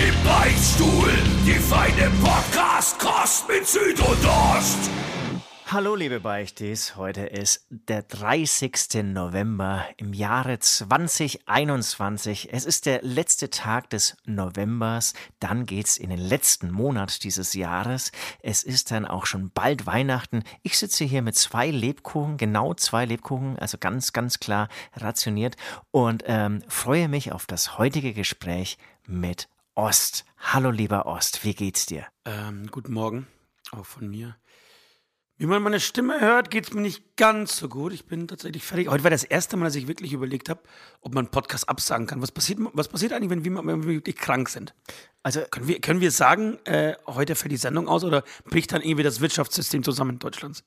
[0.00, 1.12] Im Beichtstuhl,
[1.44, 4.88] die feine Podcast-Kost mit Süd und Ost.
[5.66, 9.04] Hallo liebe Beichtis, heute ist der 30.
[9.04, 12.48] November im Jahre 2021.
[12.50, 18.10] Es ist der letzte Tag des Novembers, dann geht's in den letzten Monat dieses Jahres.
[18.42, 20.44] Es ist dann auch schon bald Weihnachten.
[20.62, 25.56] Ich sitze hier mit zwei Lebkuchen, genau zwei Lebkuchen, also ganz, ganz klar rationiert
[25.90, 30.24] und ähm, freue mich auf das heutige Gespräch mit Ost.
[30.36, 32.06] Hallo lieber Ost, wie geht's dir?
[32.24, 33.28] Ähm, guten Morgen,
[33.70, 34.36] auch von mir.
[35.36, 37.92] Wie man meine Stimme hört, geht's mir nicht ganz so gut.
[37.92, 38.88] Ich bin tatsächlich fertig.
[38.88, 40.60] Heute war das erste Mal, dass ich wirklich überlegt habe,
[41.00, 42.20] ob man einen Podcast absagen kann.
[42.20, 44.74] Was passiert, was passiert eigentlich, wenn wir, wenn wir wirklich krank sind?
[45.22, 48.82] Also können wir, können wir sagen, äh, heute fällt die Sendung aus oder bricht dann
[48.82, 50.64] irgendwie das Wirtschaftssystem zusammen in Deutschlands?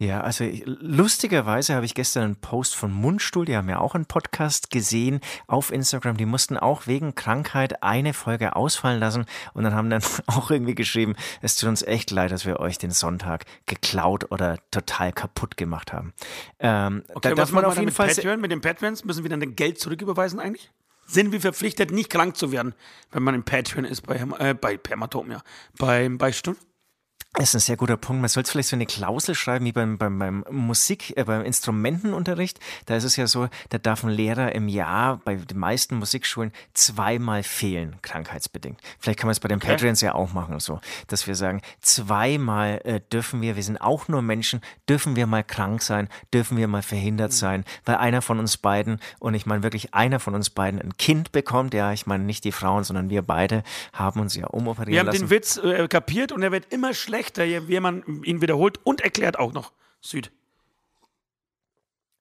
[0.00, 4.06] Ja, also lustigerweise habe ich gestern einen Post von Mundstuhl, die haben ja auch einen
[4.06, 6.16] Podcast gesehen auf Instagram.
[6.16, 10.74] Die mussten auch wegen Krankheit eine Folge ausfallen lassen und dann haben dann auch irgendwie
[10.74, 15.58] geschrieben, es tut uns echt leid, dass wir euch den Sonntag geklaut oder total kaputt
[15.58, 16.14] gemacht haben.
[16.60, 18.08] Ähm, okay, da darf man auf jeden Fall.
[18.08, 18.40] Patreon?
[18.40, 20.70] Mit den Patreons müssen wir dann das Geld zurücküberweisen eigentlich?
[21.04, 22.74] Sind wir verpflichtet, nicht krank zu werden,
[23.12, 25.42] wenn man im Patreon ist bei, äh, bei Permatom, ja,
[25.76, 26.56] beim Beistuhl?
[27.34, 28.20] Das ist ein sehr guter Punkt.
[28.20, 32.58] Man sollte vielleicht so eine Klausel schreiben wie beim, beim, beim Musik, äh, beim Instrumentenunterricht.
[32.86, 36.50] Da ist es ja so, da darf ein Lehrer im Jahr bei den meisten Musikschulen
[36.74, 38.80] zweimal fehlen, krankheitsbedingt.
[38.98, 39.68] Vielleicht kann man es bei den okay.
[39.68, 44.08] Patreons ja auch machen, so, dass wir sagen, zweimal äh, dürfen wir, wir sind auch
[44.08, 47.36] nur Menschen, dürfen wir mal krank sein, dürfen wir mal verhindert mhm.
[47.36, 50.96] sein, weil einer von uns beiden, und ich meine wirklich einer von uns beiden ein
[50.96, 53.62] Kind bekommt, ja, ich meine nicht die Frauen, sondern wir beide
[53.92, 55.20] haben uns ja umoperiert Wir haben lassen.
[55.20, 59.00] den Witz äh, kapiert und er wird immer schlechter schlechter, wie man ihn wiederholt und
[59.00, 59.72] erklärt auch noch.
[60.00, 60.32] Süd.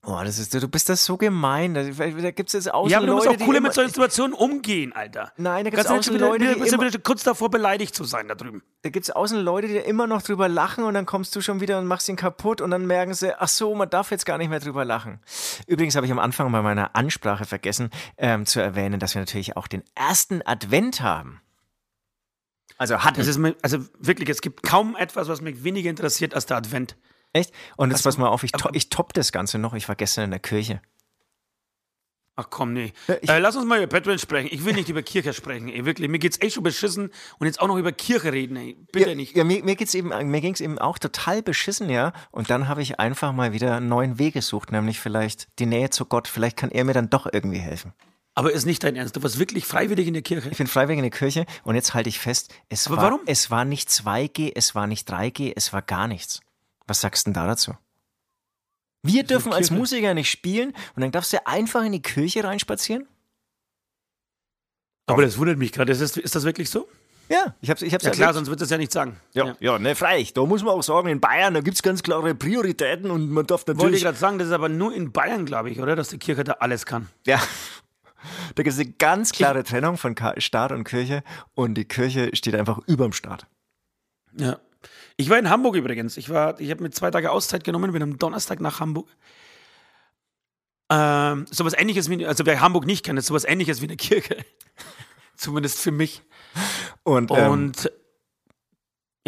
[0.05, 1.73] Oh, das ist, du bist das so gemein.
[1.73, 3.73] Da, da gibt es jetzt auch ja, so aber Leute, du musst auch cooler mit
[3.73, 5.33] solchen Situationen umgehen, Alter.
[5.35, 8.29] Nein, da gibt es auch so Leute, die bist immer, kurz davor beleidigt zu sein
[8.29, 8.63] da drüben.
[8.81, 11.59] Da gibt es außen Leute, die immer noch drüber lachen und dann kommst du schon
[11.59, 14.37] wieder und machst ihn kaputt und dann merken sie, ach so, man darf jetzt gar
[14.37, 15.19] nicht mehr drüber lachen.
[15.67, 19.57] Übrigens habe ich am Anfang bei meiner Ansprache vergessen ähm, zu erwähnen, dass wir natürlich
[19.57, 21.41] auch den ersten Advent haben.
[22.79, 23.39] Also hat es.
[23.61, 26.95] also wirklich, es gibt kaum etwas, was mich weniger interessiert als der Advent.
[27.33, 27.53] Echt?
[27.75, 29.73] Und jetzt pass mal auf, ich, to ich top das Ganze noch.
[29.73, 30.81] Ich war gestern in der Kirche.
[32.37, 32.93] Ach komm, nee.
[33.21, 34.47] Ich, äh, lass uns mal über Patreon sprechen.
[34.49, 35.83] Ich will nicht über Kirche sprechen, ey.
[35.83, 36.07] Wirklich.
[36.07, 38.77] Mir geht's echt schon beschissen und jetzt auch noch über Kirche reden, ey.
[38.93, 39.35] Bitte ja, nicht.
[39.35, 42.13] Ja, mir, mir geht's eben, mir ging's eben auch total beschissen, ja.
[42.31, 45.89] Und dann habe ich einfach mal wieder einen neuen Weg gesucht, nämlich vielleicht die Nähe
[45.89, 46.29] zu Gott.
[46.29, 47.91] Vielleicht kann er mir dann doch irgendwie helfen.
[48.39, 49.17] Aber ist nicht dein Ernst.
[49.17, 50.47] Du warst wirklich freiwillig in der Kirche?
[50.49, 53.19] Ich bin freiwillig in der Kirche und jetzt halte ich fest, es, Aber war, warum?
[53.25, 56.39] es war nicht 2G, es war nicht 3G, es war gar nichts.
[56.87, 57.73] Was sagst du denn da dazu?
[59.03, 63.09] Wir dürfen als Musiker nicht spielen und dann darfst du einfach in die Kirche reinspazieren?
[65.05, 65.91] Aber das wundert mich gerade.
[65.91, 66.87] Ist, ist das wirklich so?
[67.27, 69.19] Ja, ich hab's, ich hab's ja klar, sonst wird das ja nicht sagen.
[69.33, 70.31] Ja, ja, ja ne, freilich.
[70.31, 73.67] Da muss man auch sagen, in Bayern, da gibt's ganz klare Prioritäten und man darf
[73.67, 73.83] natürlich.
[73.83, 75.97] Wollte ich gerade sagen, das ist aber nur in Bayern, glaube ich, oder?
[75.97, 77.09] Dass die Kirche da alles kann.
[77.25, 77.41] Ja,
[78.55, 82.55] da gibt es eine ganz klare Trennung von Staat und Kirche und die Kirche steht
[82.55, 83.47] einfach überm Staat.
[84.37, 84.59] Ja.
[85.17, 86.15] Ich war in Hamburg übrigens.
[86.15, 89.09] Ich, ich habe mir zwei Tage Auszeit genommen, bin am Donnerstag nach Hamburg.
[90.89, 94.37] Ähm, sowas ähnliches wie, also wer Hamburg nicht kennt, ist sowas ähnliches wie eine Kirche.
[95.35, 96.23] Zumindest für mich.
[97.03, 97.91] Und, ähm, und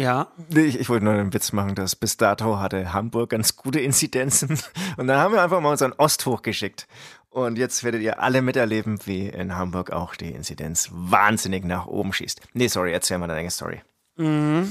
[0.00, 0.32] ja.
[0.48, 4.58] Ich, ich, wollte nur einen Witz machen, dass bis dato hatte Hamburg ganz gute Inzidenzen.
[4.96, 6.88] Und dann haben wir einfach mal unseren Ost hochgeschickt.
[7.32, 12.12] Und jetzt werdet ihr alle miterleben, wie in Hamburg auch die Inzidenz wahnsinnig nach oben
[12.12, 12.42] schießt.
[12.52, 13.80] Nee, sorry, erzähl mal deine Story.
[14.16, 14.70] Mhm.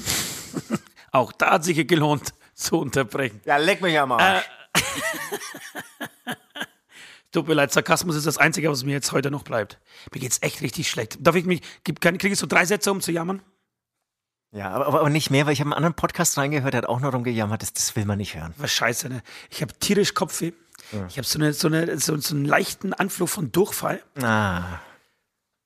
[1.11, 3.41] auch da hat sich gelohnt zu unterbrechen.
[3.45, 4.45] Ja, leck mich am Arsch.
[4.75, 4.79] Äh.
[7.31, 9.79] Tut mir leid, Sarkasmus ist das Einzige, was mir jetzt heute noch bleibt.
[10.13, 11.17] Mir geht's echt richtig schlecht.
[11.19, 13.41] Darf ich mich, kriege ich so drei Sätze, um zu jammern?
[14.51, 16.99] Ja, aber, aber nicht mehr, weil ich habe einen anderen Podcast reingehört, der hat auch
[16.99, 18.53] noch rumgejammert, das, das will man nicht hören.
[18.57, 19.23] Was scheiße, ne?
[19.49, 20.51] Ich habe tierisch Kopfweh.
[21.07, 24.01] Ich habe so, eine, so, eine, so, so einen leichten Anflug von Durchfall.
[24.21, 24.79] Ah.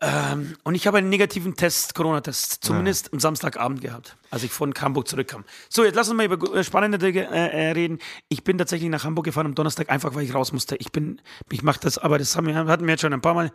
[0.01, 3.13] Ähm, und ich habe einen negativen Test, Corona-Test, zumindest ja.
[3.13, 5.45] am Samstagabend gehabt, als ich von Hamburg zurückkam.
[5.69, 7.99] So, jetzt lass uns mal über spannende Dinge äh, äh, reden.
[8.27, 10.75] Ich bin tatsächlich nach Hamburg gefahren am Donnerstag, einfach weil ich raus musste.
[10.75, 13.45] Ich bin, mich macht das, aber das haben hatten wir jetzt schon ein paar Mal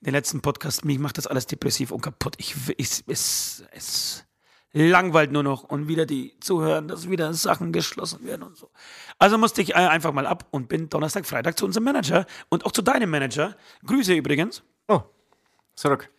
[0.00, 2.34] in den letzten Podcast, mich macht das alles depressiv und kaputt.
[2.38, 4.23] Ich, ich es, es,
[4.74, 8.70] langweilt nur noch und wieder die zuhören, dass wieder Sachen geschlossen werden und so.
[9.18, 12.66] Also musste ich äh, einfach mal ab und bin Donnerstag, Freitag zu unserem Manager und
[12.66, 13.56] auch zu deinem Manager.
[13.86, 14.62] Grüße übrigens.
[14.88, 15.02] Oh,
[15.76, 16.10] zurück.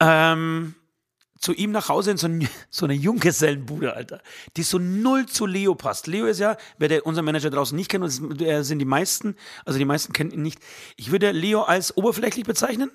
[0.00, 0.76] Ähm,
[1.40, 4.22] zu ihm nach Hause in so, ein, so eine Junggesellenbude, Alter.
[4.56, 6.06] Die so null zu Leo passt.
[6.06, 9.36] Leo ist ja, wer der, unser Manager draußen nicht kennt, und das sind die meisten,
[9.64, 10.60] also die meisten kennen ihn nicht.
[10.96, 12.92] Ich würde Leo als oberflächlich bezeichnen.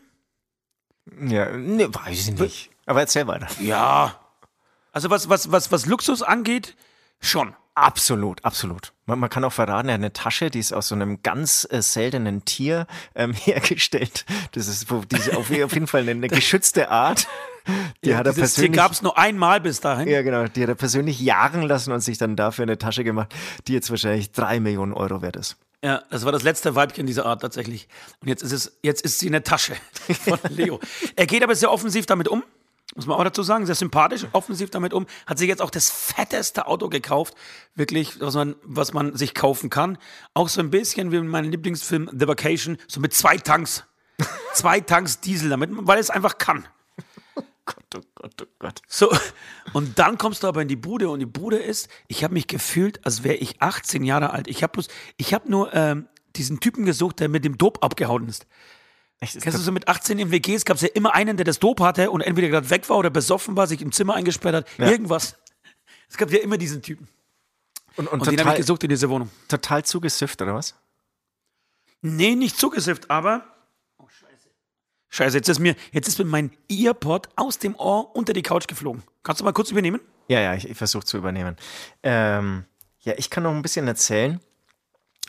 [1.21, 2.69] Ja, ne, weiß ich nicht.
[2.85, 3.47] Aber erzähl weiter.
[3.61, 4.19] Ja.
[4.91, 6.75] Also was, was, was, was Luxus angeht,
[7.19, 7.55] schon.
[7.75, 8.91] Absolut, absolut.
[9.05, 11.65] Man, man kann auch verraten, er hat eine Tasche, die ist aus so einem ganz
[11.69, 14.25] äh, seltenen Tier ähm, hergestellt.
[14.51, 17.27] Das ist wo, diese, auf, auf jeden Fall eine, eine geschützte Art.
[18.03, 18.73] Die hat er persönlich.
[18.73, 20.07] gab es nur einmal bis dahin.
[20.07, 20.45] Ja, genau.
[20.47, 23.33] Die hat er persönlich jagen lassen und sich dann dafür eine Tasche gemacht,
[23.67, 25.55] die jetzt wahrscheinlich drei Millionen Euro wert ist.
[25.83, 27.87] Ja, das war das letzte Weibchen dieser Art tatsächlich.
[28.21, 29.75] Und jetzt ist es, jetzt ist sie in der Tasche
[30.25, 30.79] von Leo.
[31.15, 32.43] er geht aber sehr offensiv damit um.
[32.95, 35.05] Muss man auch dazu sagen, sehr sympathisch, offensiv damit um.
[35.27, 37.35] Hat sich jetzt auch das fetteste Auto gekauft.
[37.75, 39.97] Wirklich, was man, was man sich kaufen kann.
[40.33, 43.83] Auch so ein bisschen wie in meinem Lieblingsfilm The Vacation, so mit zwei Tanks.
[44.53, 46.67] zwei Tanks Diesel damit, weil es einfach kann.
[47.65, 48.81] Gott, oh Gott, oh Gott.
[48.87, 49.15] So,
[49.73, 52.47] und dann kommst du aber in die Bude und die Bude ist, ich habe mich
[52.47, 54.47] gefühlt, als wäre ich 18 Jahre alt.
[54.47, 54.87] Ich habe bloß,
[55.17, 58.47] ich habe nur ähm, diesen Typen gesucht, der mit dem Dope abgehauen ist.
[59.21, 61.83] Kennst du so mit 18 im WGs gab es ja immer einen, der das Dope
[61.83, 64.89] hatte und entweder gerade weg war oder besoffen war, sich im Zimmer eingesperrt hat, Ja.
[64.89, 65.35] irgendwas.
[66.09, 67.07] Es gab ja immer diesen Typen.
[67.97, 69.29] und, und, Und den habe total, ich gesucht in dieser Wohnung.
[69.49, 70.73] total zugesifft, oder was?
[72.01, 73.43] Nee, nicht zugesifft, aber.
[73.97, 74.49] Oh, scheiße.
[75.09, 78.67] Scheiße, jetzt ist mir, jetzt ist mir mein Earpod aus dem Ohr unter die Couch
[78.67, 79.03] geflogen.
[79.23, 79.99] Kannst du mal kurz übernehmen?
[80.29, 81.57] Ja, ja, ich, ich versuche zu übernehmen.
[82.03, 82.63] Ähm,
[83.01, 84.39] ja, ich kann noch ein bisschen erzählen.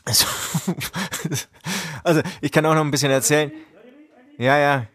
[0.05, 0.25] Also,
[2.03, 3.51] also, ich kann auch noch ein bisschen erzählen.
[4.37, 4.85] Ja, ja.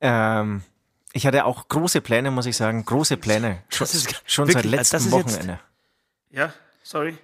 [0.00, 0.62] Ähm,
[1.12, 2.84] ich hatte auch große Pläne, muss ich sagen.
[2.84, 3.62] Große Pläne.
[3.68, 3.86] Schon,
[4.26, 5.60] schon seit wirklich, das letztem ist jetzt- Wochenende.
[6.30, 7.16] Ja, sorry.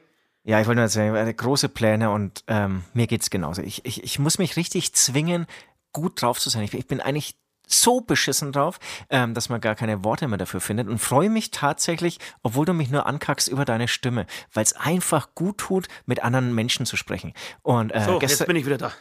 [0.44, 3.62] Ja, ich wollte nur erzählen, ich hatte große Pläne und ähm, mir geht's genauso.
[3.62, 5.46] Ich, ich, ich muss mich richtig zwingen,
[5.92, 6.62] gut drauf zu sein.
[6.62, 7.36] Ich, ich bin eigentlich
[7.68, 11.52] so beschissen drauf, ähm, dass man gar keine Worte mehr dafür findet und freue mich
[11.52, 16.24] tatsächlich, obwohl du mich nur ankackst über deine Stimme, weil es einfach gut tut, mit
[16.24, 17.34] anderen Menschen zu sprechen.
[17.62, 18.92] Und äh, So, jetzt gestern, bin ich wieder da.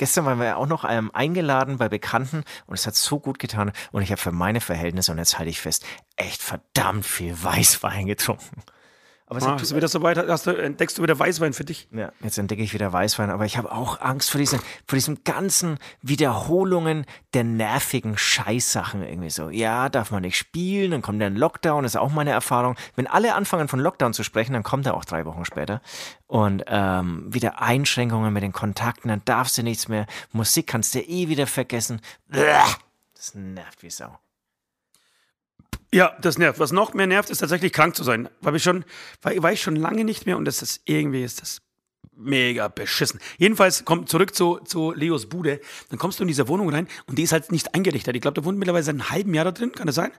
[0.00, 3.38] Gestern waren wir ja auch noch ähm, eingeladen bei Bekannten und es hat so gut
[3.38, 5.84] getan und ich habe für meine Verhältnisse, und jetzt halte ich fest,
[6.16, 8.62] echt verdammt viel Weißwein getrunken.
[9.30, 11.88] Aber Ah, hat- ist wieder so weit, hast du, entdeckst du wieder Weißwein für dich?
[11.92, 15.22] ja, jetzt entdecke ich wieder Weißwein, aber ich habe auch Angst vor diesen, vor diesen
[15.22, 19.48] ganzen Wiederholungen der nervigen Scheißsachen irgendwie so.
[19.48, 22.74] Ja, darf man nicht spielen, dann kommt der Lockdown, ist auch meine Erfahrung.
[22.96, 25.80] Wenn alle anfangen von Lockdown zu sprechen, dann kommt er auch drei Wochen später.
[26.26, 30.06] Und ähm, wieder Einschränkungen mit den Kontakten, dann darfst du nichts mehr.
[30.32, 32.00] Musik kannst du eh wieder vergessen.
[32.28, 34.18] Das nervt wie Sau.
[35.92, 36.60] Ja, das nervt.
[36.60, 38.28] Was noch mehr nervt, ist tatsächlich krank zu sein.
[38.40, 38.84] Weil ich schon,
[39.22, 41.62] weil, war ich schon lange nicht mehr und das ist irgendwie ist das
[42.14, 43.18] mega beschissen.
[43.38, 45.60] Jedenfalls kommt zurück zu, zu Leos Bude.
[45.88, 48.14] Dann kommst du in diese Wohnung rein und die ist halt nicht eingerichtet.
[48.14, 50.12] Ich glaube, da wohnt mittlerweile seit einem halben Jahr da drin, kann das sein?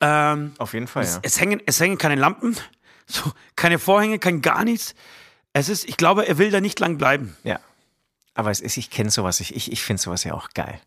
[0.00, 1.18] Ähm, Auf jeden Fall, ja.
[1.22, 2.56] es, hängen, es hängen keine Lampen,
[3.06, 4.94] so, keine Vorhänge, kein gar nichts.
[5.52, 7.36] Es ist, ich glaube, er will da nicht lang bleiben.
[7.42, 7.60] Ja.
[8.34, 10.80] Aber es ist, ich kenne sowas, ich, ich, ich finde sowas ja auch geil.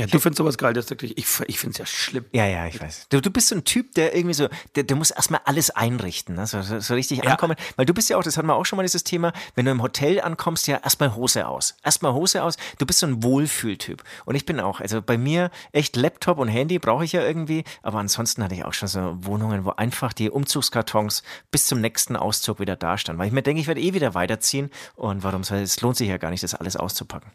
[0.00, 2.24] Ja, du findest sowas geil, das ist wirklich, ich, ich finde es ja schlimm.
[2.32, 3.08] Ja, ja, ich weiß.
[3.10, 6.36] Du, du bist so ein Typ, der irgendwie so, der, der muss erstmal alles einrichten,
[6.36, 6.46] ne?
[6.46, 7.56] so, so, so richtig ankommen.
[7.76, 9.70] Weil du bist ja auch, das hatten wir auch schon mal dieses Thema, wenn du
[9.70, 11.76] im Hotel ankommst, ja erstmal Hose aus.
[11.84, 12.56] Erstmal Hose aus.
[12.78, 14.02] Du bist so ein Wohlfühltyp.
[14.24, 17.64] Und ich bin auch, also bei mir echt Laptop und Handy brauche ich ja irgendwie,
[17.82, 22.16] aber ansonsten hatte ich auch schon so Wohnungen, wo einfach die Umzugskartons bis zum nächsten
[22.16, 23.20] Auszug wieder da standen.
[23.20, 26.08] Weil ich mir denke, ich werde eh wieder weiterziehen und warum soll, es lohnt sich
[26.08, 27.32] ja gar nicht, das alles auszupacken.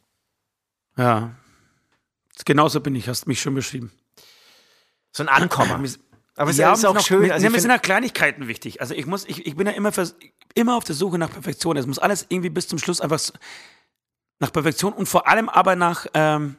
[0.97, 1.35] Ja.
[2.43, 3.91] Genauso bin ich, hast mich schon beschrieben.
[5.11, 5.71] So ein Ankommen.
[6.37, 7.21] Aber es Ja, ist auch noch- schön.
[7.21, 8.81] Mir, Also mir sind ja Kleinigkeiten wichtig.
[8.81, 10.15] Also ich muss, ich, ich bin ja immer, vers-
[10.53, 11.77] immer auf der Suche nach Perfektion.
[11.77, 13.21] Es muss alles irgendwie bis zum Schluss einfach
[14.39, 16.57] nach Perfektion und vor allem aber nach ähm,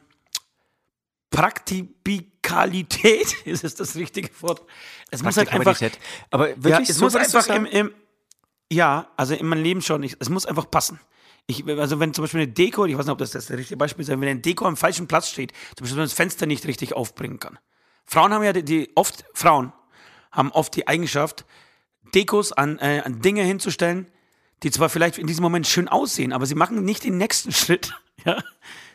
[1.29, 3.33] Praktikalität.
[3.45, 4.61] Ist es das richtige Wort?
[5.11, 5.79] Es muss halt einfach.
[6.31, 7.91] Aber ja, wirklich, es so muss einfach im, im,
[8.71, 10.03] ja, also in meinem Leben schon.
[10.03, 10.99] Ich, es muss einfach passen.
[11.49, 14.03] Ich, also wenn zum Beispiel eine Deko, ich weiß nicht, ob das das richtige Beispiel
[14.03, 16.67] ist, wenn eine Deko am falschen Platz steht, zum Beispiel wenn man das Fenster nicht
[16.67, 17.57] richtig aufbringen kann.
[18.05, 19.71] Frauen haben ja die, die oft, Frauen
[20.31, 21.45] haben oft die Eigenschaft,
[22.13, 24.07] Dekos an, äh, an Dinge hinzustellen,
[24.63, 27.93] die zwar vielleicht in diesem Moment schön aussehen, aber sie machen nicht den nächsten Schritt.
[28.25, 28.43] Ja?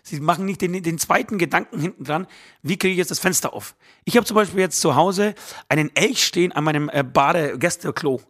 [0.03, 2.27] Sie machen nicht den, den zweiten Gedanken hinten dran,
[2.63, 3.77] wie kriege ich jetzt das Fenster auf?
[4.05, 5.35] Ich habe zum Beispiel jetzt zu Hause
[5.69, 8.21] einen Elch stehen an meinem äh, Bade-Gästeklo.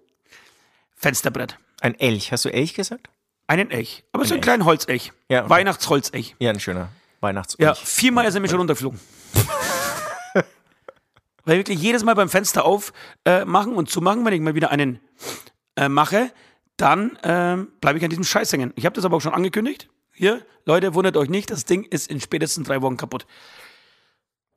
[0.95, 1.59] Fensterbrett.
[1.81, 2.31] Ein Elch.
[2.31, 3.09] Hast du Elch gesagt?
[3.47, 4.05] Einen Elch.
[4.13, 4.43] Aber so einen Elch.
[4.45, 5.13] kleinen Holzelch.
[5.29, 5.51] Ja, okay.
[5.51, 6.37] Weihnachtsholzelch.
[6.39, 6.89] Ja, ein schöner
[7.21, 7.57] Weihnachts.
[7.59, 8.99] Ja, viermal ist er mir schon runtergeflogen.
[11.45, 12.95] Weil wirklich jedes Mal beim Fenster aufmachen
[13.25, 15.01] äh, machen und zumachen, wenn ich mal wieder einen
[15.77, 16.31] äh, mache,
[16.77, 18.73] dann ähm, bleibe ich an diesem Scheiß hängen.
[18.77, 19.89] Ich habe das aber auch schon angekündigt.
[20.13, 23.27] Hier, Leute, wundert euch nicht, das Ding ist in spätestens drei Wochen kaputt.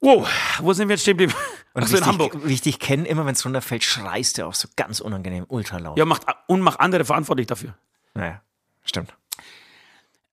[0.01, 0.27] Wow,
[0.59, 1.33] wo sind wir jetzt stehen geblieben?
[1.73, 2.37] Achso, in ich dich- Hamburg.
[2.47, 5.77] Wie ich dich kenne, immer wenn es runterfällt, schreist du auch so ganz unangenehm, ultra
[5.77, 5.97] laut.
[5.97, 7.75] Ja, macht, und macht andere verantwortlich dafür.
[8.13, 8.41] Naja,
[8.85, 9.13] stimmt.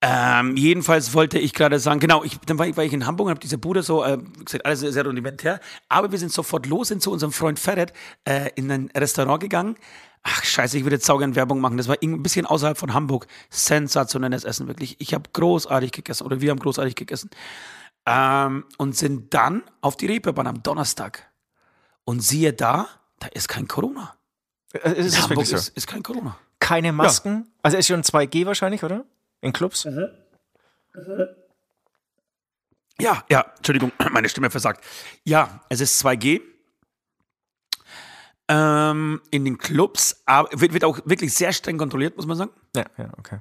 [0.04, 3.26] Ähm, jedenfalls wollte ich gerade sagen, genau, ich, dann war ich, war ich in Hamburg
[3.26, 6.88] und habe diese Bude so, äh, gesagt, alles sehr rudimentär, aber wir sind sofort los,
[6.88, 7.92] sind zu unserem Freund Ferret
[8.24, 9.76] äh, in ein Restaurant gegangen.
[10.24, 11.76] Ach scheiße, ich würde jetzt saugern Werbung machen.
[11.76, 13.26] Das war ein bisschen außerhalb von Hamburg.
[13.50, 14.96] Sensationelles Essen, wirklich.
[15.00, 17.30] Ich habe großartig gegessen oder wir haben großartig gegessen.
[18.04, 21.30] Ähm, und sind dann auf die Reeperbahn am Donnerstag.
[22.04, 22.88] Und siehe da,
[23.20, 24.16] da ist kein Corona.
[24.72, 25.56] Äh, Ist In es Hamburg wirklich so?
[25.56, 26.38] ist, ist kein Corona.
[26.58, 27.50] Keine Masken?
[27.62, 29.04] Also ist schon 2G wahrscheinlich, oder?
[29.40, 29.86] In Clubs?
[33.00, 34.84] Ja, ja, Entschuldigung, meine Stimme versagt.
[35.24, 36.40] Ja, es ist 2G.
[38.48, 42.50] Ähm, in den Clubs, aber wird, wird auch wirklich sehr streng kontrolliert, muss man sagen.
[42.76, 43.38] Ja, ja, okay.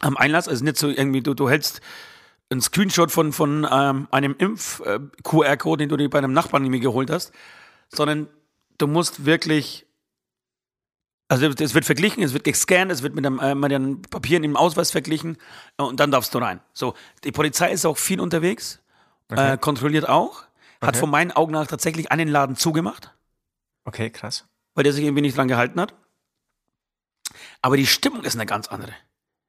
[0.00, 1.80] Am Einlass, also nicht so irgendwie, du, du hältst
[2.50, 7.10] einen Screenshot von, von ähm, einem Impf-QR-Code, den du dir bei einem Nachbarn irgendwie geholt
[7.10, 7.32] hast,
[7.88, 8.28] sondern
[8.76, 9.86] du musst wirklich,
[11.28, 14.44] also es wird verglichen, es wird gescannt, es wird mit, dem, äh, mit den Papieren
[14.44, 15.36] im Ausweis verglichen
[15.78, 16.60] äh, und dann darfst du rein.
[16.72, 18.80] So, die Polizei ist auch viel unterwegs,
[19.30, 20.42] äh, kontrolliert auch,
[20.80, 20.98] hat Okay.
[20.98, 23.14] von meinen Augen nach tatsächlich einen Laden zugemacht
[23.84, 24.46] Okay, krass.
[24.74, 25.94] weil der sich irgendwie nicht dran gehalten hat.
[27.62, 28.92] Aber die Stimmung ist eine ganz andere.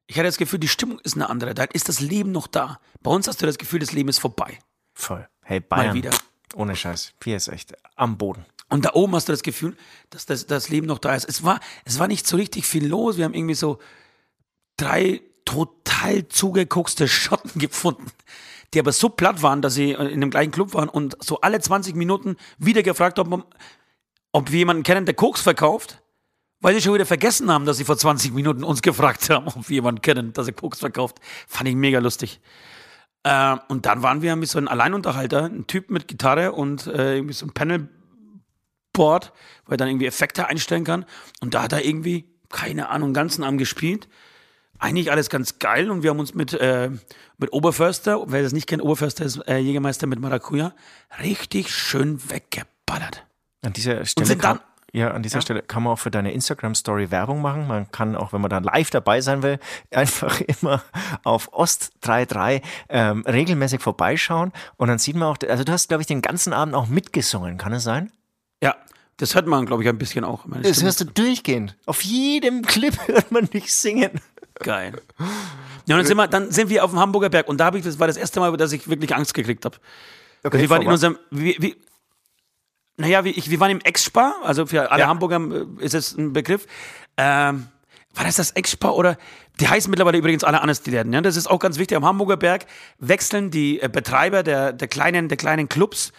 [0.06, 1.54] Ich hatte das Gefühl, die Stimmung ist eine andere.
[1.54, 2.80] Da ist das Leben noch da.
[3.02, 4.58] Bei uns hast du das Gefühl, das Leben ist vorbei.
[4.94, 5.28] Voll.
[5.42, 5.94] Hey, Bayern.
[5.94, 6.10] wieder.
[6.54, 7.12] Ohne Scheiß.
[7.22, 8.46] Hier ist echt am Boden.
[8.68, 9.76] Und da oben hast du das Gefühl,
[10.10, 11.28] dass das, das Leben noch da ist.
[11.28, 13.16] Es war, es war nicht so richtig viel los.
[13.16, 13.78] Wir haben irgendwie so
[14.76, 18.10] drei total zugeguckste Schotten gefunden,
[18.74, 21.60] die aber so platt waren, dass sie in dem gleichen Club waren und so alle
[21.60, 23.44] 20 Minuten wieder gefragt haben,
[24.32, 26.02] ob wir jemanden kennen, der Koks verkauft,
[26.60, 29.68] weil sie schon wieder vergessen haben, dass sie vor 20 Minuten uns gefragt haben, ob
[29.68, 31.20] wir jemanden kennen, dass er Koks verkauft.
[31.46, 32.40] Fand ich mega lustig.
[33.22, 37.16] Äh, und dann waren wir mit so einem Alleinunterhalter, ein Typ mit Gitarre und äh,
[37.16, 37.54] irgendwie so ein
[38.96, 39.32] Panelboard,
[39.66, 41.04] wo er dann irgendwie Effekte einstellen kann.
[41.40, 44.08] Und da hat er irgendwie, keine Ahnung, ganzen Abend gespielt.
[44.78, 46.90] Eigentlich alles ganz geil und wir haben uns mit, äh,
[47.38, 50.74] mit Oberförster, wer das nicht kennt, Oberförster ist äh, Jägermeister mit Maracuja,
[51.22, 53.24] richtig schön weggeballert.
[53.64, 56.32] An dieser Stelle sind kann, dann- ja, an dieser Stelle kann man auch für deine
[56.32, 57.66] Instagram-Story Werbung machen.
[57.66, 59.58] Man kann auch, wenn man dann live dabei sein will,
[59.94, 60.82] einfach immer
[61.24, 62.60] auf Ost33
[62.90, 66.52] ähm, regelmäßig vorbeischauen und dann sieht man auch, also du hast, glaube ich, den ganzen
[66.52, 68.12] Abend auch mitgesungen, kann es sein?
[68.62, 68.76] Ja,
[69.16, 70.46] das hört man, glaube ich, ein bisschen auch.
[70.46, 71.76] Meine Das Stimme hörst du durchgehend.
[71.86, 74.20] Auf jedem Clip hört man dich singen.
[74.54, 75.00] Geil.
[75.86, 77.78] Ja, und dann sind, wir, dann sind wir auf dem Hamburger Berg und da habe
[77.78, 79.76] ich, das war das erste Mal, dass ich wirklich Angst gekriegt habe.
[80.42, 81.76] Okay, wir waren in unserem, wie, wie,
[82.96, 85.08] naja, wie, ich, wir waren im Ex-Spar, also für alle Ja.
[85.08, 86.66] Hamburger äh, ist es ein Begriff.
[87.16, 87.68] Ähm,
[88.14, 89.18] war das das Ex-Spar oder,
[89.60, 91.20] die heißen mittlerweile übrigens alle anders, die Läden, ja?
[91.20, 91.96] Das ist auch ganz wichtig.
[91.96, 92.66] Am Hamburger Berg
[92.98, 96.12] wechseln die äh, Betreiber der, der, kleinen, der kleinen Clubs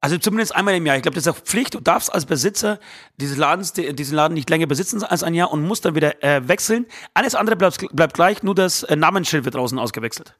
[0.00, 0.96] also zumindest einmal im Jahr.
[0.96, 1.74] Ich glaube, das ist auch Pflicht.
[1.74, 2.78] Du darfst als Besitzer
[3.16, 6.22] dieses Ladens, die- diesen Laden nicht länger besitzen als ein Jahr und musst dann wieder
[6.22, 6.86] äh, wechseln.
[7.14, 10.38] Alles andere bleibt, bleibt gleich, nur das äh, Namensschild wird draußen ausgewechselt.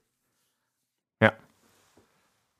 [1.21, 1.33] Ja.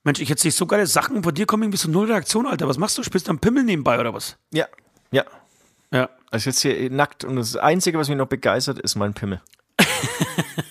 [0.05, 1.21] Mensch, ich hätte nicht so geile Sachen.
[1.23, 2.67] Bei dir kommen irgendwie so null Reaktion, Alter.
[2.69, 3.03] Was machst du?
[3.03, 4.37] Spielst du am Pimmel nebenbei oder was?
[4.53, 4.67] Ja,
[5.13, 5.25] ja.
[5.93, 6.11] Ja.
[6.31, 9.41] Also jetzt hier nackt und das Einzige, was mich noch begeistert, ist mein Pimmel.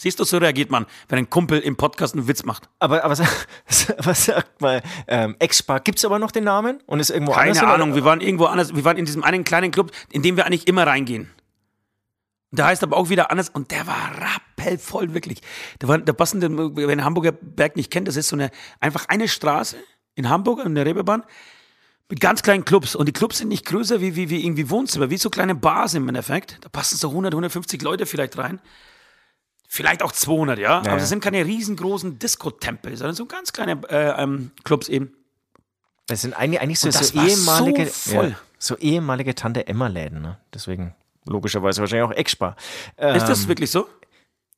[0.00, 2.68] Siehst du, so reagiert man, wenn ein Kumpel im Podcast einen Witz macht.
[2.78, 3.18] Aber, aber
[3.98, 6.80] was sagt mal, ähm, Ex-Bar, gibt es aber noch den Namen?
[6.86, 7.62] Und ist irgendwo Keine anders?
[7.64, 8.76] oder- Ahnung, wir waren irgendwo anders.
[8.76, 11.28] Wir waren in diesem einen kleinen Club, in dem wir eigentlich immer reingehen.
[12.52, 14.12] Der heißt aber auch wieder anders und der war
[14.56, 15.40] rappelvoll, wirklich.
[15.82, 19.06] Der war der passende, wer den Hamburger Berg nicht kennt, das ist so eine, einfach
[19.08, 19.76] eine Straße
[20.14, 21.24] in Hamburg, in der Reeperbahn,
[22.08, 22.94] mit ganz kleinen Clubs.
[22.94, 25.94] Und die Clubs sind nicht größer wie, wie, wie irgendwie Wohnzimmer, wie so kleine Bars
[25.94, 26.58] im Endeffekt.
[26.62, 28.60] Da passen so 100, 150 Leute vielleicht rein.
[29.70, 30.78] Vielleicht auch 200, ja.
[30.78, 30.96] Aber ja.
[30.96, 35.12] das sind keine riesengroßen Disco-Tempel, sondern so ganz kleine äh, ähm, Clubs eben.
[36.06, 38.30] Das sind eigentlich, eigentlich so, das so war ehemalige, so voll.
[38.30, 40.38] Ja, so ehemalige Tante Emma-Läden, ne?
[40.54, 40.94] Deswegen
[41.26, 42.56] logischerweise wahrscheinlich auch Ex-Bar.
[42.96, 43.86] Ähm, Ist das wirklich so?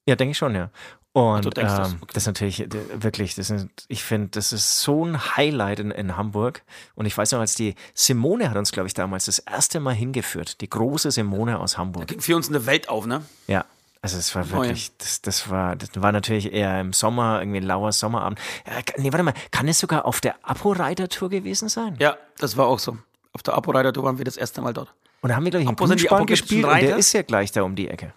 [0.06, 0.70] Ja, denke ich schon, ja.
[1.12, 2.16] Und du denkst ähm, das, das, okay.
[2.16, 2.68] ist natürlich
[3.02, 6.62] wirklich, das sind, ich finde, das ist so ein Highlight in, in Hamburg.
[6.94, 9.94] Und ich weiß noch, als die Simone hat uns, glaube ich, damals das erste Mal
[9.94, 12.06] hingeführt, die große Simone aus Hamburg.
[12.06, 13.24] Ging für uns eine Welt auf, ne?
[13.48, 13.64] Ja.
[14.02, 14.50] Also es war ja.
[14.52, 18.38] wirklich, das, das war, das war natürlich eher im Sommer, irgendwie ein lauer Sommerabend.
[18.66, 21.96] Ja, kann- nee, warte mal, kann es sogar auf der Apo-Reiter-Tour gewesen sein?
[21.98, 22.96] Ja, das war auch so.
[23.34, 24.92] Auf der Apo-Reiter-Tour waren wir das erste Mal dort.
[25.20, 26.88] Und da haben wir, glaube ich, einen Apo sind die Grünspan apokalyptischen gespielt und der
[26.88, 26.98] Reiter?
[26.98, 28.14] ist ja gleich da um die Ecke.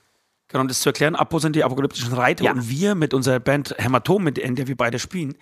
[0.48, 2.52] Genau, um das zu erklären, Apo sind die apokalyptischen Reiter Ja.
[2.54, 5.36] und wir mit unserer Band Hämatom, mit in der wir beide spielen,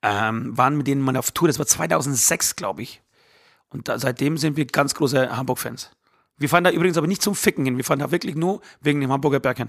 [0.00, 1.48] ähm, waren mit denen mal auf Tour.
[1.48, 3.02] Das war 2006, glaube ich.
[3.68, 5.90] Und da, seitdem sind wir ganz große Hamburg-Fans.
[6.38, 7.76] Wir fahren da übrigens aber nicht zum Ficken hin.
[7.76, 9.68] Wir fahren da wirklich nur wegen dem Hamburger Berg hin.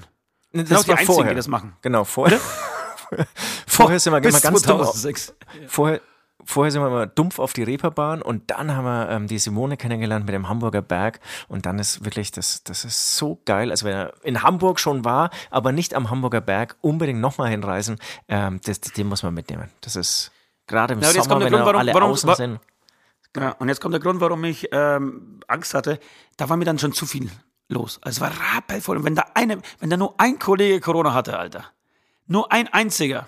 [0.52, 1.32] Das Genau die war einzigen, vorher.
[1.34, 1.76] die das machen.
[1.82, 2.40] Genau, vorher.
[3.68, 5.36] vorher sind wir immer ganz dumm auf, 2006.
[5.68, 6.02] vorher,
[6.44, 9.78] vorher sind wir immer dumpf auf die Reeperbahn und dann haben wir ähm, die Simone
[9.78, 13.72] kennengelernt mit dem Hamburger Berg und dann ist wirklich, das, das ist so geil.
[13.72, 17.98] Also wenn er in Hamburg schon war, aber nicht am Hamburger Berg, unbedingt nochmal hinreisen,
[18.28, 19.70] ähm, das, den muss man mitnehmen.
[19.82, 20.32] Das ist
[20.68, 22.60] gerade im Ja, Sommer, wenn Grund, warum- alle warum- außen wa- sind.
[23.36, 26.00] Ja, und jetzt kommt der Grund, warum ich ähm, Angst hatte.
[26.38, 27.32] Da war mir dann schon zu viel
[27.68, 28.00] los.
[28.02, 28.98] Also es war rappelvoll.
[28.98, 31.66] Und wenn da eine, wenn da nur ein Kollege Corona hatte, Alter,
[32.28, 33.28] nur ein einziger,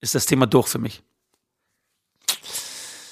[0.00, 1.02] ist das Thema durch für mich.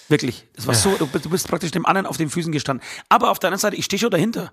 [0.09, 0.47] Wirklich.
[0.55, 2.87] Das war so, du bist, du bist praktisch dem anderen auf den Füßen gestanden.
[3.09, 4.53] Aber auf der anderen Seite, ich stehe schon dahinter.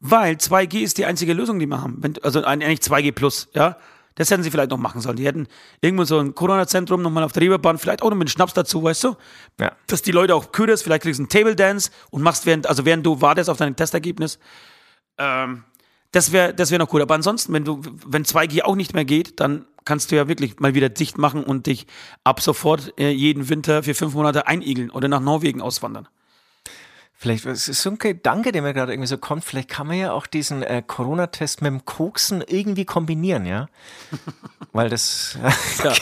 [0.00, 1.98] Weil 2G ist die einzige Lösung, die wir haben.
[2.00, 3.78] Wenn, also eigentlich 2G plus, ja.
[4.16, 5.16] Das hätten sie vielleicht noch machen sollen.
[5.16, 5.46] Die hätten
[5.80, 9.04] irgendwo so ein Corona-Zentrum nochmal auf der Reeperbahn, vielleicht auch noch mit Schnaps dazu, weißt
[9.04, 9.16] du?
[9.60, 9.72] Ja.
[9.86, 12.84] dass die Leute auch kühlst, vielleicht kriegst du einen Table Dance und machst während, also
[12.84, 14.38] während du wartest auf dein Testergebnis.
[15.18, 15.64] Ähm,
[16.12, 17.02] das wäre das wär noch cool.
[17.02, 20.58] Aber ansonsten, wenn du, wenn 2G auch nicht mehr geht, dann kannst du ja wirklich
[20.60, 21.86] mal wieder dicht machen und dich
[22.24, 26.08] ab sofort äh, jeden Winter für fünf Monate einigeln oder nach Norwegen auswandern.
[27.18, 29.96] Vielleicht, es ist so ein Gedanke, der mir gerade irgendwie so kommt, vielleicht kann man
[29.96, 33.68] ja auch diesen äh, Corona-Test mit dem Koksen irgendwie kombinieren, ja?
[34.72, 35.38] Weil das,
[35.82, 35.94] Ja.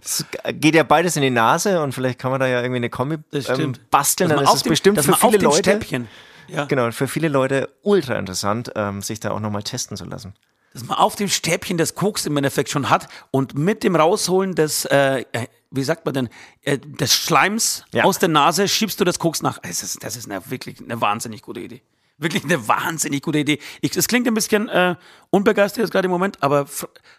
[0.00, 2.90] das geht ja beides in die Nase und vielleicht kann man da ja irgendwie eine
[2.90, 6.08] Kombi Das ähm, basteln, dann ist es bestimmt für viele Leute, Stäbchen,
[6.48, 10.32] ja, genau, für viele Leute ultra interessant, ähm, sich da auch nochmal testen zu lassen.
[10.72, 14.54] dass man auf dem Stäbchen das Koks im Endeffekt schon hat und mit dem Rausholen
[14.54, 16.28] des, äh, äh, wie sagt man denn,
[16.62, 18.04] äh, des Schleims Ja.
[18.04, 19.58] aus der Nase schiebst du das Koks nach.
[19.58, 21.82] Das ist, das ist eine, wirklich eine wahnsinnig gute Idee.
[22.18, 23.58] Wirklich eine wahnsinnig gute Idee.
[23.82, 24.94] Es klingt ein bisschen äh,
[25.30, 26.66] unbegeistert jetzt gerade im Moment, aber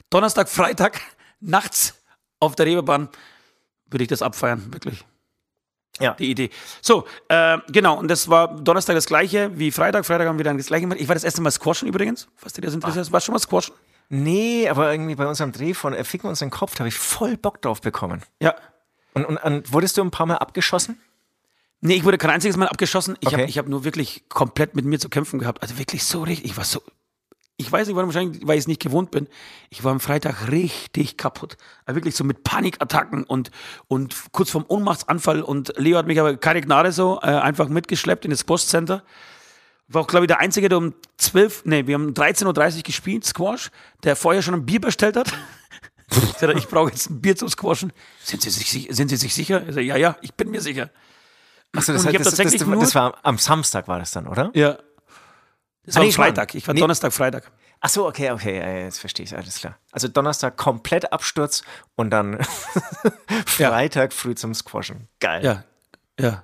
[0.09, 1.01] Donnerstag, Freitag,
[1.39, 1.93] nachts
[2.39, 3.09] auf der Reeperbahn
[3.89, 5.05] würde ich das abfeiern, wirklich.
[5.99, 6.13] Ja.
[6.13, 6.49] Die Idee.
[6.81, 10.05] So, äh, genau, und das war Donnerstag das gleiche wie Freitag.
[10.05, 10.99] Freitag haben wir dann das gleiche gemacht.
[10.99, 13.11] Ich war das erste Mal squashen übrigens, falls dir das interessiert.
[13.11, 13.73] Warst du schon mal squashen?
[14.09, 16.97] Nee, aber irgendwie bei unserem Dreh von äh, Ficken uns den Kopf, da habe ich
[16.97, 18.23] voll Bock drauf bekommen.
[18.41, 18.55] Ja.
[19.13, 20.99] Und, und, und wurdest du ein paar Mal abgeschossen?
[21.81, 23.17] Nee, ich wurde kein einziges Mal abgeschossen.
[23.19, 23.41] Ich Okay.
[23.43, 25.61] habe hab nur wirklich komplett mit mir zu kämpfen gehabt.
[25.61, 26.49] Also wirklich so richtig.
[26.51, 26.81] Ich war so.
[27.59, 29.27] Ich weiß nicht, warum, wahrscheinlich, weil ich es nicht gewohnt bin.
[29.71, 31.57] Ich war am Freitag richtig kaputt.
[31.85, 33.49] Also wirklich so mit Panikattacken und,
[33.87, 35.41] und kurz vorm Ohnmachtsanfall.
[35.41, 39.03] Und Leo hat mich aber keine Gnade so äh, einfach mitgeschleppt in das Squash Center.
[39.89, 42.83] War auch, glaube ich, der Einzige, der um 12, nee, wir haben um 13.30 Uhr
[42.83, 43.71] gespielt, Squash,
[44.03, 45.31] der vorher schon ein Bier bestellt hat.
[46.55, 47.91] Ich brauche jetzt ein Bier zum Squashen.
[48.23, 49.67] Sind Sie sich, sind Sie sich sicher?
[49.67, 50.89] Ich sag, ja, ja, ich bin mir sicher.
[51.75, 54.49] Achso, das, hab das, das, das, das war am Samstag war das dann, oder?
[54.53, 54.77] Ja.
[55.83, 56.55] Das Ah, war nee, am Freitag.
[56.55, 56.79] Ich war nee.
[56.79, 57.51] Donnerstag, Freitag.
[57.81, 59.77] Ach so, okay, okay, ja, jetzt verstehe ich, alles klar.
[59.91, 61.61] Also Donnerstag komplett Absturz
[61.95, 62.39] und dann
[63.45, 65.09] Freitag früh zum Squashen.
[65.19, 65.43] Geil.
[65.43, 65.63] Ja.
[66.19, 66.43] Ja.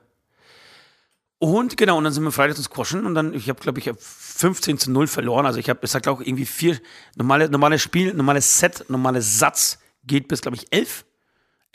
[1.44, 3.90] Und genau, und dann sind wir Freitag zum Squashen und dann, ich habe, glaube ich,
[3.90, 5.46] hab 15 zu 0 verloren.
[5.46, 6.80] Also ich habe, es hat, glaube ich, irgendwie vier,
[7.18, 11.04] normale, normales Spiel, normales Set, normales Satz geht bis, glaube ich, 11.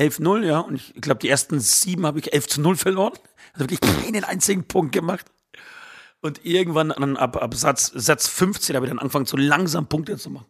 [0.00, 0.60] 11-0, ja.
[0.60, 3.12] Und ich glaube, die ersten sieben habe ich 11 zu 0 verloren.
[3.52, 5.26] Also wirklich keinen einzigen Punkt gemacht.
[6.22, 10.16] Und irgendwann dann ab, ab Satz, Satz 15 habe ich dann angefangen, so langsam Punkte
[10.16, 10.46] zu machen.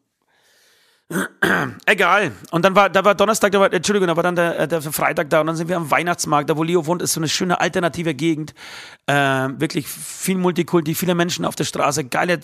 [1.86, 2.32] Egal.
[2.50, 5.30] Und dann war, da war Donnerstag, da war, Entschuldigung, da war dann der, der Freitag
[5.30, 7.60] da und dann sind wir am Weihnachtsmarkt, da wo Leo wohnt, ist so eine schöne
[7.60, 8.54] alternative Gegend.
[9.06, 12.40] Äh, wirklich viel Multikulti, viele Menschen auf der Straße, geile,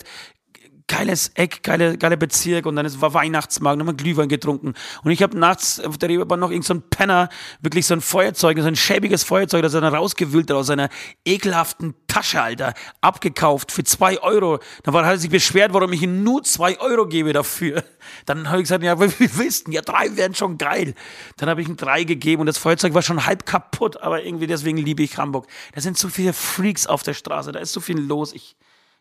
[0.87, 5.23] geiles Eck, geile, geile Bezirk und dann ist, war Weihnachtsmarkt, wir Glühwein getrunken und ich
[5.23, 7.29] habe nachts auf der Reeperbahn noch irgend so Penner,
[7.61, 10.89] wirklich so ein Feuerzeug, so ein schäbiges Feuerzeug, das er dann rausgewühlt hat aus seiner
[11.25, 14.59] ekelhaften Tasche, Alter, abgekauft für zwei Euro.
[14.83, 17.83] Dann war, hat er sich beschwert, warum ich ihm nur zwei Euro gebe dafür.
[18.25, 19.73] Dann habe ich gesagt, ja, du denn?
[19.73, 20.93] Ja, drei wären schon geil.
[21.37, 24.47] Dann habe ich ihm drei gegeben und das Feuerzeug war schon halb kaputt, aber irgendwie
[24.47, 25.47] deswegen liebe ich Hamburg.
[25.73, 28.31] Da sind so viele Freaks auf der Straße, da ist so viel los.
[28.33, 28.55] Ich,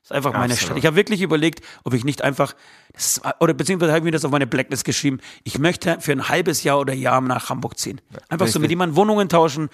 [0.04, 0.54] das ist einfach meine.
[0.54, 0.76] Stadt.
[0.76, 2.54] Ich habe wirklich überlegt, ob ich nicht einfach,
[2.92, 6.28] ist, oder beziehungsweise habe ich mir das auf meine Blacklist geschrieben, ich möchte für ein
[6.28, 8.02] halbes Jahr oder Jahr nach Hamburg ziehen.
[8.28, 9.70] Einfach so mit jemandem Wohnungen tauschen,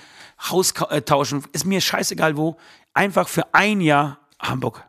[0.48, 2.56] Haus äh, tauschen, ist mir scheißegal wo.
[2.94, 4.84] Einfach für ein Jahr Hamburg.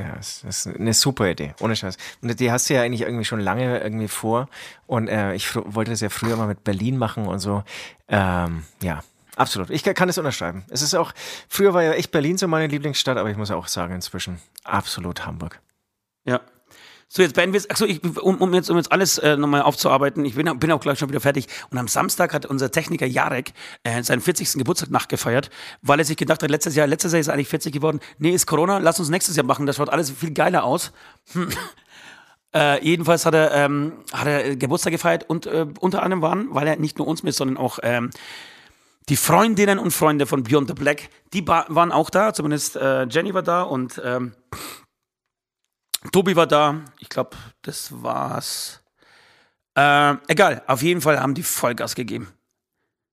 [0.00, 1.98] Ja, das ist eine super Idee, ohne Scheiß.
[2.22, 4.48] Und die hast du ja eigentlich irgendwie schon lange irgendwie vor.
[4.86, 7.64] Und äh, ich wollte das ja früher mal mit Berlin machen und so.
[8.08, 9.02] Ähm, ja,
[9.38, 9.70] absolut.
[9.70, 10.64] Ich kann, es unterschreiben.
[10.68, 11.12] Es ist auch,
[11.48, 15.26] früher war ja echt Berlin so meine Lieblingsstadt, aber ich muss auch sagen, inzwischen absolut
[15.26, 15.60] Hamburg.
[16.24, 16.40] Ja.
[17.10, 17.70] So, jetzt beenden wir es.
[17.70, 20.80] Achso, ich, um, um, jetzt, um jetzt alles äh, nochmal aufzuarbeiten, ich bin, bin auch
[20.80, 21.46] gleich schon wieder fertig.
[21.70, 24.52] Und am Samstag hat unser Techniker Jarek äh, seinen 40.
[24.54, 25.48] Geburtstag nachgefeiert,
[25.80, 28.00] weil er sich gedacht hat, letztes Jahr, letztes Jahr ist er eigentlich 40 geworden.
[28.18, 30.92] Nee, ist Corona, lass uns nächstes Jahr machen, das schaut alles viel geiler aus.
[31.32, 31.48] Hm.
[32.54, 36.66] Äh, jedenfalls hat er, ähm, hat er Geburtstag gefeiert und äh, unter anderem waren, weil
[36.66, 38.08] er nicht nur uns mit, sondern auch ähm,
[39.08, 43.32] die Freundinnen und Freunde von Beyond the Black, die waren auch da, zumindest äh, Jenny
[43.34, 44.34] war da und ähm,
[46.12, 46.84] Tobi war da.
[46.98, 48.82] Ich glaube, das war's.
[49.74, 52.28] Äh, egal, auf jeden Fall haben die Vollgas gegeben.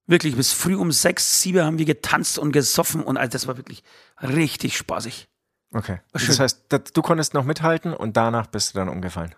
[0.06, 3.56] Wirklich, bis früh um sechs, sieben haben wir getanzt und gesoffen und all das war
[3.56, 3.82] wirklich
[4.22, 5.28] richtig spaßig.
[5.72, 6.00] Okay.
[6.12, 9.34] Das heißt, du konntest noch mithalten und danach bist du dann umgefallen.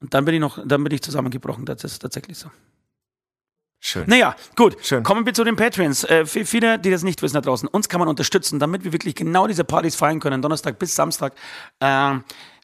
[0.00, 2.50] Und dann bin ich noch, dann bin ich zusammengebrochen, das ist tatsächlich so.
[3.80, 4.04] Schön.
[4.08, 4.76] Naja, gut.
[4.82, 5.04] Schön.
[5.04, 6.04] Kommen wir zu den Patreons.
[6.04, 8.92] Äh, für viele, die das nicht wissen da draußen, uns kann man unterstützen, damit wir
[8.92, 11.34] wirklich genau diese Partys feiern können, Donnerstag bis Samstag.
[11.80, 12.18] Äh,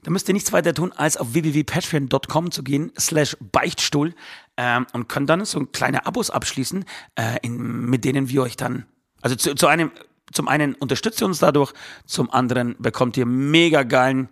[0.04, 4.14] da müsst ihr nichts weiter tun, als auf www.patreon.com zu gehen, slash Beichtstuhl,
[4.56, 8.84] äh, und könnt dann so kleine Abos abschließen, äh, in, mit denen wir euch dann,
[9.22, 9.92] also zu, zu einem,
[10.32, 11.72] zum einen unterstützt ihr uns dadurch,
[12.06, 14.28] zum anderen bekommt ihr mega geilen,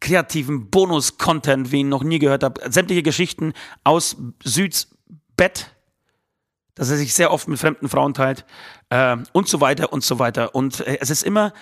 [0.00, 2.60] kreativen Bonus-Content, wie ihn noch nie gehört habe.
[2.70, 3.52] Sämtliche Geschichten
[3.84, 4.88] aus Süds
[5.36, 5.74] Bett
[6.80, 8.46] dass er sich sehr oft mit fremden Frauen teilt
[8.88, 10.54] äh, und so weiter und so weiter.
[10.54, 11.52] Und äh, es ist immer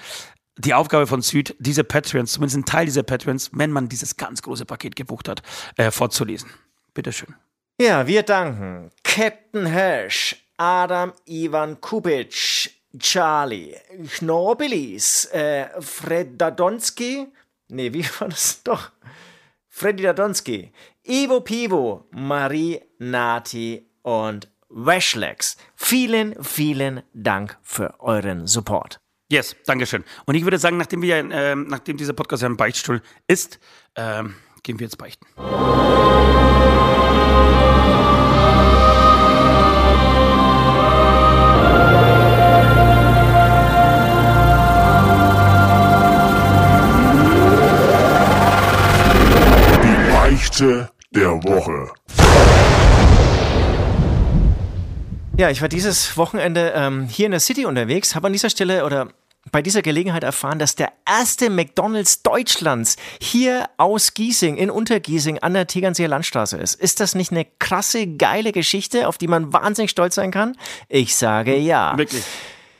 [0.57, 4.43] die Aufgabe von Süd, diese Patreons, zumindest ein Teil dieser Patreons, wenn man dieses ganz
[4.43, 5.43] große Paket gebucht hat,
[5.77, 6.51] äh, vorzulesen.
[6.95, 7.35] Bitteschön.
[7.81, 13.75] Ja, wir danken Captain Hirsch, Adam Ivan Kubic, Charlie,
[14.19, 17.27] Knorbelis, äh, Fred Dadonski,
[17.71, 18.93] nee, wie war das doch?
[19.69, 20.71] Freddy Dadonski,
[21.03, 25.57] Ivo Pivo, Marie Nati und Washlegs.
[25.75, 29.01] Vielen, vielen Dank für euren Support.
[29.31, 30.05] Yes, Dankeschön.
[30.25, 33.59] Und ich würde sagen, nachdem, wir, äh, nachdem dieser Podcast ja ein Beichtstuhl ist,
[33.95, 34.23] äh,
[34.63, 35.27] gehen wir jetzt beichten.
[49.83, 51.98] Die Beichte der Woche.
[55.38, 58.85] Ja, ich war dieses Wochenende ähm, hier in der City unterwegs, habe an dieser Stelle
[58.85, 59.12] oder
[59.53, 65.55] bei dieser Gelegenheit erfahren, dass der erste McDonalds Deutschlands hier aus Giesing, in Untergiesing, an
[65.55, 66.74] der Tegernseer Landstraße ist.
[66.74, 70.57] Ist das nicht eine krasse, geile Geschichte, auf die man wahnsinnig stolz sein kann?
[70.88, 71.96] Ich sage ja.
[71.96, 72.24] Wirklich.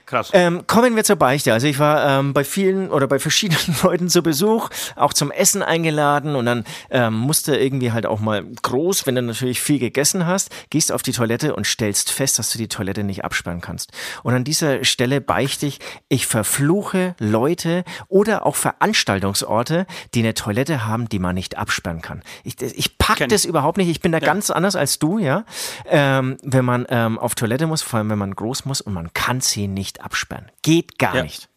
[0.09, 0.31] Krass.
[0.33, 1.53] Ähm, kommen wir zur Beichte.
[1.53, 5.63] Also ich war ähm, bei vielen oder bei verschiedenen Leuten zu Besuch, auch zum Essen
[5.63, 10.25] eingeladen und dann ähm, musste irgendwie halt auch mal groß, wenn du natürlich viel gegessen
[10.25, 13.93] hast, gehst auf die Toilette und stellst fest, dass du die Toilette nicht absperren kannst.
[14.23, 20.87] Und an dieser Stelle beichte ich, ich verfluche Leute oder auch Veranstaltungsorte, die eine Toilette
[20.87, 22.23] haben, die man nicht absperren kann.
[22.45, 23.91] Ich, ich pack Kenn das überhaupt nicht.
[23.91, 24.27] Ich bin da ja.
[24.27, 25.45] ganz anders als du, ja.
[25.85, 29.13] Ähm, wenn man ähm, auf Toilette muss, vor allem wenn man groß muss und man
[29.13, 30.51] kann sie nicht absperren.
[30.63, 31.23] Geht gar ja.
[31.23, 31.49] nicht.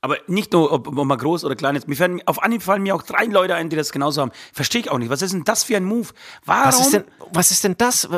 [0.00, 1.88] Aber nicht nur, ob, ob, man groß oder klein ist.
[1.88, 4.30] Mir fallen, auf Anhieb fallen mir auch drei Leute ein, die das genauso haben.
[4.52, 5.10] Verstehe ich auch nicht.
[5.10, 6.08] Was ist denn das für ein Move?
[6.44, 6.66] Warum?
[6.66, 8.08] Was ist denn, was ist denn das?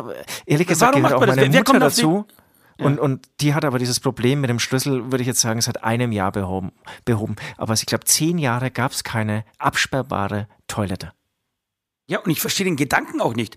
[0.45, 2.27] Ehrlich gesagt, Warum macht auch meine Wer, Mutter dazu.
[2.79, 2.87] Ja.
[2.87, 5.83] Und, und die hat aber dieses Problem mit dem Schlüssel, würde ich jetzt sagen, seit
[5.83, 6.73] einem Jahr behoben.
[7.05, 7.37] behoben.
[7.57, 11.13] Aber ich glaube, zehn Jahre gab es keine absperrbare Toilette.
[12.09, 13.57] Ja, und ich verstehe den Gedanken auch nicht.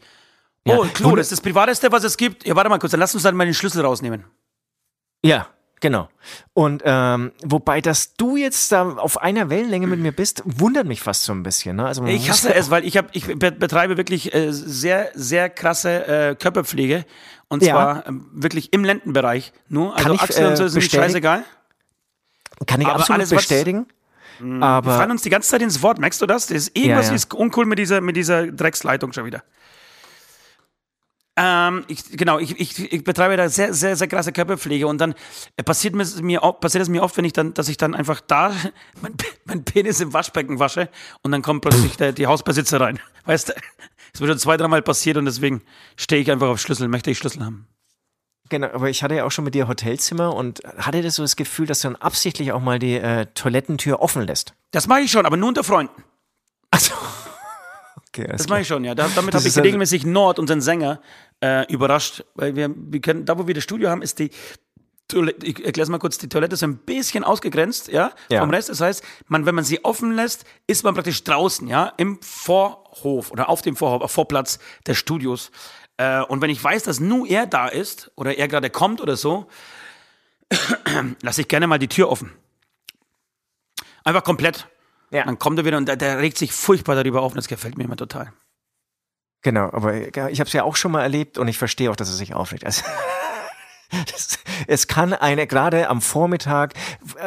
[0.65, 0.89] Oh, ja.
[0.93, 2.45] Klo, das ist das Privateste, was es gibt.
[2.45, 4.25] Ja, warte mal kurz, dann lass uns dann mal den Schlüssel rausnehmen.
[5.25, 5.47] Ja,
[5.83, 6.07] Genau.
[6.53, 11.01] Und ähm, wobei, dass du jetzt da auf einer Wellenlänge mit mir bist, wundert mich
[11.01, 11.75] fast so ein bisschen.
[11.75, 11.85] Ne?
[11.85, 16.35] Also ich hasse es, weil ich hab, ich betreibe wirklich äh, sehr, sehr krasse äh,
[16.35, 17.03] Körperpflege.
[17.49, 17.73] Und ja.
[17.73, 19.51] zwar äh, wirklich im Lendenbereich.
[19.67, 21.43] Nur, also Kann ich, Achseln und so sind scheißegal.
[22.65, 23.87] Kann ich aber absolut alles, bestätigen.
[24.37, 26.47] Hm, aber wir fallen uns die ganze Zeit ins Wort, merkst du das?
[26.47, 27.15] Das ist irgendwas ja, ja.
[27.15, 29.43] ist uncool mit dieser, mit dieser Drecksleitung schon wieder.
[31.35, 35.15] Ähm, ich, genau, ich, ich, ich betreibe da sehr, sehr, sehr krasse Körperpflege und dann
[35.65, 38.53] passiert, mir, passiert es mir oft, wenn ich dann, dass ich dann einfach da
[39.01, 39.15] mein,
[39.45, 40.89] mein Penis im Waschbecken wasche
[41.23, 42.99] und dann kommt plötzlich der, die Hausbesitzer rein.
[43.25, 43.53] Weißt du,
[44.13, 45.63] es wird schon zwei, dreimal passiert und deswegen
[45.97, 47.67] stehe ich einfach auf Schlüssel, möchte ich Schlüssel haben.
[48.49, 51.35] Genau, aber ich hatte ja auch schon mit dir Hotelzimmer und hatte das so das
[51.35, 54.53] Gefühl, dass du dann absichtlich auch mal die äh, Toilettentür offen lässt.
[54.69, 56.03] Das mache ich schon, aber nur unter Freunden.
[56.69, 56.93] Achso.
[58.15, 58.93] Okay, das mache ich schon, ja.
[58.93, 61.01] Da, damit habe ich halt regelmäßig Nord, unseren Sänger,
[61.41, 62.23] äh, überrascht.
[62.35, 64.29] Weil wir, wir können, da wo wir das Studio haben, ist die
[65.07, 68.51] Toilette, ich erkläre es mal kurz, die Toilette ist ein bisschen ausgegrenzt, ja, ja, vom
[68.51, 68.69] Rest.
[68.69, 73.31] Das heißt, man, wenn man sie offen lässt, ist man praktisch draußen, ja, im Vorhof
[73.31, 75.51] oder auf dem Vorhof, auf Vorplatz des Studios.
[75.97, 79.17] Äh, und wenn ich weiß, dass nur er da ist oder er gerade kommt oder
[79.17, 79.47] so,
[81.23, 82.31] lasse ich gerne mal die Tür offen.
[84.03, 84.67] Einfach komplett.
[85.13, 85.25] Ja.
[85.25, 87.77] Dann kommt er wieder und der, der regt sich furchtbar darüber auf und das gefällt
[87.77, 88.33] mir immer total.
[89.43, 92.09] Genau, aber ich habe es ja auch schon mal erlebt und ich verstehe auch, dass
[92.09, 92.65] er sich aufregt.
[92.65, 92.81] Also,
[94.11, 96.73] das, es kann eine, gerade am Vormittag,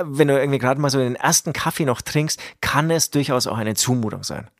[0.02, 3.56] wenn du irgendwie gerade mal so den ersten Kaffee noch trinkst, kann es durchaus auch
[3.56, 4.50] eine Zumutung sein.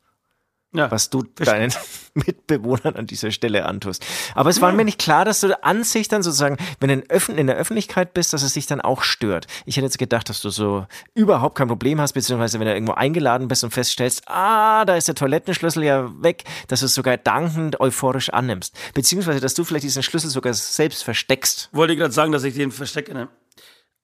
[0.76, 1.72] Ja, was du deinen
[2.14, 4.04] Mitbewohnern an dieser Stelle antust.
[4.34, 7.46] Aber es war mir nicht klar, dass du an sich dann sozusagen, wenn du in
[7.46, 9.46] der Öffentlichkeit bist, dass es dich dann auch stört.
[9.64, 12.94] Ich hätte jetzt gedacht, dass du so überhaupt kein Problem hast, beziehungsweise wenn du irgendwo
[12.94, 17.16] eingeladen bist und feststellst, ah, da ist der Toilettenschlüssel ja weg, dass du es sogar
[17.16, 18.74] dankend euphorisch annimmst.
[18.94, 21.68] Beziehungsweise, dass du vielleicht diesen Schlüssel sogar selbst versteckst.
[21.72, 23.28] Wollte ich gerade sagen, dass ich den verstecke, ne?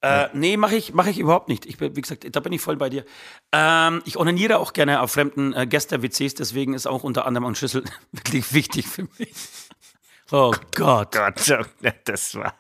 [0.03, 1.65] Äh, nee, mache ich, mach ich überhaupt nicht.
[1.65, 3.05] Ich, wie gesagt, da bin ich voll bei dir.
[3.53, 7.55] Ähm, ich onaniere auch gerne auf fremden äh, Gäste-WCs, deswegen ist auch unter anderem ein
[7.55, 9.33] Schlüssel wirklich wichtig für mich.
[10.33, 11.13] Oh Gott.
[11.13, 12.55] Gott, oh, das war.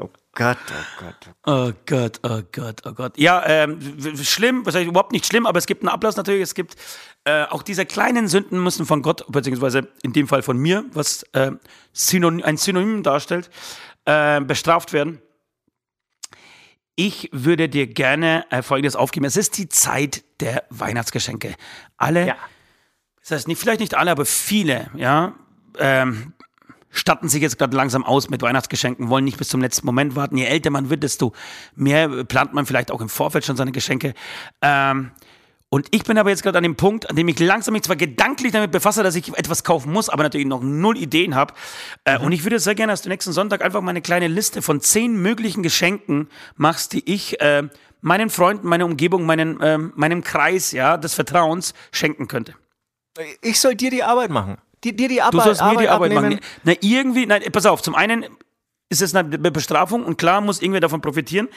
[0.00, 1.34] Oh Gott, oh Gott.
[1.46, 3.16] Oh Gott, oh Gott, oh Gott.
[3.16, 3.80] Ja, ähm,
[4.22, 6.42] schlimm, was heißt überhaupt nicht schlimm, aber es gibt einen Ablass natürlich.
[6.42, 6.76] Es gibt
[7.24, 11.22] äh, auch diese kleinen Sünden müssen von Gott, beziehungsweise in dem Fall von mir, was
[11.32, 11.52] äh,
[11.92, 13.48] Synonym, ein Synonym darstellt,
[14.04, 15.22] äh, bestraft werden.
[17.00, 19.24] Ich würde dir gerne äh, Folgendes aufgeben.
[19.24, 21.54] Es ist die Zeit der Weihnachtsgeschenke.
[21.96, 22.36] Alle, ja.
[23.20, 25.34] das heißt nicht, vielleicht nicht alle, aber viele, ja,
[25.78, 26.32] ähm,
[26.90, 30.36] statten sich jetzt gerade langsam aus mit Weihnachtsgeschenken, wollen nicht bis zum letzten Moment warten.
[30.38, 31.34] Je älter man wird, desto
[31.76, 34.12] mehr plant man vielleicht auch im Vorfeld schon seine Geschenke.
[34.60, 35.12] Ähm,
[35.70, 37.96] und ich bin aber jetzt gerade an dem Punkt, an dem ich langsam mich zwar
[37.96, 41.52] gedanklich damit befasse, dass ich etwas kaufen muss, aber natürlich noch null Ideen habe.
[42.04, 42.24] Äh, mhm.
[42.24, 44.80] Und ich würde sehr gerne, dass du nächsten Sonntag einfach mal eine kleine Liste von
[44.80, 47.64] zehn möglichen Geschenken machst, die ich äh,
[48.00, 52.54] meinen Freunden, meiner Umgebung, meinen, äh, meinem Kreis ja, des Vertrauens schenken könnte.
[53.42, 54.56] Ich soll dir die Arbeit machen.
[54.84, 56.34] Die, dir die Arbeit, du sollst mir Arbeit die Arbeit abnehmen.
[56.36, 56.44] machen.
[56.62, 58.24] Na, irgendwie, nein, pass auf, zum einen
[58.90, 61.48] ist es eine Bestrafung und klar muss irgendwer davon profitieren.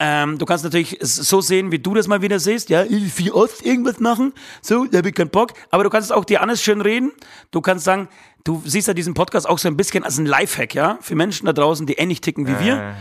[0.00, 2.68] Ähm, du kannst natürlich so sehen, wie du das mal wieder siehst.
[2.68, 4.32] Ja, will oft irgendwas machen.
[4.60, 5.52] So, da habe ich keinen Bock.
[5.70, 7.12] Aber du kannst auch dir alles schön reden.
[7.52, 8.08] Du kannst sagen,
[8.42, 11.46] du siehst ja diesen Podcast auch so ein bisschen als ein Lifehack, ja, für Menschen
[11.46, 12.94] da draußen, die ähnlich ticken wie wir.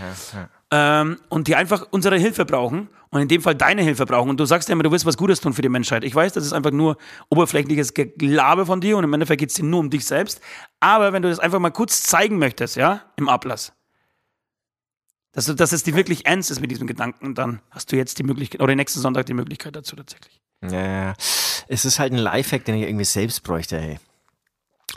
[0.71, 4.29] Ähm, und die einfach unsere Hilfe brauchen und in dem Fall deine Hilfe brauchen.
[4.29, 6.03] Und du sagst ja immer, du willst was Gutes tun für die Menschheit.
[6.03, 6.97] Ich weiß, das ist einfach nur
[7.29, 10.41] oberflächliches Gelabe von dir und im Endeffekt geht es dir nur um dich selbst.
[10.79, 13.73] Aber wenn du das einfach mal kurz zeigen möchtest, ja, im Ablass,
[15.33, 18.17] dass, du, dass es dir wirklich ernst ist mit diesem Gedanken, dann hast du jetzt
[18.19, 20.39] die Möglichkeit, oder nächsten Sonntag die Möglichkeit dazu tatsächlich.
[20.61, 21.13] Ja,
[21.67, 23.99] es ist halt ein Lifehack, den ich irgendwie selbst bräuchte, hey.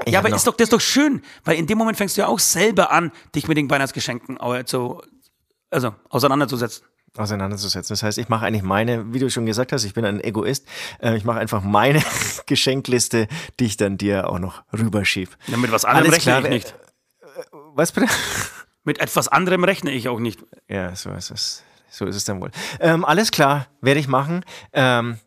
[0.05, 2.21] Ich ja, aber ist doch, das ist doch schön, weil in dem Moment fängst du
[2.21, 5.03] ja auch selber an, dich mit den Weihnachtsgeschenken zu,
[5.71, 6.85] also auseinanderzusetzen
[7.19, 7.95] auseinanderzusetzen.
[7.95, 10.67] Das heißt, ich mache eigentlich meine, wie du schon gesagt hast, ich bin ein Egoist.
[11.01, 12.03] Äh, ich mache einfach meine
[12.47, 15.37] Geschenkliste, die ich dann dir auch noch rüberschieb.
[15.47, 16.69] Ja, mit was anderem rechne ich nicht.
[17.21, 17.43] Äh,
[17.75, 18.09] was bitte?
[18.87, 20.45] Mit etwas anderem rechne ich auch nicht.
[20.69, 21.65] Ja, so ist es.
[21.91, 22.53] So ist es dann wohl.
[22.79, 24.45] Ähm, alles klar, werde ich machen.
[24.73, 25.19] Ähm,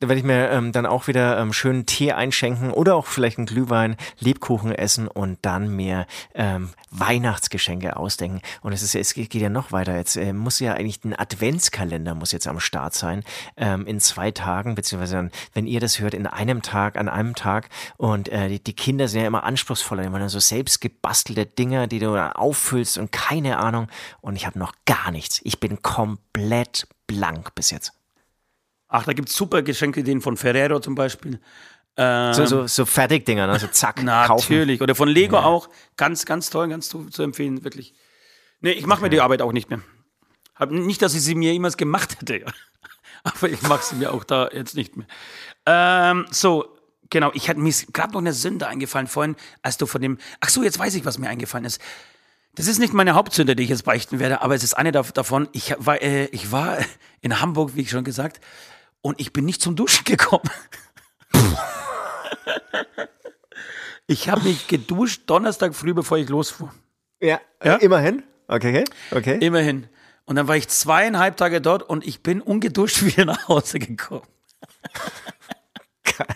[0.00, 3.38] da werde ich mir ähm, dann auch wieder ähm, schönen Tee einschenken oder auch vielleicht
[3.38, 8.40] einen Glühwein, Lebkuchen essen und dann mir ähm, Weihnachtsgeschenke ausdenken.
[8.62, 9.96] Und es ist es geht ja noch weiter.
[9.96, 13.22] Jetzt äh, muss ja eigentlich ein Adventskalender muss jetzt am Start sein
[13.56, 17.34] ähm, in zwei Tagen beziehungsweise dann, wenn ihr das hört in einem Tag an einem
[17.34, 21.46] Tag und äh, die, die Kinder sind ja immer anspruchsvoller, immer dann so selbst gebastelte
[21.46, 23.88] Dinger, die du auffüllst und keine Ahnung.
[24.20, 25.40] Und ich habe noch gar nichts.
[25.44, 27.95] Ich bin komplett blank bis jetzt.
[28.88, 31.40] Ach, da gibt es super Geschenkideen von Ferrero zum Beispiel.
[31.96, 33.58] Ähm, so, so, so Fertigdinger, ne?
[33.58, 34.78] so zack, Natürlich.
[34.78, 34.82] Kaufen.
[34.82, 35.44] Oder von Lego ja.
[35.44, 35.68] auch.
[35.96, 37.94] Ganz, ganz toll, ganz zu, zu empfehlen, wirklich.
[38.60, 39.06] Nee, ich mache okay.
[39.06, 39.80] mir die Arbeit auch nicht mehr.
[40.54, 42.46] Hab, nicht, dass ich sie mir jemals gemacht hätte, ja.
[43.24, 45.06] aber ich mache sie mir auch da jetzt nicht mehr.
[45.64, 46.76] Ähm, so,
[47.10, 50.18] genau, ich hatte mir gerade noch eine Sünde eingefallen vorhin, als du von dem.
[50.40, 51.80] Ach so, jetzt weiß ich, was mir eingefallen ist.
[52.54, 55.48] Das ist nicht meine Hauptsünde, die ich jetzt beichten werde, aber es ist eine davon.
[55.52, 56.78] Ich war, äh, ich war
[57.20, 58.40] in Hamburg, wie ich schon gesagt,
[59.06, 60.50] und ich bin nicht zum Duschen gekommen.
[64.08, 66.74] ich habe mich geduscht Donnerstag früh, bevor ich losfuhr.
[67.20, 67.76] Ja, ja?
[67.76, 68.24] immerhin.
[68.48, 69.38] Okay, okay.
[69.40, 69.86] Immerhin.
[70.24, 74.26] Und dann war ich zweieinhalb Tage dort und ich bin ungeduscht wieder nach Hause gekommen.
[76.02, 76.26] Geil.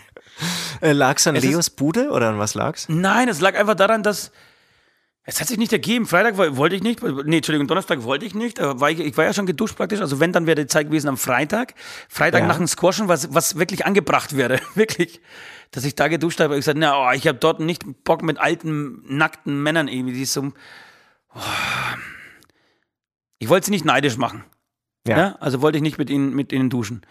[0.79, 2.87] Äh, lag's an es Leos Bude oder an was lag's?
[2.87, 4.31] Nein, es lag einfach daran, dass
[5.23, 6.07] es hat sich nicht ergeben.
[6.07, 8.59] Freitag wollte ich nicht, nee, Entschuldigung, Donnerstag wollte ich nicht.
[8.59, 10.01] War ich, ich war ja schon geduscht praktisch.
[10.01, 11.75] Also wenn, dann wäre die Zeit gewesen am Freitag.
[12.09, 12.47] Freitag ja.
[12.47, 14.59] nach dem Squashen, was, was wirklich angebracht wäre.
[14.75, 15.21] wirklich.
[15.69, 16.55] Dass ich da geduscht habe.
[16.55, 20.25] Ich gesagt, na, oh, ich habe dort nicht Bock mit alten, nackten Männern irgendwie, die
[20.25, 20.53] so.
[21.35, 21.39] Oh.
[23.37, 24.43] Ich wollte sie nicht neidisch machen.
[25.07, 25.17] Ja.
[25.17, 25.35] ja.
[25.39, 27.01] Also wollte ich nicht mit ihnen, mit ihnen duschen.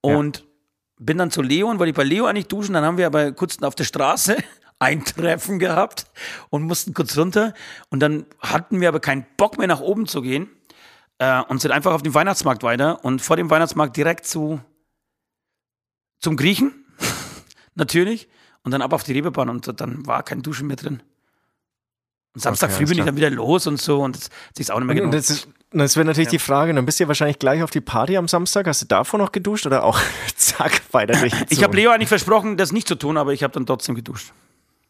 [0.00, 0.44] Und ja.
[1.00, 2.74] bin dann zu Leo und wollte ich bei Leo eigentlich duschen.
[2.74, 4.36] Dann haben wir aber kurz auf der Straße
[4.80, 6.06] Eintreffen gehabt
[6.50, 7.54] und mussten kurz runter.
[7.90, 10.48] Und dann hatten wir aber keinen Bock mehr nach oben zu gehen
[11.18, 14.60] äh, und sind einfach auf dem Weihnachtsmarkt weiter und vor dem Weihnachtsmarkt direkt zu
[16.20, 16.84] zum Griechen,
[17.74, 18.28] natürlich,
[18.62, 21.00] und dann ab auf die Reeperbahn und dann war kein Duschen mehr drin.
[22.34, 24.60] Und Samstag Okay, früh bin ich alles dann wieder los und so und das, das
[24.60, 25.12] ist auch nicht mehr Und genug.
[25.12, 27.80] das, ist- das wäre natürlich die Frage, dann bist du ja wahrscheinlich gleich auf die
[27.82, 28.66] Party am Samstag.
[28.66, 30.00] Hast du davor noch geduscht oder auch
[30.36, 31.46] zack, weiter durchgezogen?
[31.50, 34.32] Ich habe Leo eigentlich versprochen, das nicht zu tun, aber ich habe dann trotzdem geduscht.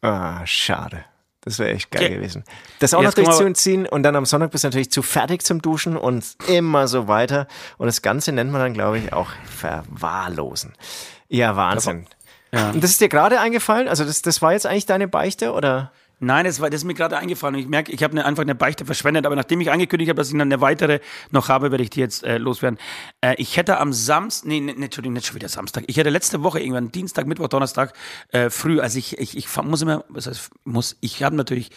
[0.02, 1.04] Ah, schade.
[1.42, 2.08] Das wäre echt geil Ja.
[2.16, 2.44] gewesen.
[2.78, 5.62] Das auch Jetzt noch durchzuziehen und dann am Sonntag bist du natürlich zu fertig zum
[5.62, 7.46] Duschen und immer so weiter.
[7.78, 10.74] Und das Ganze nennt man dann, glaube ich, auch verwahrlosen.
[11.28, 12.06] Ja, Wahnsinn.
[12.52, 12.70] Ja.
[12.70, 13.88] Und das ist dir gerade eingefallen?
[13.88, 15.92] Also das, das war jetzt eigentlich deine Beichte oder?
[16.20, 17.54] Nein, das, war, das ist mir gerade eingefallen.
[17.54, 19.24] Ich merke, ich habe eine, einfach eine Beichte verschwendet.
[19.24, 20.98] Aber nachdem ich angekündigt habe, dass ich dann eine weitere
[21.30, 22.78] noch habe, werde ich die jetzt äh, loswerden.
[23.20, 25.84] Äh, ich hätte am Samstag, nee, nee, Entschuldigung, nicht schon wieder Samstag.
[25.86, 27.92] Ich hätte letzte Woche irgendwann Dienstag, Mittwoch, Donnerstag
[28.32, 31.70] äh, früh, also ich, ich, ich muss immer, was heißt, muss, ich habe natürlich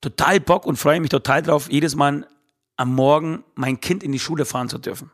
[0.00, 2.26] total Bock und freue mich total drauf, jedes Mal
[2.76, 5.10] am Morgen mein Kind in die Schule fahren zu dürfen.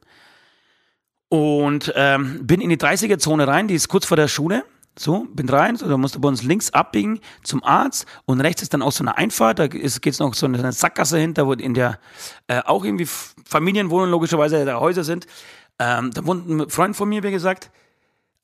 [1.29, 4.65] Und ähm, bin in die 30er-Zone rein, die ist kurz vor der Schule.
[4.97, 8.63] So, bin rein, so, da musst du bei uns links abbiegen zum Arzt und rechts
[8.63, 11.53] ist dann auch so eine Einfahrt, da geht es noch so eine, Sackgasse hinter, wo
[11.53, 11.99] in der
[12.47, 13.09] äh, auch irgendwie
[13.45, 15.27] Familienwohnungen logischerweise da Häuser sind.
[15.81, 17.71] Ähm, da wohnt ein Freund von mir, wie gesagt,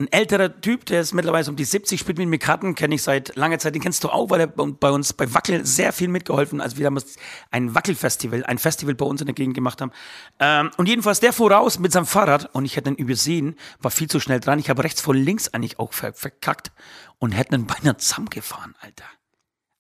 [0.01, 3.03] ein älterer Typ, der ist mittlerweile um die 70, spielt mit mir Karten, kenne ich
[3.03, 3.75] seit langer Zeit.
[3.75, 6.85] Den kennst du auch, weil er bei uns bei Wackel sehr viel mitgeholfen als wir
[6.85, 7.17] damals
[7.51, 9.93] ein Wackelfestival, ein Festival bei uns in der Gegend gemacht haben.
[10.39, 13.91] Ähm, und jedenfalls, der fuhr raus mit seinem Fahrrad und ich hätte ihn übersehen, war
[13.91, 14.59] viel zu schnell dran.
[14.59, 16.73] Ich habe rechts vor links eigentlich auch ver verkackt
[17.19, 19.05] und hätte ihn beinahe zusammengefahren, Alter.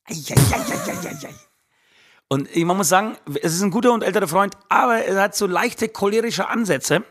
[0.04, 1.30] Eieieiei.
[2.28, 5.34] Und ich- man muss sagen, es ist ein guter und älterer Freund, aber er hat
[5.34, 7.04] so leichte cholerische Ansätze.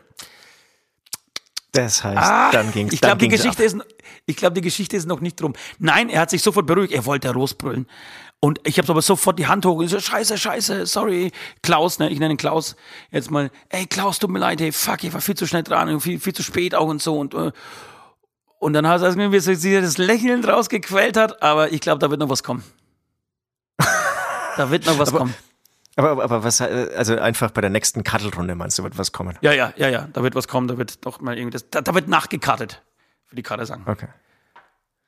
[1.72, 3.76] Das heißt, Ah, dann ging's ich glaube, die ging's Geschichte ist,
[4.26, 5.54] ich glaube, die Geschichte ist noch nicht drum.
[5.78, 6.92] Nein, er hat sich sofort beruhigt.
[6.92, 7.86] Er wollte losbrüllen.
[8.42, 11.30] Und ich habe aber sofort die Hand hoch und ich so, scheiße, scheiße, sorry,
[11.62, 12.74] Klaus, ne, ich nenne ihn Klaus
[13.10, 15.90] jetzt mal, ey, Klaus, tut mir leid, hey, fuck, ich war viel zu schnell dran
[15.90, 17.52] und viel, viel zu spät auch und so und, äh,
[18.58, 22.20] und dann hat er so sie das Lächeln rausgequält hat, aber ich glaube, da wird
[22.20, 22.64] noch was kommen.
[24.56, 25.34] da wird noch was kommen.
[26.00, 29.36] Aber, aber, was, äh, also einfach bei der nächsten Kaddelrunde meinst du, wird was kommen?
[29.40, 31.80] Ja, ja, ja, ja, da wird was kommen, da wird doch mal irgendwie das, da,
[31.80, 32.82] da wird nachgekartet,
[33.26, 33.84] für die Karte sagen.
[33.86, 34.08] Okay.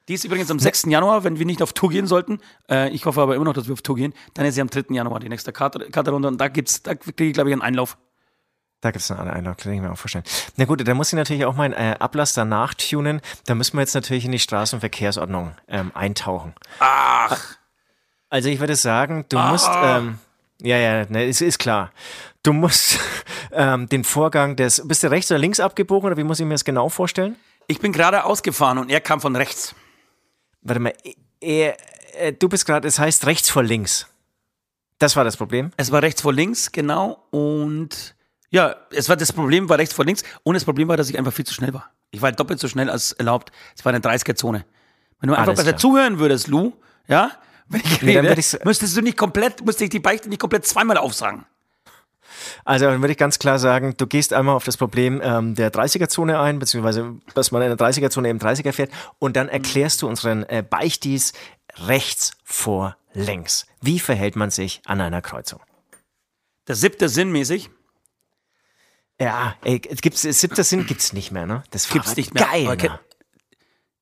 [0.09, 0.85] Die ist übrigens am 6.
[0.87, 2.40] Januar, wenn wir nicht auf Tour gehen sollten.
[2.68, 4.12] Äh, ich hoffe aber immer noch, dass wir auf Tour gehen.
[4.35, 4.87] Dann ist sie am 3.
[4.94, 7.96] Januar die nächste Karte, Karterunde und da gibt's, da kriege ich, glaube ich, einen Einlauf.
[8.81, 10.24] Da gibt es einen Einlauf, kann ich mir auch vorstellen.
[10.57, 13.20] Na gut, da muss ich natürlich auch meinen äh, Ablass danach tunen.
[13.46, 16.52] Da müssen wir jetzt natürlich in die Straßenverkehrsordnung ähm, eintauchen.
[16.81, 17.38] Ach,
[18.28, 20.18] Also ich würde sagen, du musst, ähm,
[20.62, 21.92] ja, ja, ne, ist, ist klar.
[22.42, 22.98] Du musst
[23.53, 26.55] ähm, den Vorgang des, bist du rechts oder links abgebogen oder wie muss ich mir
[26.55, 27.37] das genau vorstellen?
[27.66, 29.75] ich bin gerade ausgefahren und er kam von rechts.
[30.62, 30.94] Warte mal,
[31.40, 31.77] er,
[32.18, 34.07] äh, du bist gerade, es heißt rechts vor links.
[34.98, 35.72] Das war das Problem.
[35.77, 37.27] Es war rechts vor links, genau.
[37.31, 38.14] Und
[38.51, 40.22] ja, es war das Problem war rechts vor links.
[40.44, 41.90] Und das Problem war, dass ich einfach viel zu schnell war.
[42.11, 43.51] Ich war doppelt so schnell als erlaubt.
[43.77, 44.64] Es war eine 30er-Zone.
[45.20, 46.72] Wenn du einfach besser zuhören würdest, Lou,
[47.09, 47.33] ja,
[47.73, 50.41] wenn ich dann rede, würd ich's- müsstest du nicht komplett, müsste ich die Beichte nicht
[50.41, 51.47] komplett zweimal aufsagen.
[52.65, 55.73] Also dann würde ich ganz klar sagen, du gehst einmal auf das Problem ähm, der
[55.73, 60.09] 30er-Zone ein, beziehungsweise dass man in der 30er-Zone eben 30er fährt und dann erklärst du
[60.09, 61.33] unseren äh, Beichtis
[61.87, 63.67] rechts vor links.
[63.81, 65.61] Wie verhält man sich an einer Kreuzung?
[66.69, 67.71] Der siebte Sinn mäßig.
[69.21, 71.63] Ja, ey, gibt's, siebter Sinn gibt's nicht mehr, ne?
[71.71, 72.45] Das Gibt's nicht mehr.
[72.45, 72.99] Geil, ne?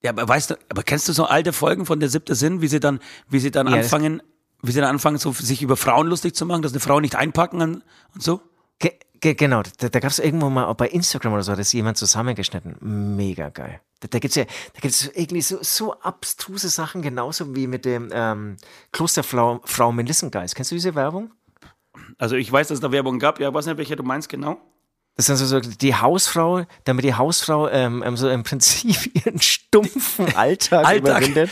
[0.03, 2.69] Ja, aber weißt du, aber kennst du so alte Folgen von der siebte Sinn, wie
[2.69, 4.23] sie dann, wie sie dann Ja, anfangen,
[4.63, 7.17] wie sie dann anfangen, so sich über Frauen lustig zu machen, dass eine Frau nicht
[7.17, 7.85] einpacken und,
[8.15, 8.41] und so?
[8.79, 11.61] Ge ge genau, da, da gab es irgendwo mal auch bei Instagram oder so, das
[11.61, 12.77] ist jemand zusammengeschnitten.
[12.81, 13.81] Mega geil.
[14.01, 18.09] Da, da gibt's ja, da gibt's irgendwie so, so abstruse Sachen, genauso wie mit dem
[18.13, 18.57] ähm,
[18.93, 20.55] Klosterfrau Frau Melissengeist.
[20.55, 21.33] Kennst du diese Werbung?
[22.17, 24.59] Also ich weiß, dass es da Werbung gab, ja, weiß nicht, welche du meinst genau.
[25.17, 29.41] Das ist also so die Hausfrau, damit die Hausfrau ähm, ähm, so im Prinzip ihren
[29.41, 31.29] stumpfen Alltag, Alltag.
[31.29, 31.51] überwindet,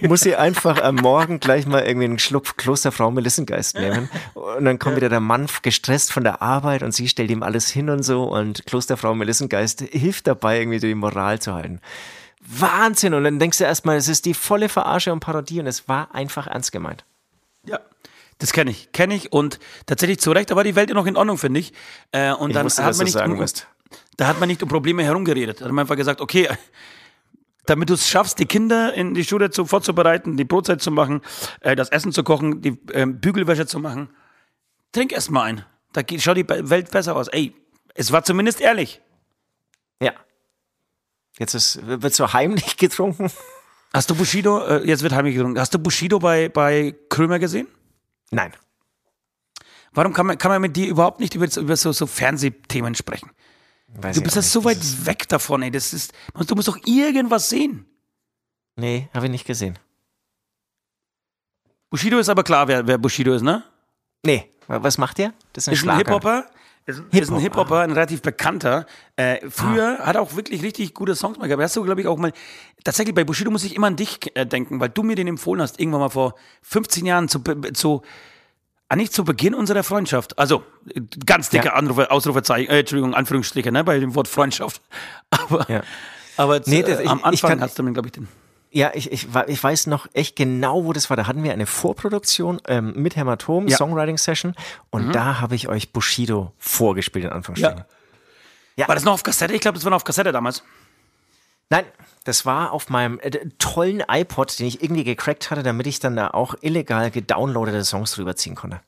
[0.00, 4.10] muss sie einfach am Morgen gleich mal irgendwie einen Schluck Klosterfrau Melissengeist nehmen.
[4.34, 7.68] Und dann kommt wieder der Mann gestresst von der Arbeit und sie stellt ihm alles
[7.70, 11.80] hin und so und Klosterfrau Melissengeist hilft dabei, irgendwie die Moral zu halten.
[12.40, 13.14] Wahnsinn!
[13.14, 16.14] Und dann denkst du erstmal, es ist die volle Verarsche und Parodie und es war
[16.14, 17.04] einfach ernst gemeint.
[17.64, 17.80] Ja.
[18.44, 21.06] Das kenne ich, kenne ich und tatsächlich zu Recht, da war die Welt ja noch
[21.06, 21.72] in Ordnung, finde ich.
[22.12, 23.46] Äh, und Ich dann wusste, hat man nicht sagen um,
[24.18, 25.62] da hat man nicht um Probleme herumgeredet.
[25.62, 26.50] Da hat man einfach gesagt, okay,
[27.64, 31.22] damit du es schaffst, die Kinder in die Schule zu, vorzubereiten, die Brotzeit zu machen,
[31.60, 34.10] äh, das Essen zu kochen, die ähm, Bügelwäsche zu machen,
[34.92, 35.64] trink erst mal ein.
[35.94, 37.28] Da geht, schaut die Welt besser aus.
[37.28, 37.54] Ey,
[37.94, 39.00] es war zumindest ehrlich.
[40.02, 40.12] Ja.
[41.38, 43.30] Jetzt ist, wird so heimlich getrunken.
[43.94, 47.68] Hast du Bushido, äh, jetzt wird heimlich getrunken, hast du Bushido bei, bei Krömer gesehen?
[48.30, 48.52] Nein.
[49.92, 53.30] Warum kann man, kann man mit dir überhaupt nicht über, über so, so Fernsehthemen sprechen?
[53.96, 55.70] Weiß Du bist ja so weit Das weg davon, ey.
[55.70, 57.86] Das ist, du musst doch irgendwas sehen.
[58.76, 59.78] Nee, habe ich nicht gesehen.
[61.90, 63.62] Bushido ist aber klar, wer, wer Bushido ist, ne?
[64.24, 65.32] Nee, was macht der?
[65.52, 66.46] Das ist ein, ist ein Hip-Hopper.
[66.86, 68.84] Ist, ist ein Hip-Hopper, ein relativ bekannter.
[69.16, 70.06] Äh, früher ah.
[70.06, 71.62] hat er auch wirklich richtig gute Songs mal gehabt.
[71.62, 72.32] Hast du, glaube ich, auch mal.
[72.84, 75.62] Tatsächlich, bei Bushido muss ich immer an dich äh, denken, weil du mir den empfohlen
[75.62, 78.02] hast, irgendwann mal vor 15 Jahren zu, zu
[78.90, 80.38] eigentlich zu Beginn unserer Freundschaft.
[80.38, 80.62] Also,
[81.24, 81.72] ganz dicke ja.
[81.72, 84.82] Anrufe, Ausrufezeichen, äh, Entschuldigung, Anführungsstriche, ne, bei dem Wort Freundschaft.
[85.30, 85.82] Aber, ja.
[86.36, 88.28] aber nee, das, äh, am Anfang hast du mir, glaube ich, den.
[88.74, 91.16] Ja, ich, ich, ich weiß noch echt genau, wo das war.
[91.16, 93.76] Da hatten wir eine Vorproduktion ähm, mit Hämatom, ja.
[93.76, 94.56] Songwriting-Session.
[94.90, 95.12] Und mhm.
[95.12, 97.78] da habe ich euch Bushido vorgespielt, in Anführungsstrichen.
[97.78, 97.86] Ja.
[98.74, 98.88] ja.
[98.88, 99.54] War das noch auf Kassette?
[99.54, 100.64] Ich glaube, das war noch auf Kassette damals.
[101.70, 101.84] Nein,
[102.24, 106.16] das war auf meinem äh, tollen iPod, den ich irgendwie gecrackt hatte, damit ich dann
[106.16, 108.80] da auch illegal gedownloadete Songs drüber ziehen konnte.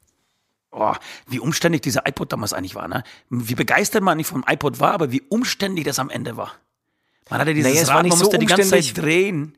[0.72, 0.94] Oh,
[1.28, 3.04] wie umständlich dieser iPod damals eigentlich war, ne?
[3.30, 6.54] Wie begeistert man nicht vom iPod war, aber wie umständlich das am Ende war.
[7.30, 9.56] Man hatte dieses naja, Rad, man musste so die ganze Zeit drehen.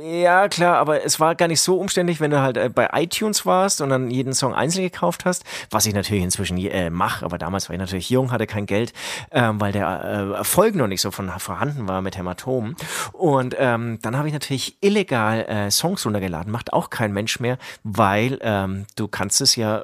[0.00, 3.44] Ja, klar, aber es war gar nicht so umständlich, wenn du halt äh, bei iTunes
[3.44, 7.36] warst und dann jeden Song einzeln gekauft hast, was ich natürlich inzwischen äh, mache, aber
[7.36, 8.92] damals war ich natürlich jung, hatte kein Geld,
[9.32, 12.76] ähm, weil der äh, Erfolg noch nicht so von vorhanden war mit Hämatom.
[13.12, 17.58] Und ähm, dann habe ich natürlich illegal äh, Songs runtergeladen, macht auch kein Mensch mehr,
[17.82, 19.82] weil ähm, du kannst es ja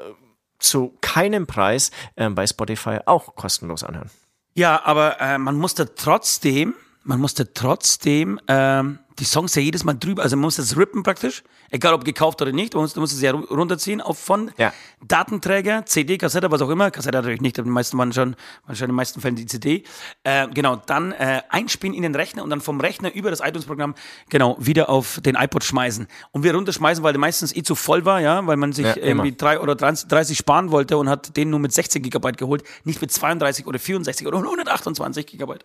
[0.60, 4.10] zu keinem Preis ähm, bei Spotify auch kostenlos anhören.
[4.54, 6.74] Ja, aber äh, man musste trotzdem,
[7.04, 11.02] man musste trotzdem ähm, die Songs ja jedes Mal drüber, also man muss das rippen
[11.04, 14.50] praktisch, egal ob gekauft oder nicht, man muss, du musst es ja runterziehen auf von
[14.56, 14.72] ja.
[15.06, 18.34] Datenträger, CD, Kassette, was auch immer, Kassette natürlich nicht, die meisten waren schon,
[18.66, 19.84] waren schon in den meisten Fällen die CD,
[20.24, 23.94] äh, genau, dann äh, einspielen in den Rechner und dann vom Rechner über das iTunes-Programm,
[24.30, 28.04] genau, wieder auf den iPod schmeißen und wir runterschmeißen, weil der meistens eh zu voll
[28.04, 31.50] war, ja, weil man sich ja, irgendwie drei oder 30 sparen wollte und hat den
[31.50, 35.64] nur mit 16 Gigabyte geholt, nicht mit 32 oder 64 oder 128 Gigabyte.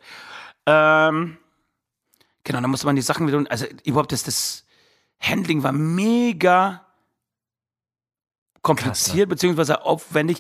[0.70, 1.38] Ähm,
[2.50, 4.66] Genau, dann musste man die Sachen wieder, also überhaupt das, das
[5.20, 6.86] Handling war mega
[8.64, 10.40] kompliziert, Krass, beziehungsweise aufwendig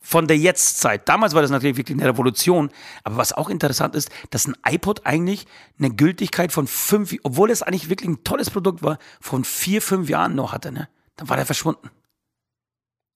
[0.00, 1.08] von der Jetztzeit.
[1.08, 2.70] Damals war das natürlich wirklich eine Revolution.
[3.04, 5.46] Aber was auch interessant ist, dass ein iPod eigentlich
[5.78, 10.10] eine Gültigkeit von fünf, obwohl es eigentlich wirklich ein tolles Produkt war, von vier, fünf
[10.10, 10.90] Jahren noch hatte, ne?
[11.16, 11.90] Dann war der verschwunden.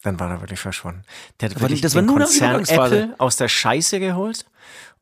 [0.03, 1.03] Dann war er wirklich verschwunden.
[1.41, 4.47] Der hat wirklich das war nur Konzern Apple aus der Scheiße geholt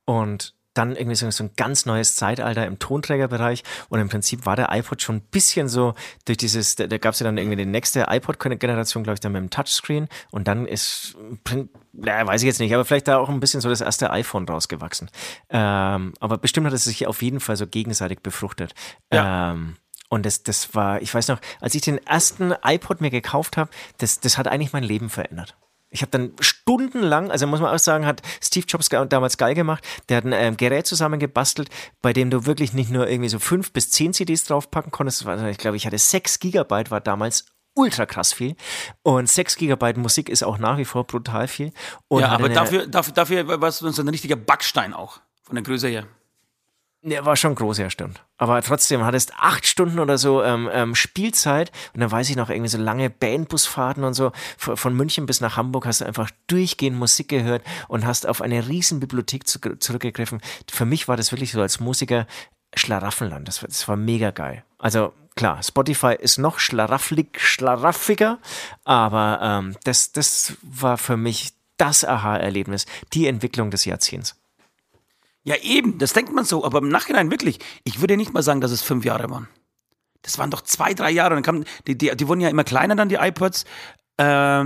[0.04, 4.56] und dann irgendwie so, so ein ganz neues Zeitalter im Tonträgerbereich und im Prinzip war
[4.56, 7.56] der iPod schon ein bisschen so durch dieses, da, da gab es ja dann irgendwie
[7.56, 11.16] die nächste iPod-Generation, glaube ich, dann mit dem Touchscreen und dann ist,
[11.92, 14.48] na, weiß ich jetzt nicht, aber vielleicht da auch ein bisschen so das erste iPhone
[14.48, 15.10] rausgewachsen.
[15.50, 18.74] Ähm, aber bestimmt hat es sich auf jeden Fall so gegenseitig befruchtet.
[19.12, 19.52] Ja.
[19.52, 19.76] Ähm,
[20.08, 23.70] und das, das war, ich weiß noch, als ich den ersten iPod mir gekauft habe,
[23.98, 25.56] das, das hat eigentlich mein Leben verändert.
[25.90, 29.82] Ich habe dann stundenlang, also muss man auch sagen, hat Steve Jobs damals geil gemacht.
[30.08, 31.70] Der hat ein ähm, Gerät zusammengebastelt,
[32.02, 35.24] bei dem du wirklich nicht nur irgendwie so fünf bis zehn CDs draufpacken konntest.
[35.50, 38.56] Ich glaube, ich hatte sechs Gigabyte, war damals ultra krass viel.
[39.02, 41.72] Und sechs Gigabyte Musik ist auch nach wie vor brutal viel.
[42.08, 45.64] Und ja, aber dafür, dafür, dafür war es so ein richtiger Backstein auch, von der
[45.64, 46.06] Größe her.
[47.02, 48.24] Der war schon groß, ja, stimmt.
[48.38, 52.50] Aber trotzdem hattest acht Stunden oder so ähm, ähm, Spielzeit und dann weiß ich noch
[52.50, 54.32] irgendwie so lange Bandbusfahrten und so.
[54.56, 58.42] Von, von München bis nach Hamburg hast du einfach durchgehend Musik gehört und hast auf
[58.42, 60.40] eine riesen Bibliothek zu, zurückgegriffen.
[60.68, 62.26] Für mich war das wirklich so als Musiker
[62.74, 63.46] Schlaraffenland.
[63.46, 64.64] Das, das war mega geil.
[64.78, 68.38] Also klar, Spotify ist noch schlarafflig, schlaraffiger,
[68.84, 74.36] aber ähm, das, das war für mich das Aha-Erlebnis, die Entwicklung des Jahrzehnts.
[75.44, 78.60] Ja, eben, das denkt man so, aber im Nachhinein wirklich, ich würde nicht mal sagen,
[78.60, 79.48] dass es fünf Jahre waren.
[80.22, 81.34] Das waren doch zwei, drei Jahre.
[81.34, 83.64] dann kamen, die, die, die wurden ja immer kleiner dann, die iPods.
[84.16, 84.64] Äh,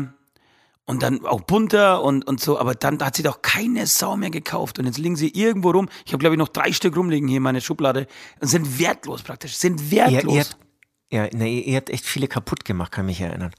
[0.84, 4.30] und dann auch bunter und, und so, aber dann hat sie doch keine Sau mehr
[4.30, 4.78] gekauft.
[4.78, 5.88] Und jetzt liegen sie irgendwo rum.
[6.04, 8.08] Ich habe, glaube ich, noch drei Stück rumliegen hier in meiner Schublade
[8.40, 9.56] und sind wertlos praktisch.
[9.56, 10.24] Sind wertlos.
[10.24, 13.52] Ihr, ihr habt, ja, nee, ihr habt echt viele kaputt gemacht, kann mich erinnern.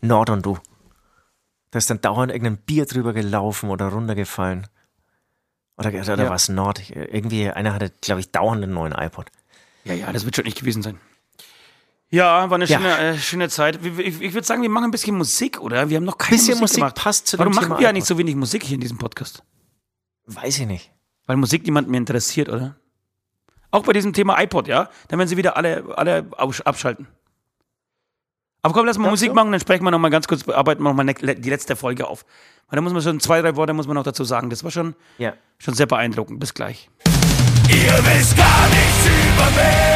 [0.00, 0.58] Nord und du.
[1.70, 4.68] Da ist dann dauernd irgendein Bier drüber gelaufen oder runtergefallen.
[5.78, 6.30] Oder, oder ja.
[6.30, 6.90] was Nord?
[6.90, 9.30] Irgendwie, einer hatte, glaube ich, dauernd einen neuen iPod.
[9.84, 10.98] Ja, ja, das wird schon nicht gewesen sein.
[12.10, 12.78] Ja, war eine ja.
[12.78, 13.78] schöne, äh, schöne Zeit.
[13.84, 15.88] Ich, ich, würde sagen, wir machen ein bisschen Musik, oder?
[15.88, 18.18] Wir haben noch keine bisschen Musik, Musik passt zu Warum machen Thema wir eigentlich so
[18.18, 19.42] wenig Musik hier in diesem Podcast?
[20.26, 20.90] Weiß ich nicht.
[21.26, 22.76] Weil Musik niemand mehr interessiert, oder?
[23.70, 24.88] Auch bei diesem Thema iPod, ja?
[25.08, 26.26] Dann werden sie wieder alle, alle
[26.64, 27.06] abschalten.
[28.68, 31.06] Aber komm, lass mal Musik machen, dann sprechen wir nochmal ganz kurz, arbeiten wir nochmal
[31.06, 32.26] ne, die letzte Folge auf.
[32.68, 34.50] Weil da muss man schon zwei, drei Worte muss man noch dazu sagen.
[34.50, 35.32] Das war schon, ja.
[35.56, 36.38] schon sehr beeindruckend.
[36.38, 36.90] Bis gleich.
[37.70, 39.88] Ihr wisst gar nichts über mich.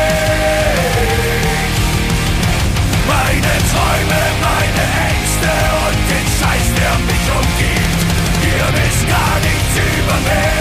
[3.06, 5.52] Meine Träume, meine Ängste
[5.84, 8.00] und den Scheiß, der mich umgibt.
[8.40, 10.56] Ihr wisst gar nichts über mich.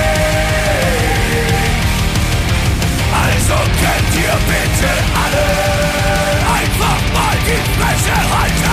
[3.23, 5.70] Also könnt ihr bitte alle
[7.57, 8.70] einfach mal die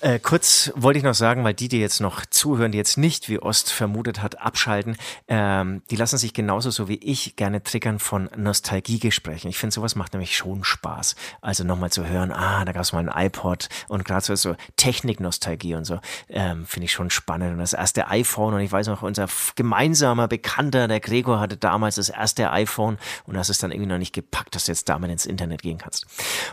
[0.00, 3.28] Äh, kurz wollte ich noch sagen, weil die, die jetzt noch zuhören, die jetzt nicht,
[3.28, 4.96] wie Ost vermutet hat, abschalten,
[5.28, 9.50] ähm, die lassen sich genauso so wie ich gerne triggern von Nostalgiegesprächen.
[9.50, 11.16] Ich finde, sowas macht nämlich schon Spaß.
[11.42, 14.56] Also nochmal zu hören, ah, da gab es mal ein iPod und gerade so, so
[14.76, 17.52] Technik-Nostalgie und so, ähm, finde ich schon spannend.
[17.52, 21.96] Und das erste iPhone, und ich weiß noch, unser gemeinsamer Bekannter, der Gregor, hatte damals
[21.96, 22.96] das erste iPhone
[23.26, 25.76] und das ist dann irgendwie noch nicht gepackt, dass du jetzt damit ins Internet gehen
[25.76, 26.06] kannst.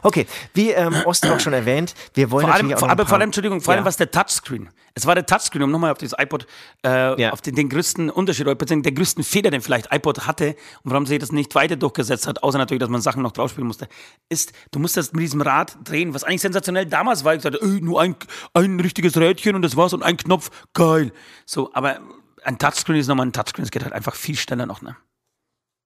[0.03, 3.05] Okay, wie ähm, Ost auch schon erwähnt, wir wollen vor allem, natürlich auch vor, aber
[3.05, 3.85] vor allem, Entschuldigung, vor allem Ja.
[3.85, 4.69] was der Touchscreen.
[4.95, 6.47] Es war der Touchscreen, um nochmal auf dieses iPod,
[6.83, 7.31] äh, Ja.
[7.31, 10.91] auf den, den größten Unterschied oder beziehungsweise der größten Fehler, den vielleicht iPod hatte und
[10.91, 13.87] warum sich das nicht weiter durchgesetzt hat, außer natürlich, dass man Sachen noch draufspielen musste,
[14.29, 17.35] ist, du musst das mit diesem Rad drehen, was eigentlich sensationell damals war.
[17.35, 18.15] Ich sagte, ey, nur ein,
[18.53, 21.11] ein richtiges Rädchen und das war's und ein Knopf, geil.
[21.45, 21.99] So, aber
[22.43, 24.95] ein Touchscreen ist nochmal ein Touchscreen, es geht halt einfach viel schneller noch, ne?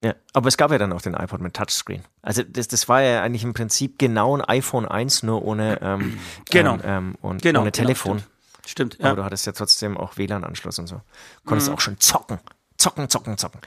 [0.04, 2.02] Ja, aber es gab ja dann auch den iPod mit Touchscreen.
[2.24, 6.18] Also das, das war ja eigentlich im Prinzip genau ein iPhone 1, nur ohne, ähm,
[6.49, 6.74] Genau.
[6.76, 7.62] ähm, ähm, und Genau.
[7.62, 8.24] ohne genau, Telefon.
[8.66, 9.16] Stimmt, stimmt Aber ja.
[9.16, 11.02] du hattest ja trotzdem auch WLAN-Anschluss und so.
[11.45, 12.39] Konntest auch schon zocken.
[12.82, 13.61] Zocken, zocken, zocken.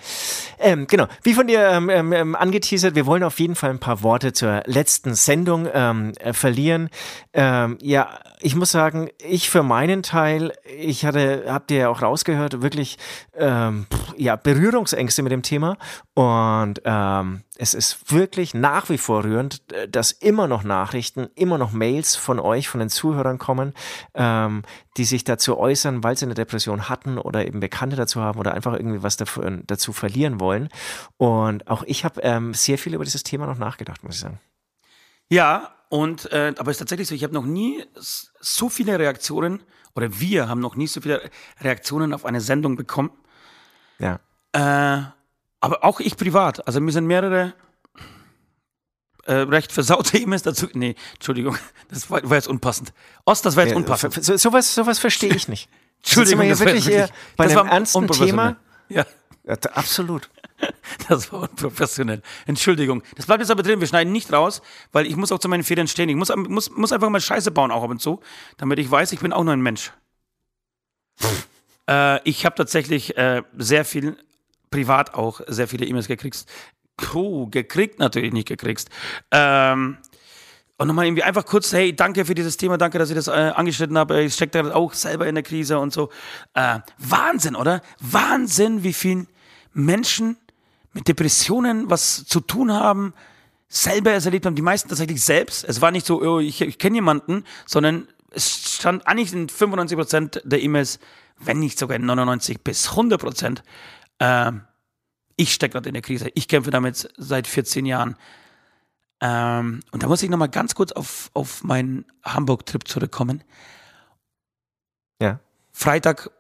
[0.59, 3.79] Ähm, genau, wie von dir ähm, ähm, ähm, angeteasert, wir wollen auf jeden Fall ein
[3.79, 6.91] paar Worte zur letzten Sendung ähm, äh, verlieren.
[7.33, 12.03] Ähm, ja, ich muss sagen, ich für meinen Teil, ich hatte, habt ihr ja auch
[12.03, 12.99] rausgehört, wirklich
[13.37, 15.77] ja, Berührungsängste mit dem Thema.
[16.15, 16.81] Und
[17.57, 22.17] es ist wirklich nach wie vor rührend, äh, dass immer noch Nachrichten, immer noch Mails
[22.17, 23.75] von euch, von den Zuhörern kommen,
[24.15, 24.63] ähm,
[24.97, 28.55] die sich dazu äußern, weil sie eine Depression hatten oder eben Bekannte dazu haben oder
[28.55, 30.69] einfach irgendwie was dafür, dazu verlieren wollen.
[31.17, 34.41] Und auch ich habe ähm, sehr viel über dieses Thema noch nachgedacht, muss ich sagen.
[35.29, 39.63] Ja, und äh, aber es ist tatsächlich so, ich habe noch nie so viele Reaktionen
[39.95, 41.31] oder wir haben noch nie so viele
[41.61, 43.11] Reaktionen auf eine Sendung bekommen.
[43.99, 44.21] Ja.
[44.53, 45.03] Äh,
[45.61, 46.67] aber auch ich privat.
[46.67, 47.55] Also mir sind mehrere
[49.27, 50.69] äh, recht versaute E-Mails dazu.
[50.75, 51.57] Nee, Entschuldigung,
[51.89, 52.93] das war, war jetzt unpassend.
[53.25, 54.23] Ost, das war jetzt Ja, unpassend.
[54.25, 55.69] so, sowas, sowas verstehe ich nicht.
[56.03, 58.07] Entschuldigung, das war wirklich eher bei das einem ernsten.
[58.09, 58.57] Thema.
[58.89, 59.07] Ja,
[59.45, 60.29] Ja, absolut.
[61.09, 62.23] das war unprofessionell.
[62.47, 63.03] Entschuldigung.
[63.17, 63.81] Das bleibt jetzt aber drin.
[63.81, 64.63] Wir schneiden nicht raus,
[64.93, 66.09] weil ich muss auch zu meinen Federn stehen.
[66.09, 68.21] Ich muss, muss, muss einfach mal Scheiße bauen, auch ab und zu,
[68.59, 69.93] damit ich weiß, ich bin auch nur ein Mensch.
[71.89, 74.17] äh, ich habe tatsächlich äh, sehr viel,
[74.71, 76.47] privat auch, sehr viele E-Mails gekriegt.
[76.97, 78.89] Puh, gekriegt natürlich nicht gekriegt.
[79.31, 79.99] Ähm,
[80.77, 83.31] und nochmal irgendwie einfach kurz, hey, danke für dieses Thema, danke, dass ihr das äh,
[83.31, 84.11] angeschnitten habt.
[84.11, 86.11] Ich stecke da auch selber in der Krise und so.
[86.55, 87.81] Äh, Wahnsinn, oder?
[88.01, 89.29] Wahnsinn, wie vielen
[89.73, 90.37] Menschen
[90.93, 93.15] mit Depressionen was zu tun haben,
[93.69, 95.65] selber es erlebt haben, die meisten tatsächlich selbst.
[95.65, 100.41] Es war nicht so, oh, ich, ich kenne jemanden, sondern es stand eigentlich in 95%
[100.45, 100.99] der E-Mails,
[101.39, 103.59] wenn nicht sogar in 99 bis 100%,
[104.21, 104.63] ähm,
[105.37, 106.31] ich stecke gerade in der Krise.
[106.35, 108.17] Ich kämpfe damit seit 14 Jahren.
[109.21, 113.43] Ähm, und da muss ich nochmal ganz kurz auf, auf meinen Hamburg-Trip zurückkommen.
[115.21, 115.41] Ja.
[115.73, 116.31] Freitag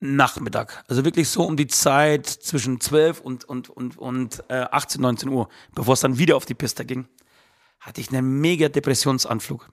[0.00, 5.00] Nachmittag, also wirklich so um die Zeit zwischen 12 und, und, und, und äh, 18,
[5.00, 7.08] 19 Uhr, bevor es dann wieder auf die Piste ging,
[7.80, 9.68] hatte ich einen mega Depressionsanflug.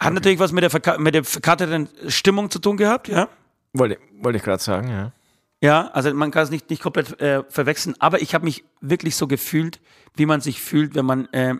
[0.00, 3.28] Hat natürlich was mit der, mit der verkaterten Stimmung zu tun gehabt, ja.
[3.72, 5.12] Wollte, wollte ich gerade sagen, ja.
[5.60, 9.16] Ja, also man kann es nicht, nicht komplett äh, verwechseln, aber ich habe mich wirklich
[9.16, 9.80] so gefühlt,
[10.14, 11.56] wie man sich fühlt, wenn man äh,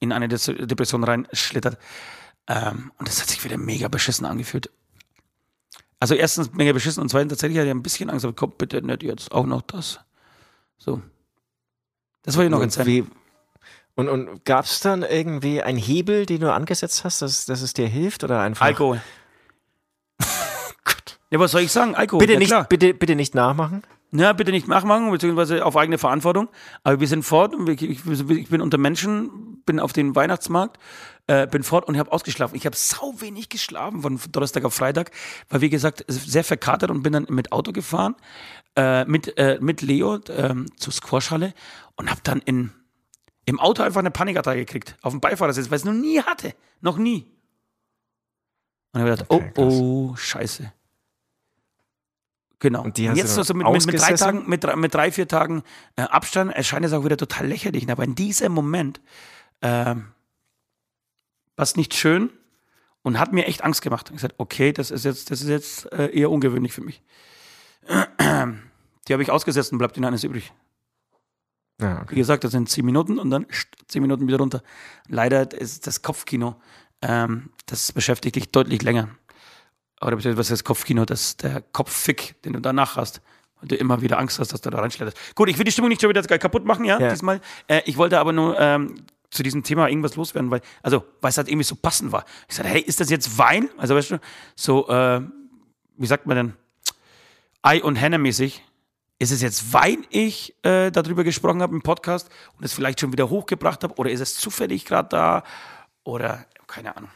[0.00, 1.78] in eine Des Depression reinschlittert.
[2.48, 4.70] Ähm, und das hat sich wieder mega beschissen angefühlt.
[6.00, 8.82] Also erstens mega beschissen und zweitens tatsächlich hatte ich ein bisschen Angst, aber komm bitte
[8.82, 10.00] nicht jetzt auch noch das.
[10.76, 11.00] So.
[12.22, 13.10] Das wollte ich noch erzählen.
[13.94, 17.74] Und, und gab es dann irgendwie einen Hebel, den du angesetzt hast, dass, dass es
[17.74, 18.24] dir hilft?
[18.24, 18.66] Oder einfach.
[18.66, 19.00] Alkohol.
[21.34, 21.96] Ja, was soll ich sagen?
[21.96, 22.20] Alkohol.
[22.20, 22.64] Bitte, ja, nicht, klar.
[22.68, 23.82] bitte, bitte nicht nachmachen.
[24.12, 26.48] Ja, bitte nicht nachmachen, beziehungsweise auf eigene Verantwortung.
[26.84, 30.78] Aber wir sind fort und ich, ich bin unter Menschen, bin auf den Weihnachtsmarkt,
[31.26, 32.54] äh, bin fort und habe ausgeschlafen.
[32.54, 35.10] Ich habe sau wenig geschlafen von Donnerstag auf Freitag,
[35.48, 38.14] weil wie gesagt, sehr verkatert und bin dann mit Auto gefahren,
[38.76, 41.52] äh, mit, äh, mit Leo ähm, zur Squashhalle
[41.96, 42.70] und habe dann in,
[43.44, 46.54] im Auto einfach eine Panikattacke gekriegt, auf dem Beifahrersitz, weil ich es noch nie hatte.
[46.80, 47.26] Noch nie.
[48.92, 49.74] Und habe gedacht, Okay, oh, krass.
[49.74, 50.72] oh, scheiße.
[52.64, 52.82] Genau.
[52.82, 54.14] Und hast jetzt so mit, mit, mit drei?
[54.14, 55.62] Tagen, mit, drei- mit drei, vier Tagen
[55.96, 57.90] äh, Abstand erscheint es auch wieder total lächerlich.
[57.90, 59.02] Aber in diesem Moment
[59.60, 60.06] ähm,
[61.56, 62.30] war es nicht schön
[63.02, 64.06] und hat mir echt Angst gemacht.
[64.06, 67.02] Ich habe gesagt, okay, das ist jetzt, das ist jetzt äh, eher ungewöhnlich für mich.
[68.18, 70.50] Die habe ich ausgesetzt und bleibt ihnen eines übrig.
[71.82, 72.14] Ja, Wie okay.
[72.14, 73.44] gesagt, das sind zehn Minuten und dann
[73.88, 74.62] zehn Minuten wieder runter.
[75.06, 76.56] Leider ist das Kopfkino,
[77.02, 79.10] ähm, das beschäftigt dich deutlich länger.
[80.04, 83.20] Oder beziehungsweise was ist das Kopfkino, das der Kopffick, den du danach hast,
[83.60, 85.16] weil du immer wieder Angst hast, dass du da reinschlitterst.
[85.34, 87.10] Gut, ich will die Stimmung nicht schon wieder kaputt machen, ja, Ja.
[87.10, 87.40] diesmal.
[87.68, 88.96] Äh, ich wollte aber nur ähm,
[89.30, 92.24] zu diesem Thema irgendwas loswerden, weil, also, weil es halt irgendwie so passend war.
[92.48, 93.68] Ich sagte, hey, ist das jetzt Wein?
[93.78, 94.18] Also, weißt du,
[94.54, 95.20] so, äh,
[95.96, 96.52] wie sagt man denn?
[97.62, 98.62] Ei und Henne mäßig.
[99.18, 102.28] Ist es jetzt, weil ich äh, darüber gesprochen habe im Podcast
[102.58, 103.94] und es vielleicht schon wieder hochgebracht habe?
[103.94, 105.44] Oder ist es zufällig gerade da?
[106.02, 107.10] Oder keine Ahnung.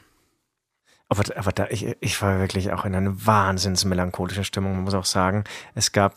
[1.09, 4.95] Aber, aber da, ich, ich war wirklich auch in einer wahnsinns melancholischen Stimmung, man muss
[4.95, 5.45] auch sagen.
[5.75, 6.17] Es gab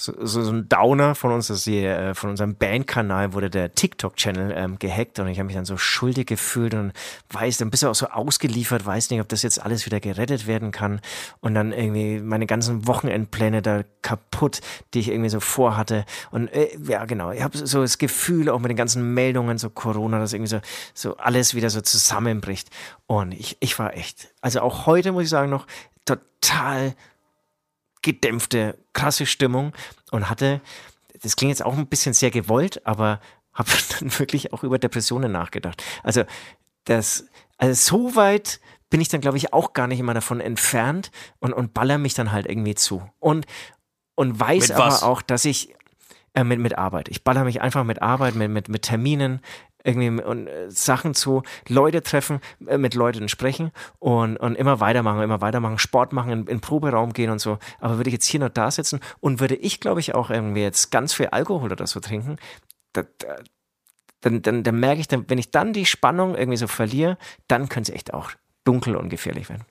[0.00, 3.74] so, so, so ein Downer von uns, das hier, äh, von unserem Bandkanal wurde der
[3.74, 6.92] TikTok-Channel ähm, gehackt und ich habe mich dann so schuldig gefühlt und
[7.28, 10.46] weiß, dann bist du auch so ausgeliefert, weiß nicht, ob das jetzt alles wieder gerettet
[10.46, 11.02] werden kann.
[11.40, 14.62] Und dann irgendwie meine ganzen Wochenendpläne da kaputt,
[14.94, 16.06] die ich irgendwie so vorhatte.
[16.30, 19.68] Und äh, ja genau, ich habe so das Gefühl auch mit den ganzen Meldungen so
[19.68, 20.60] Corona, dass irgendwie so,
[20.94, 22.70] so alles wieder so zusammenbricht.
[23.06, 25.66] Und ich, ich war echt, also auch heute muss ich sagen noch
[26.06, 26.94] total
[28.02, 29.72] gedämpfte, krasse Stimmung
[30.10, 30.60] und hatte,
[31.22, 33.20] das klingt jetzt auch ein bisschen sehr gewollt, aber
[33.52, 35.82] habe dann wirklich auch über Depressionen nachgedacht.
[36.02, 36.24] Also
[36.84, 37.26] das,
[37.58, 41.52] also so weit bin ich dann, glaube ich, auch gar nicht immer davon entfernt und,
[41.52, 43.02] und baller mich dann halt irgendwie zu.
[43.18, 43.46] Und,
[44.14, 45.74] und weiß aber auch, dass ich
[46.34, 47.08] äh, mit, mit Arbeit.
[47.08, 49.40] Ich baller mich einfach mit Arbeit, mit, mit, mit Terminen,
[49.84, 55.22] irgendwie und äh, Sachen zu Leute treffen, äh, mit Leuten sprechen und, und immer weitermachen,
[55.22, 57.58] immer weitermachen, Sport machen, in, in Proberaum gehen und so.
[57.78, 60.62] Aber würde ich jetzt hier noch da sitzen und würde ich, glaube ich, auch irgendwie
[60.62, 62.36] jetzt ganz viel Alkohol oder so trinken,
[62.92, 63.36] da, da,
[64.20, 67.16] dann, dann, dann merke ich, dann, wenn ich dann die Spannung irgendwie so verliere,
[67.48, 68.30] dann könnte es echt auch
[68.64, 69.64] dunkel und gefährlich werden.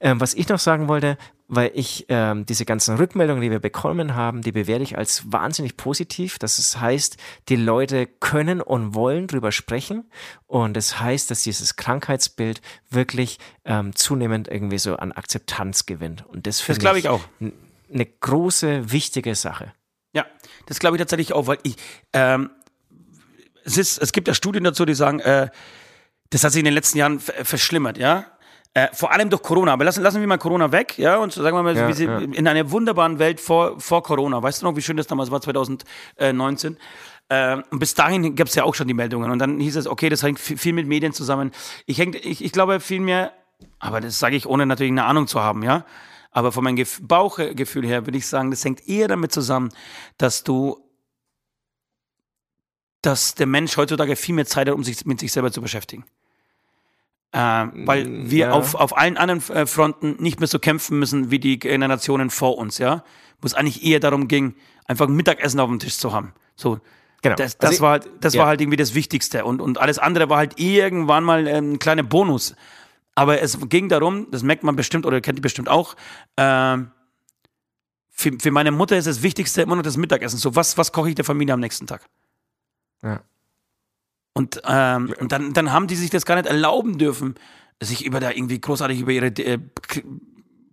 [0.00, 1.18] Ähm, was ich noch sagen wollte,
[1.48, 5.76] weil ich ähm, diese ganzen Rückmeldungen, die wir bekommen haben, die bewerte ich als wahnsinnig
[5.76, 6.38] positiv.
[6.38, 7.16] Das heißt,
[7.48, 10.10] die Leute können und wollen drüber sprechen
[10.46, 16.24] und das heißt, dass dieses Krankheitsbild wirklich ähm, zunehmend irgendwie so an Akzeptanz gewinnt.
[16.26, 19.72] Und das finde ich, ich auch eine große, wichtige Sache.
[20.14, 20.26] Ja,
[20.66, 21.76] das glaube ich tatsächlich auch, weil ich
[22.12, 22.50] ähm,
[23.64, 25.48] es ist, es gibt ja Studien dazu, die sagen, äh,
[26.32, 28.26] das hat sich in den letzten Jahren verschlimmert, ja.
[28.74, 29.74] Äh, vor allem durch Corona.
[29.74, 32.18] Aber lassen, lassen wir mal Corona weg, ja, und sagen wir mal, ja, ja.
[32.18, 34.42] in einer wunderbaren Welt vor, vor Corona.
[34.42, 36.78] Weißt du noch, wie schön das damals war, 2019?
[37.28, 39.30] Äh, und bis dahin gab es ja auch schon die Meldungen.
[39.30, 41.50] Und dann hieß es, okay, das hängt viel mit Medien zusammen.
[41.84, 43.32] Ich, häng, ich, ich glaube vielmehr,
[43.78, 45.84] aber das sage ich ohne natürlich eine Ahnung zu haben, ja.
[46.30, 49.70] Aber von meinem Bauchgefühl her würde ich sagen, das hängt eher damit zusammen,
[50.16, 50.78] dass du,
[53.02, 56.06] dass der Mensch heutzutage viel mehr Zeit hat, um sich mit sich selber zu beschäftigen.
[57.32, 58.50] Äh, weil mm, wir ja.
[58.52, 62.58] auf, auf allen anderen äh, Fronten nicht mehr so kämpfen müssen wie die Generationen vor
[62.58, 63.04] uns, ja.
[63.40, 64.54] Wo es eigentlich eher darum ging,
[64.86, 66.34] einfach ein Mittagessen auf dem Tisch zu haben.
[66.56, 66.80] So.
[67.22, 67.36] Genau.
[67.36, 68.40] Das, das, also, war, halt, das ja.
[68.40, 69.44] war halt irgendwie das Wichtigste.
[69.44, 72.54] Und, und alles andere war halt irgendwann mal ein kleiner Bonus.
[73.14, 75.94] Aber es ging darum, das merkt man bestimmt oder kennt ihr bestimmt auch,
[76.36, 76.78] äh,
[78.10, 80.38] für, für meine Mutter ist das Wichtigste immer noch das Mittagessen.
[80.38, 82.04] So, was, was koche ich der Familie am nächsten Tag?
[83.02, 83.20] Ja.
[84.34, 87.34] Und, ähm, und dann, dann haben die sich das gar nicht erlauben dürfen,
[87.80, 89.58] sich über da irgendwie großartig über ihre äh,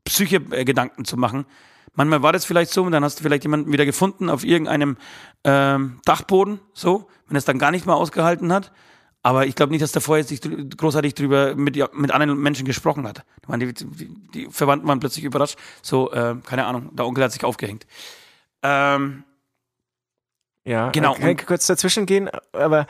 [0.06, 1.46] Psyche äh, Gedanken zu machen.
[1.94, 4.98] Manchmal war das vielleicht so, und dann hast du vielleicht jemanden wieder gefunden auf irgendeinem
[5.44, 8.72] ähm, Dachboden, so, wenn es dann gar nicht mal ausgehalten hat.
[9.22, 12.66] Aber ich glaube nicht, dass der vorher sich großartig drüber mit, ja, mit anderen Menschen
[12.66, 13.26] gesprochen hat.
[13.50, 15.58] Die, die, die Verwandten waren plötzlich überrascht.
[15.82, 17.86] So, äh, keine Ahnung, der Onkel hat sich aufgehängt.
[18.64, 19.24] Ähm,
[20.64, 21.16] ja, genau.
[21.16, 22.88] Kann ich kurz dazwischen gehen, aber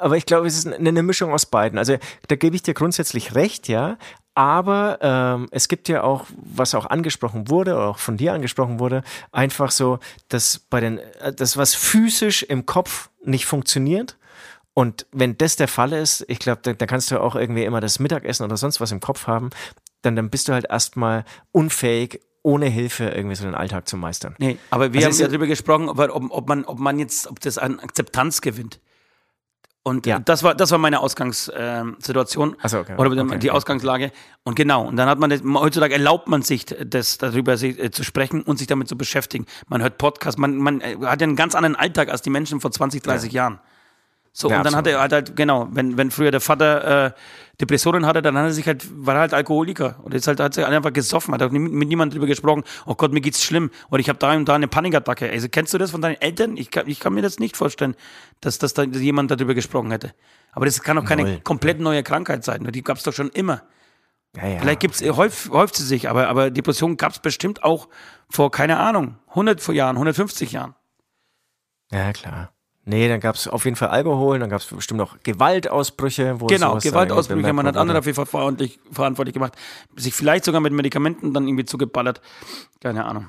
[0.00, 1.78] aber ich glaube, es ist eine Mischung aus beiden.
[1.78, 1.96] Also
[2.28, 3.96] da gebe ich dir grundsätzlich recht, ja.
[4.34, 8.78] Aber ähm, es gibt ja auch, was auch angesprochen wurde, oder auch von dir angesprochen
[8.78, 14.16] wurde, einfach so, dass bei den, äh, das, was physisch im Kopf nicht funktioniert.
[14.74, 17.80] Und wenn das der Fall ist, ich glaube, da, da, kannst du auch irgendwie immer
[17.80, 19.50] das Mittagessen oder sonst was im Kopf haben,
[20.02, 24.36] dann, dann bist du halt erstmal unfähig, ohne Hilfe irgendwie so den Alltag zu meistern.
[24.38, 27.40] Nee, aber wir also haben ja darüber gesprochen, ob, ob, man, ob man jetzt, ob
[27.40, 28.78] das an Akzeptanz gewinnt.
[29.84, 30.18] Und ja.
[30.18, 32.94] das war das war meine Ausgangssituation äh, so, okay.
[32.98, 33.38] oder okay.
[33.38, 34.12] die Ausgangslage.
[34.44, 38.04] Und genau, und dann hat man das, heutzutage erlaubt man sich, das darüber äh, zu
[38.04, 39.46] sprechen und sich damit zu beschäftigen.
[39.66, 42.60] Man hört Podcasts, man, man äh, hat ja einen ganz anderen Alltag als die Menschen
[42.60, 43.42] vor 20, 30 ja.
[43.42, 43.60] Jahren.
[44.32, 44.76] So, ja, und dann absolut.
[44.76, 47.10] hat er halt, halt, genau, wenn, wenn früher der Vater äh,
[47.60, 49.98] Depressionen hatte, dann hat er sich halt, war er halt Alkoholiker.
[50.02, 52.94] Und jetzt halt, hat er einfach gesoffen, hat auch mit, mit niemandem drüber gesprochen, oh
[52.94, 53.70] Gott, mir geht's schlimm.
[53.90, 55.28] Oder ich habe da und da eine Panikattacke.
[55.28, 56.56] Also kennst du das von deinen Eltern?
[56.56, 57.96] Ich kann, ich kann mir das nicht vorstellen,
[58.40, 60.14] dass, dass da jemand darüber gesprochen hätte.
[60.52, 61.40] Aber das kann auch keine Null.
[61.42, 62.64] komplett neue Krankheit sein.
[62.72, 63.62] Die gab's doch schon immer.
[64.36, 64.60] Ja, ja.
[64.60, 67.88] Vielleicht gibt's, häuft, häuft sie sich, aber, aber Depression gab's bestimmt auch
[68.30, 70.74] vor, keine Ahnung, 100 Jahren, 150 Jahren.
[71.90, 72.52] Ja, klar.
[72.88, 76.40] Nee, dann gab es auf jeden Fall Alkohol, dann gab es bestimmt noch Gewaltausbrüche.
[76.40, 79.52] Wo genau, Gewaltausbrüche, man hat andere Fall verantwortlich, verantwortlich gemacht.
[79.94, 82.22] Sich vielleicht sogar mit Medikamenten dann irgendwie zugeballert.
[82.80, 83.28] Keine Ahnung.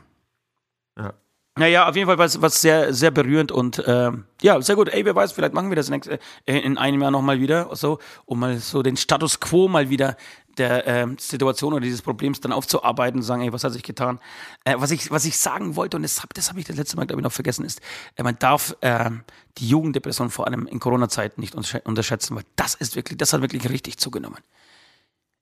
[1.60, 1.66] Ja.
[1.66, 4.90] Naja, auf jeden Fall war es was sehr, sehr berührend und äh, ja, sehr gut.
[4.90, 8.00] Ey, wer weiß, vielleicht machen wir das nächste, äh, in einem Jahr nochmal wieder, so,
[8.26, 10.16] um mal so den Status quo mal wieder
[10.58, 14.20] der äh, Situation oder dieses Problems dann aufzuarbeiten und sagen, ey, was hat sich getan?
[14.64, 16.96] Äh, was, ich, was ich sagen wollte, und das habe das hab ich das letzte
[16.96, 17.82] Mal, glaube ich, noch vergessen, ist,
[18.16, 19.10] äh, man darf äh,
[19.58, 23.70] die Jugenddepression vor allem in Corona-Zeiten nicht unterschätzen, weil das ist wirklich, das hat wirklich
[23.70, 24.40] richtig zugenommen.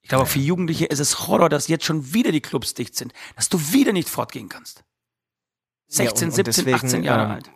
[0.02, 3.14] Ich glaube, für Jugendliche ist es Horror, dass jetzt schon wieder die Clubs dicht sind,
[3.36, 4.84] dass du wieder nicht fortgehen kannst.
[5.88, 7.52] 16, ja, und, 17, und deswegen, 18 Jahre ähm, alt.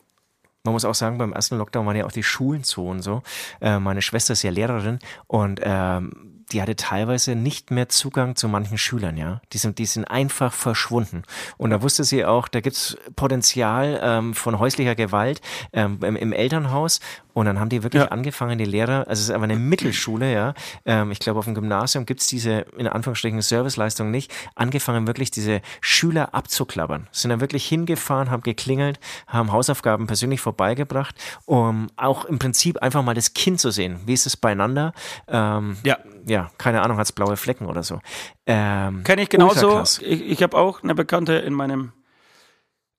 [0.64, 3.24] Man muss auch sagen, beim ersten Lockdown waren ja auch die Schulen zu und so.
[3.62, 8.47] Äh, meine Schwester ist ja Lehrerin und ähm, die hatte teilweise nicht mehr Zugang zu
[8.47, 9.41] manchen Schülern, ja.
[9.54, 11.24] Die sind, die sind einfach verschwunden.
[11.58, 15.41] Und da wusste sie auch, da gibt's Potenzial ähm, von häuslicher Gewalt
[15.74, 16.99] ähm, im, im Elternhaus.
[17.34, 18.10] Und dann haben die wirklich ja.
[18.10, 20.54] angefangen, die Lehrer, also es ist aber eine Mittelschule, ja.
[20.86, 25.62] Ähm, ich glaube, auf dem Gymnasium gibt's diese, in Anführungsstrichen, Serviceleistung nicht, angefangen wirklich diese
[25.80, 27.08] Schüler abzuklappern.
[27.12, 33.04] Sind dann wirklich hingefahren, haben geklingelt, haben Hausaufgaben persönlich vorbeigebracht, um auch im Prinzip einfach
[33.04, 34.02] mal das Kind zu sehen.
[34.06, 34.93] Wie ist es beieinander?
[35.28, 35.97] Ähm, ja.
[36.26, 38.00] Ja, keine Ahnung, hat's blaue Flecken oder so.
[38.46, 39.82] Ähm, Kenne ich genauso.
[39.82, 41.94] Ich, ich habe auch eine Bekannte in meinem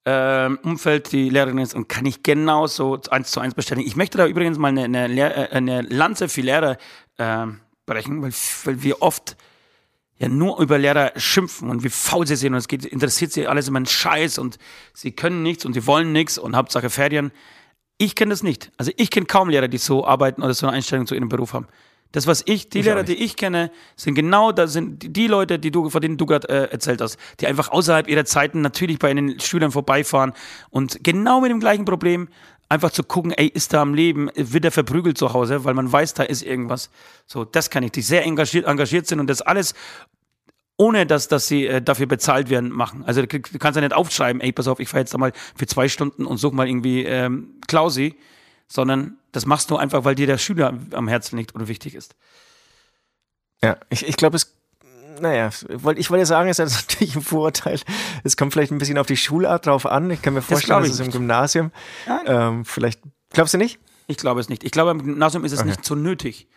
[0.05, 3.87] ähm, Umfeld, die Lehrerin ist und kann ich genauso eins zu eins bestätigen.
[3.87, 6.77] Ich möchte da übrigens mal eine, eine, äh, eine Lanze für Lehrer
[7.19, 7.47] äh,
[7.87, 8.33] brechen, weil,
[8.65, 9.37] weil wir oft
[10.19, 13.47] ja nur über Lehrer schimpfen und wie faul sie sind und es geht, interessiert sie
[13.47, 14.59] alles immer einen Scheiß und
[14.93, 17.33] sie können nichts und sie wollen nichts und Hauptsache Ferien.
[17.99, 18.73] Ich kenne das nicht.
[18.79, 21.53] Also ich kenne kaum Lehrer, die so arbeiten oder so eine Einstellung zu ihrem Beruf
[21.53, 21.69] haben.
[22.13, 25.59] Das, was ich, die ich Lehrer, die ich kenne, sind genau, da sind die Leute,
[25.59, 28.99] die du, von denen du gerade äh, erzählt hast, die einfach außerhalb ihrer Zeiten natürlich
[28.99, 30.33] bei den Schülern vorbeifahren
[30.71, 32.29] und genau mit dem gleichen Problem
[32.69, 35.91] einfach zu gucken, ey, ist da am Leben, wird er verprügelt zu Hause, weil man
[35.91, 36.91] weiß, da ist irgendwas.
[37.27, 39.75] So, das kann ich, die sehr engagiert, engagiert sind und das alles
[40.79, 43.05] ohne dass, dass sie äh, dafür bezahlt werden, machen.
[43.05, 45.67] Also du kannst ja nicht aufschreiben, ey, pass auf, ich fahre jetzt da mal für
[45.67, 48.17] zwei Stunden und suche mal irgendwie ähm, Klausi,
[48.73, 52.15] sondern das machst du einfach, weil dir der Schüler am Herzen liegt oder wichtig ist.
[53.63, 54.57] Ja, ich, ich glaube, es
[55.21, 55.51] naja,
[55.97, 57.79] ich wollte sagen, es ist natürlich ein Vorurteil.
[58.25, 60.11] Es kommt vielleicht ein bisschen auf die Schulart drauf an.
[60.11, 61.71] Ich kann mir vorstellen, das dass es im Gymnasium
[62.27, 63.01] ähm, vielleicht.
[63.31, 63.79] Glaubst du nicht?
[64.07, 64.65] Ich glaube es nicht.
[64.65, 65.69] Ich glaube, im Gymnasium ist es okay.
[65.69, 66.49] nicht so nötig.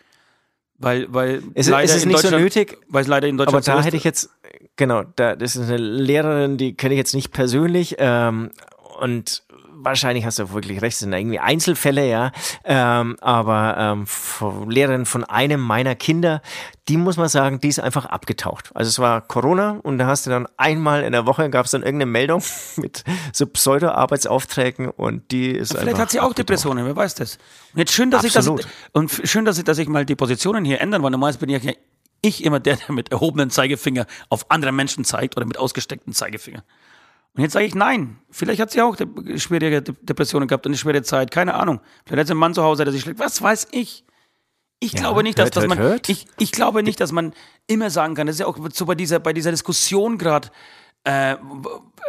[0.78, 3.76] Weil, weil es, leider es ist nicht so nötig, weil es leider in Deutschland Aber
[3.76, 4.30] da so hätte ich jetzt,
[4.76, 8.50] genau, da, das ist eine Lehrerin, die kenne ich jetzt nicht persönlich, ähm,
[9.00, 9.42] und
[9.82, 12.32] wahrscheinlich hast du wirklich recht, sind irgendwie Einzelfälle, ja.
[12.64, 14.06] Ähm, aber ähm,
[14.68, 16.42] Lehrerin von einem meiner Kinder,
[16.88, 18.70] die muss man sagen, die ist einfach abgetaucht.
[18.74, 21.72] Also es war Corona und da hast du dann einmal in der Woche gab es
[21.72, 22.42] dann irgendeine Meldung
[22.76, 26.38] mit so Pseudo-Arbeitsaufträgen und die ist ja, Vielleicht hat sie auch abgetaucht.
[26.38, 27.38] Depressionen, wer weiß das.
[27.72, 28.60] Und jetzt schön, dass Absolut.
[28.60, 31.38] ich das und schön, dass ich, dass ich mal die Positionen hier ändern, weil normalerweise
[31.38, 31.72] bin ich ja
[32.22, 36.64] ich immer der, der mit erhobenen Zeigefinger auf andere Menschen zeigt oder mit ausgesteckten Zeigefinger.
[37.36, 38.18] Und jetzt sage ich nein.
[38.30, 38.96] Vielleicht hat sie auch
[39.36, 41.30] schwere Depressionen gehabt und eine schwere Zeit.
[41.30, 41.80] Keine Ahnung.
[42.06, 43.18] Vielleicht hat sie einen Mann zu Hause, der sich schlägt.
[43.18, 44.04] Was weiß ich?
[44.78, 46.08] Ich ja, glaube nicht, dass, hört, dass man, hört.
[46.08, 47.34] Ich, ich glaube nicht, dass man
[47.66, 48.26] immer sagen kann.
[48.26, 50.48] Das ist ja auch so bei dieser, bei dieser Diskussion gerade.
[51.04, 51.36] Äh,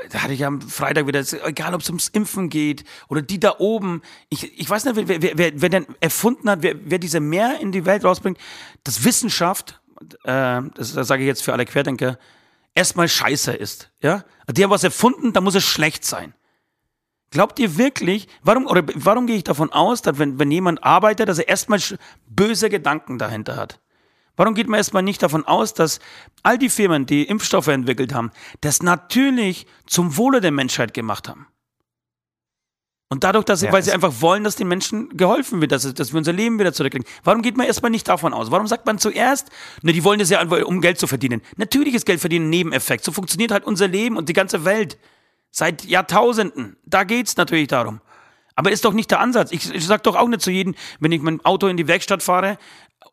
[0.10, 3.56] da hatte ich am Freitag wieder, egal ob es ums Impfen geht oder die da
[3.60, 4.02] oben.
[4.30, 7.60] Ich, ich weiß nicht, wer, wer, wer, wer denn erfunden hat, wer, wer diese mehr
[7.60, 8.38] in die Welt rausbringt,
[8.84, 9.82] dass Wissenschaft,
[10.24, 12.18] äh, das, das sage ich jetzt für alle Querdenker,
[12.78, 13.92] erstmal scheiße ist.
[14.02, 14.24] Ja?
[14.50, 16.34] Die haben was erfunden, da muss es schlecht sein.
[17.32, 21.28] Glaubt ihr wirklich, warum, oder warum gehe ich davon aus, dass wenn, wenn jemand arbeitet,
[21.28, 21.80] dass er erstmal
[22.28, 23.82] böse Gedanken dahinter hat?
[24.38, 26.00] Warum geht man erstmal nicht davon aus, dass
[26.44, 31.48] all die Firmen, die Impfstoffe entwickelt haben, das natürlich zum Wohle der Menschheit gemacht haben?
[33.10, 35.94] Und dadurch, dass sie, ja, weil sie einfach wollen, dass den Menschen geholfen wird, dass,
[35.94, 37.08] dass wir unser Leben wieder zurückkriegen.
[37.24, 38.52] Warum geht man erstmal nicht davon aus?
[38.52, 39.50] Warum sagt man zuerst,
[39.82, 41.42] ne, die wollen das ja, um Geld zu verdienen?
[41.56, 43.06] Natürlich ist Geld verdienen ein Nebeneffekt.
[43.06, 44.98] So funktioniert halt unser Leben und die ganze Welt.
[45.52, 46.76] Seit Jahrtausenden.
[46.86, 48.02] Da geht's natürlich darum.
[48.56, 49.54] Aber ist doch nicht der Ansatz.
[49.54, 52.22] Ich, ich sag doch auch nicht zu jedem, wenn ich mein Auto in die Werkstatt
[52.22, 52.58] fahre,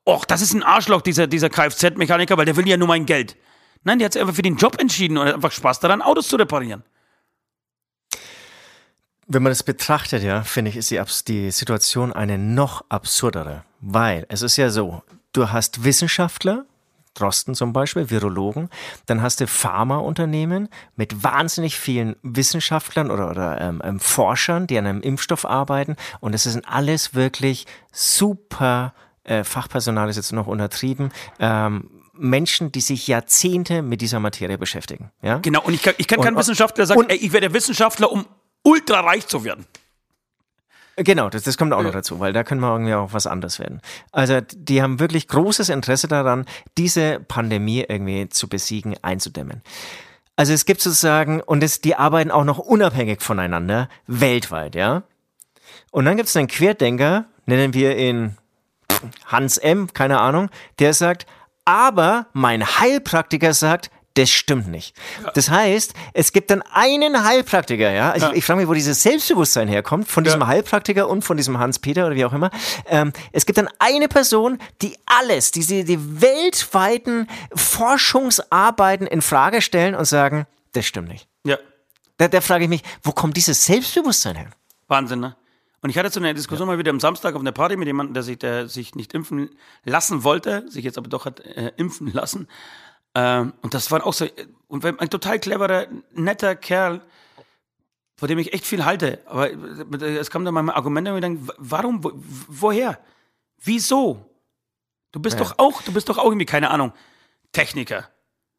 [0.05, 3.37] och, das ist ein Arschloch, dieser, dieser Kfz-Mechaniker, weil der will ja nur mein Geld.
[3.85, 6.27] Nein, der hat sich einfach für den Job entschieden und hat einfach Spaß daran, Autos
[6.27, 6.83] zu reparieren
[9.27, 13.65] wenn man das betrachtet, ja, finde ich, ist die, die Situation eine noch absurdere.
[13.81, 15.03] Weil es ist ja so,
[15.33, 16.65] du hast Wissenschaftler,
[17.15, 18.69] Drosten zum Beispiel, Virologen,
[19.07, 24.87] dann hast du Pharmaunternehmen mit wahnsinnig vielen Wissenschaftlern oder, oder ähm, ähm, Forschern, die an
[24.87, 25.97] einem Impfstoff arbeiten.
[26.21, 31.13] Und es sind alles wirklich super äh, Fachpersonal, ist jetzt noch untertrieben.
[31.39, 35.11] Ähm, Menschen, die sich Jahrzehnte mit dieser Materie beschäftigen.
[35.23, 35.39] Ja?
[35.39, 38.27] Genau, und ich kann, ich kann keinen Wissenschaftler sagen, ey, ich werde Wissenschaftler, um
[38.65, 39.67] ultra reich zu werden.
[40.97, 43.59] Genau, das, das kommt auch noch dazu, weil da können wir irgendwie auch was anderes
[43.59, 43.81] werden.
[44.13, 46.47] Also die haben wirklich großes Interesse daran,
[46.79, 49.63] diese Pandemie irgendwie zu besiegen, einzudämmen.
[50.37, 55.03] Also es gibt sozusagen, und es, die arbeiten auch noch unabhängig voneinander, weltweit, ja.
[55.91, 58.37] Und dann gibt es einen Querdenker, nennen wir ihn
[59.27, 60.49] Hans M., keine Ahnung,
[60.79, 61.27] der sagt,
[61.65, 64.97] aber mein Heilpraktiker sagt, das stimmt nicht.
[65.35, 68.13] Das heißt, es gibt dann einen Heilpraktiker, ja.
[68.13, 68.33] Also Ja.
[68.33, 70.47] ich, ich frage mich, wo dieses Selbstbewusstsein herkommt, von diesem Ja.
[70.47, 72.51] Heilpraktiker und von diesem Hans-Peter oder wie auch immer.
[72.87, 79.95] Ähm, es gibt dann eine Person, die alles, diese die weltweiten Forschungsarbeiten in Frage stellen
[79.95, 81.29] und sagen, das stimmt nicht.
[81.45, 81.59] Ja,
[82.17, 84.51] Da, da frage ich mich, wo kommt dieses Selbstbewusstsein her?
[84.89, 85.37] Wahnsinn, ne?
[85.81, 88.15] Und ich hatte so eine Diskussion mal wieder am Samstag auf einer Party mit jemandem,
[88.15, 89.51] der sich, der sich nicht impfen
[89.85, 92.49] lassen wollte, sich jetzt aber doch hat äh, impfen lassen.
[93.15, 94.27] Ähm, und das war auch so,
[94.67, 97.01] und ein total cleverer, netter Kerl,
[98.17, 99.21] vor dem ich echt viel halte.
[99.27, 102.13] Aber äh, es kam dann mal Argumente, wo ich denke, warum, wo,
[102.49, 102.99] woher?
[103.63, 104.25] Wieso?
[105.13, 105.45] Du bist Ja.
[105.45, 106.93] doch auch, du bist doch auch irgendwie, keine Ahnung,
[107.53, 108.09] Techniker.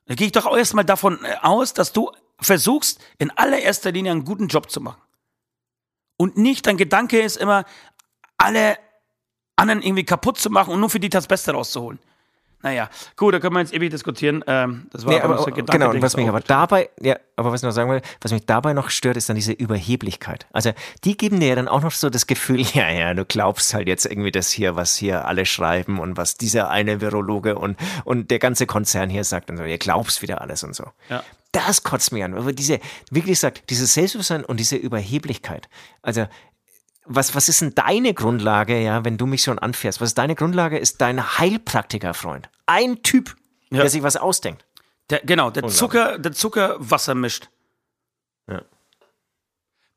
[0.06, 4.12] Da gehe ich doch auch erstmal davon äh, aus, dass du versuchst, in allererster Linie
[4.12, 5.02] einen guten Job zu machen.
[6.18, 7.66] Und nicht dein Gedanke ist immer,
[8.38, 8.78] alle
[9.58, 12.00] anderen irgendwie kaputt zu machen und nur für die das Beste rauszuholen.
[12.62, 14.44] Naja, gut, da können wir jetzt ewig diskutieren.
[14.48, 16.90] Ähm, das war Nee, aber so ein Gedanke, genau, und was ich mich aber dabei,
[17.00, 19.52] ja, aber was ich noch sagen will, was mich dabei noch stört, ist dann diese
[19.52, 20.48] Überheblichkeit.
[20.52, 20.72] Also
[21.04, 23.88] die geben dir ja dann auch noch so das Gefühl, ja, ja, du glaubst halt
[23.88, 28.32] jetzt irgendwie das hier, was hier alle schreiben und was dieser eine Virologe und, und
[28.32, 30.86] der ganze Konzern hier sagt und so, ihr glaubst wieder alles und so.
[31.10, 31.24] Ja.
[31.52, 32.34] Das kotzt mich an.
[32.34, 32.80] Aber diese,
[33.12, 35.70] wie gesagt, dieses Selbstbewusstsein und diese Überheblichkeit.
[36.02, 36.28] Also,
[37.06, 40.02] was, was ist denn deine Grundlage, ja, wenn du mich schon anfährst?
[40.02, 40.78] Was ist deine Grundlage?
[40.78, 42.50] Ist dein Heilpraktiker-Freund.
[42.66, 43.36] Ein Typ,
[43.70, 43.82] Ja.
[43.82, 44.66] der sich was ausdenkt.
[45.10, 47.50] Der, genau, der Zucker, der Zucker Wasser mischt.
[48.50, 48.64] Ja.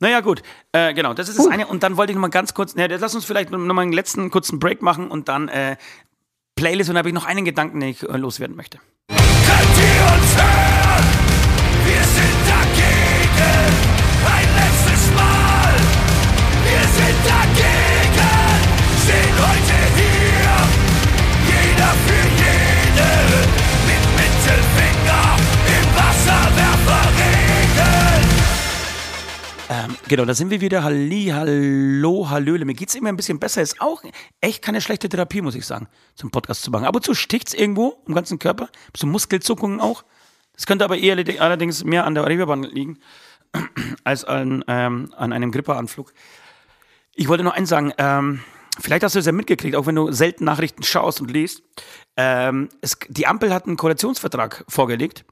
[0.00, 0.42] Naja, gut.
[0.72, 1.66] Äh, genau, das ist das eine.
[1.66, 3.92] Und dann wollte ich noch mal ganz kurz, ne, lass uns vielleicht noch mal einen
[3.92, 5.76] letzten kurzen Break machen und dann äh,
[6.56, 6.90] Playlist.
[6.90, 8.78] Und dann habe ich noch einen Gedanken, den ich äh, loswerden möchte.
[30.08, 30.82] Genau, da sind wir wieder.
[30.82, 32.64] Halli, hallo, hallöle.
[32.64, 33.62] Mir geht's immer ein bisschen besser.
[33.62, 34.02] Ist auch
[34.40, 36.86] echt keine schlechte Therapie, muss ich sagen, zum Podcast zu machen.
[36.86, 38.68] Ab und zu sticht's irgendwo im ganzen Körper.
[38.96, 40.04] So Muskelzuckungen auch.
[40.54, 42.98] Das könnte aber eher allerdings mehr an der Reeperbahn liegen
[44.04, 46.12] als an, ähm, an einem Grippeanflug.
[47.14, 47.92] Ich wollte noch eins sagen.
[47.98, 48.40] Ähm,
[48.80, 51.62] vielleicht hast du es ja mitgekriegt, auch wenn du selten Nachrichten schaust und liest.
[52.16, 55.24] Ähm, es, die Ampel hat einen Koalitionsvertrag vorgelegt.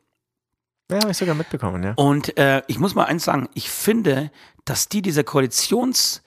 [0.90, 1.94] Ja, habe ich sogar mitbekommen, ja.
[1.96, 4.30] Und äh, ich muss mal eins sagen, ich finde,
[4.66, 6.22] dass die diese Koalitions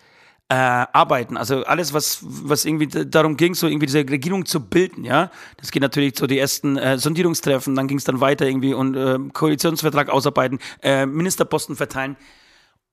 [0.51, 5.05] äh, arbeiten, also alles, was, was irgendwie darum ging, so irgendwie diese Regierung zu bilden,
[5.05, 5.29] ja.
[5.57, 8.95] Das geht natürlich zu die ersten äh, Sondierungstreffen, dann ging es dann weiter irgendwie und
[8.95, 12.17] äh, Koalitionsvertrag ausarbeiten, äh, Ministerposten verteilen.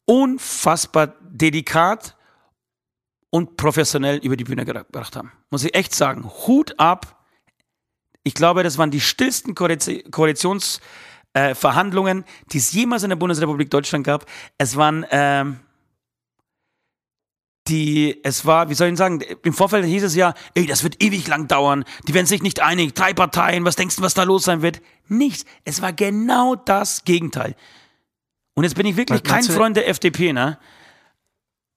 [0.05, 2.15] Unfassbar delikat
[3.31, 5.33] und professionell über die Bühne gebracht haben.
[5.51, 6.31] Muss ich echt sagen.
[6.47, 7.25] Hut ab.
[8.23, 10.81] Ich glaube, das waren die stillsten Koalitions-
[11.37, 14.25] äh, Verhandlungen, die es jemals in der Bundesrepublik Deutschland gab.
[14.57, 15.61] Es waren ähm,
[17.69, 21.03] die, es war, wie soll ich sagen, im Vorfeld hieß es ja, ey, das wird
[21.03, 24.23] ewig lang dauern, die werden sich nicht einig, drei Parteien, was denkst du, was da
[24.23, 24.81] los sein wird?
[25.09, 25.45] Nichts.
[25.65, 27.55] Es war genau das Gegenteil.
[28.55, 30.59] Und jetzt bin ich wirklich Was kein Freund der FDP, ne?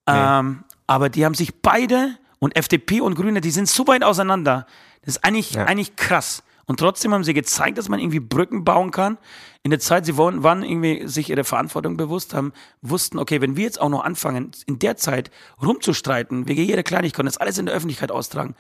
[0.08, 4.68] Ähm, aber die haben sich beide und FDP und Grüne, die sind so weit auseinander.
[5.02, 5.66] Das ist eigentlich, Ja.
[5.66, 6.44] eigentlich krass.
[6.70, 9.18] Und trotzdem haben sie gezeigt, dass man irgendwie Brücken bauen kann.
[9.64, 12.54] In der Zeit, sie waren, irgendwie sich ihrer Verantwortung bewusst, haben,
[12.84, 15.32] wussten, okay, wenn wir jetzt auch noch anfangen, in der Zeit
[15.64, 18.54] rumzustreiten, wegen jeder Kleinigkeit, das alles in der Öffentlichkeit austragen,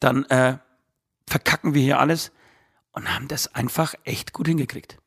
[0.00, 0.58] dann äh,
[1.26, 2.30] verkacken wir hier alles
[2.92, 4.98] und haben das einfach echt gut hingekriegt.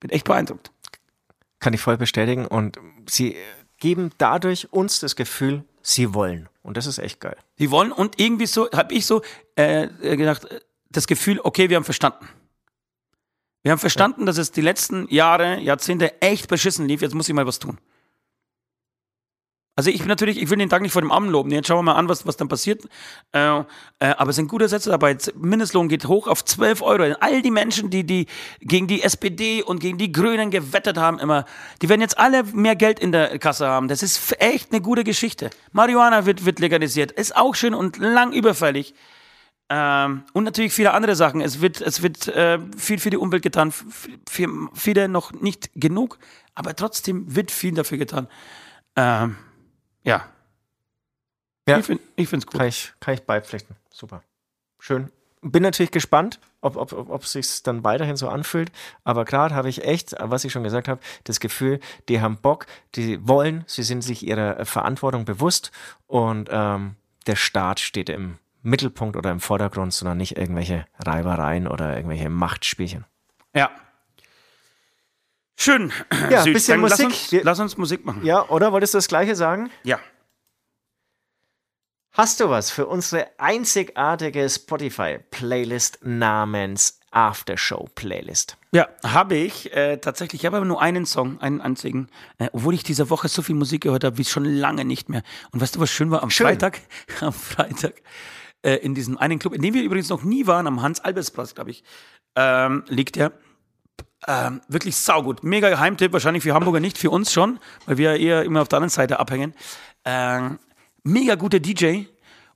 [0.00, 0.72] Bin echt beeindruckt.
[1.58, 2.46] Kann ich voll bestätigen.
[2.46, 3.36] Und sie
[3.76, 6.48] geben dadurch uns das Gefühl, sie wollen.
[6.62, 7.36] Und das ist echt geil.
[7.58, 9.20] Die wollen und irgendwie so, habe ich so
[9.56, 12.28] äh, äh, gedacht, äh, das Gefühl, okay, wir haben verstanden.
[13.62, 17.02] Wir haben verstanden, dass es die letzten Jahre, Jahrzehnte echt beschissen lief.
[17.02, 17.78] Jetzt muss ich mal was tun.
[19.78, 21.52] Also ich bin natürlich, ich will den Tag nicht vor dem Abend loben.
[21.52, 22.82] Jetzt schauen wir mal an, was, was dann passiert.
[23.30, 23.64] Äh, äh,
[24.00, 25.16] aber es sind gute Sätze dabei.
[25.36, 27.14] Mindestlohn geht hoch auf 12 Euro.
[27.20, 28.26] All die Menschen, die, die
[28.60, 31.44] gegen die SPD und gegen die Grünen gewettet haben, immer,
[31.80, 33.86] die werden jetzt alle mehr Geld in der Kasse haben.
[33.86, 35.50] Das ist echt eine gute Geschichte.
[35.70, 37.12] Marihuana wird, wird legalisiert.
[37.12, 38.94] Ist auch schön und lang überfällig.
[39.70, 41.40] Ähm, und natürlich viele andere Sachen.
[41.40, 46.18] Es wird, es wird äh, viel für die Umwelt getan, für viele noch nicht genug,
[46.54, 48.28] aber trotzdem wird viel dafür getan.
[48.96, 49.36] Ähm,
[50.04, 50.24] ja.
[51.68, 51.78] Ja.
[51.78, 52.58] Ich finde es gut.
[52.58, 53.76] Kann ich, kann ich beipflichten.
[53.92, 54.22] Super.
[54.80, 55.10] Schön.
[55.42, 58.72] Bin natürlich gespannt, ob, ob, ob, ob sich dann weiterhin so anfühlt.
[59.04, 62.66] Aber gerade habe ich echt, was ich schon gesagt habe, das Gefühl, die haben Bock,
[62.94, 65.70] die wollen, sie sind sich ihrer Verantwortung bewusst
[66.06, 66.96] und ähm,
[67.26, 73.04] der Staat steht im Mittelpunkt oder im Vordergrund, sondern nicht irgendwelche Reibereien oder irgendwelche Machtspielchen.
[73.54, 73.70] Ja.
[75.56, 75.92] Schön.
[76.30, 76.52] Ja, Süd.
[76.54, 76.98] bisschen Musik.
[77.08, 78.24] Lass uns, lass uns Musik machen.
[78.24, 79.70] Ja, oder wolltest du das Gleiche sagen?
[79.82, 79.98] Ja.
[82.12, 88.56] Hast du was für unsere einzigartige Spotify-Playlist namens Aftershow-Playlist?
[88.72, 90.42] Ja, habe ich äh, tatsächlich.
[90.42, 92.08] Ich habe aber nur einen Song, einen einzigen.
[92.38, 95.22] Äh, obwohl ich diese Woche so viel Musik gehört habe, wie schon lange nicht mehr.
[95.52, 96.22] Und weißt du, was schön war?
[96.22, 96.46] Am Schön.
[96.46, 96.80] Freitag,
[97.20, 97.94] am Freitag,
[98.62, 101.70] äh, in diesem einen Club, in dem wir übrigens noch nie waren, am Hans-Albers-Platz, glaube
[101.70, 101.84] ich,
[102.36, 103.32] ähm, liegt der.
[104.26, 105.44] Ähm, wirklich saugut.
[105.44, 108.78] Mega Geheimtipp, wahrscheinlich für Hamburger nicht, für uns schon, weil wir eher immer auf der
[108.78, 109.54] anderen Seite abhängen.
[110.04, 110.58] Ähm,
[111.04, 112.04] mega guter DJ.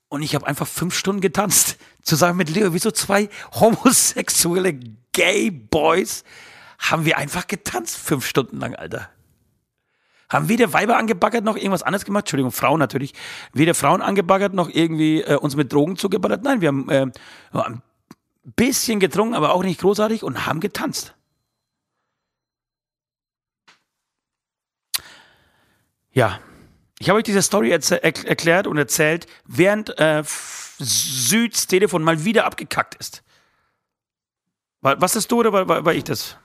[0.09, 1.79] Und ich habe einfach fünf Stunden getanzt.
[2.03, 4.75] Zusammen mit Leo, wie so zwei homosexuelle
[5.13, 6.25] Gay Boys,
[6.79, 9.09] haben wir einfach getanzt, fünf Stunden lang, Alter.
[10.33, 12.23] Haben weder Weiber angebaggert noch irgendwas anderes gemacht.
[12.23, 13.13] Entschuldigung, Frauen natürlich.
[13.53, 16.43] Weder Frauen angebaggert noch irgendwie äh, uns mit Drogen zugeballert.
[16.43, 17.07] Nein, wir haben äh,
[17.53, 17.83] ein
[18.57, 21.15] bisschen getrunken, aber auch nicht großartig und haben getanzt.
[26.13, 26.41] Ja,
[26.99, 30.23] ich habe euch diese Story er erklärt und erzählt, während äh,
[30.79, 33.23] Süds Telefon mal wieder abgekackt ist.
[34.81, 36.37] Was ist du oder war, war ich das?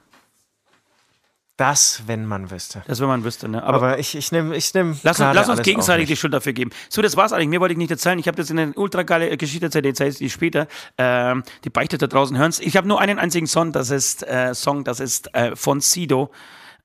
[1.58, 2.84] Das, wenn man wüsste.
[2.86, 3.64] Das, wenn man wüsste, ne?
[3.64, 6.16] Aber, Aber ich, ich nehme ich nehm lass, uns- lass uns gegenseitig die.
[6.16, 6.70] Schuld dafür geben.
[6.88, 7.48] So, das war's eigentlich.
[7.50, 8.20] Mir wollte ich nicht erzählen.
[8.20, 10.68] Ich habe das in eine ultra geile Geschichte erzählt, die erzähle ich später.
[11.00, 12.60] Ähm, die Beichte da draußen hören's.
[12.60, 16.30] Ich habe nur einen einzigen Song, das ist äh, Song, das ist äh, von Sido,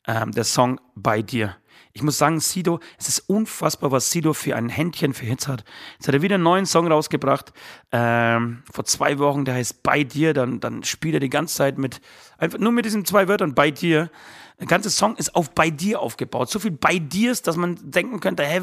[0.06, 1.54] ähm, der Song Bei dir.
[1.92, 5.64] Ich muss sagen, Sido, es ist unfassbar, was Sido für ein Händchen für Hits hat.
[5.98, 7.52] Jetzt hat er wieder einen neuen Song rausgebracht,
[7.92, 11.76] ähm, vor zwei Wochen, der heißt Bei dir, dann, dann spielt er die ganze Zeit
[11.76, 12.00] mit,
[12.38, 14.10] einfach nur mit diesen zwei Wörtern, Bei dir.
[14.58, 16.50] Der ganze Song ist auf Bei dir aufgebaut.
[16.50, 18.60] So viel Bei dir ist, dass man denken könnte, hä,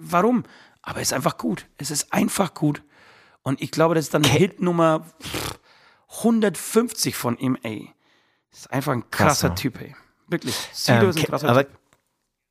[0.00, 0.44] warum?
[0.82, 1.66] Aber es ist einfach gut.
[1.78, 2.82] Es ist einfach gut.
[3.42, 5.58] Und ich glaube, das ist dann Hit Nummer pff,
[6.18, 7.92] 150 von ihm, ey.
[8.50, 9.54] Das ist einfach ein krasser ne?
[9.54, 9.94] Typ, ey.
[10.28, 10.54] Wirklich.
[10.72, 11.78] Sido Ähm, ist ein krasser Typ.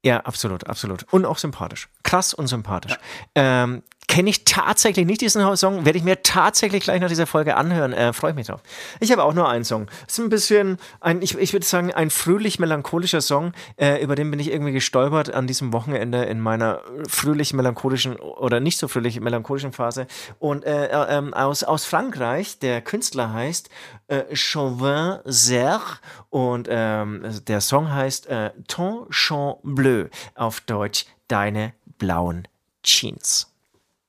[0.06, 1.12] Ja, absolut, absolut.
[1.12, 1.90] Und auch sympathisch.
[2.04, 2.96] Krass und sympathisch.
[3.34, 7.56] Ähm, Kenne ich tatsächlich nicht diesen Song, werde ich mir tatsächlich gleich nach dieser Folge
[7.56, 7.94] anhören.
[7.94, 8.62] Äh, Freue ich mich drauf.
[9.00, 9.88] Ich habe auch nur einen Song.
[10.08, 13.54] Ist ein bisschen, ein, ich, ich würde sagen, ein fröhlich-melancholischer Song.
[13.78, 18.78] Äh, über den bin ich irgendwie gestolpert an diesem Wochenende in meiner fröhlich-melancholischen oder nicht
[18.78, 20.08] so fröhlich-melancholischen Phase.
[20.40, 23.70] Und äh, äh, ähm, aus, aus Frankreich, der Künstler heißt
[24.08, 26.00] äh, Chauvin Serre
[26.30, 32.48] und ähm, der Song heißt äh, Ton Champ Bleu, auf Deutsch Deine blauen
[32.84, 33.55] Jeans.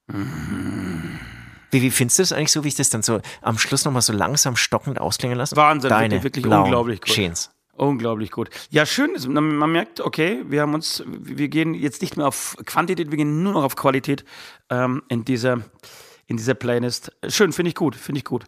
[0.09, 4.03] Wie, wie findest du das eigentlich so, wie ich das dann so am Schluss nochmal
[4.03, 5.57] so langsam stockend ausklingen lasse?
[5.57, 7.11] Wahnsinn, Deine wirklich, wirklich unglaublich gut.
[7.11, 7.51] Jeans.
[7.73, 8.49] Unglaublich gut.
[8.71, 9.11] Ja, schön.
[9.29, 13.43] man merkt, okay, wir haben uns, wir gehen jetzt nicht mehr auf Quantität, wir gehen
[13.43, 14.25] nur noch auf Qualität
[14.71, 15.61] ähm, in dieser,
[16.27, 17.13] in dieser Playlist.
[17.29, 18.45] Schön, finde ich gut, finde ich gut.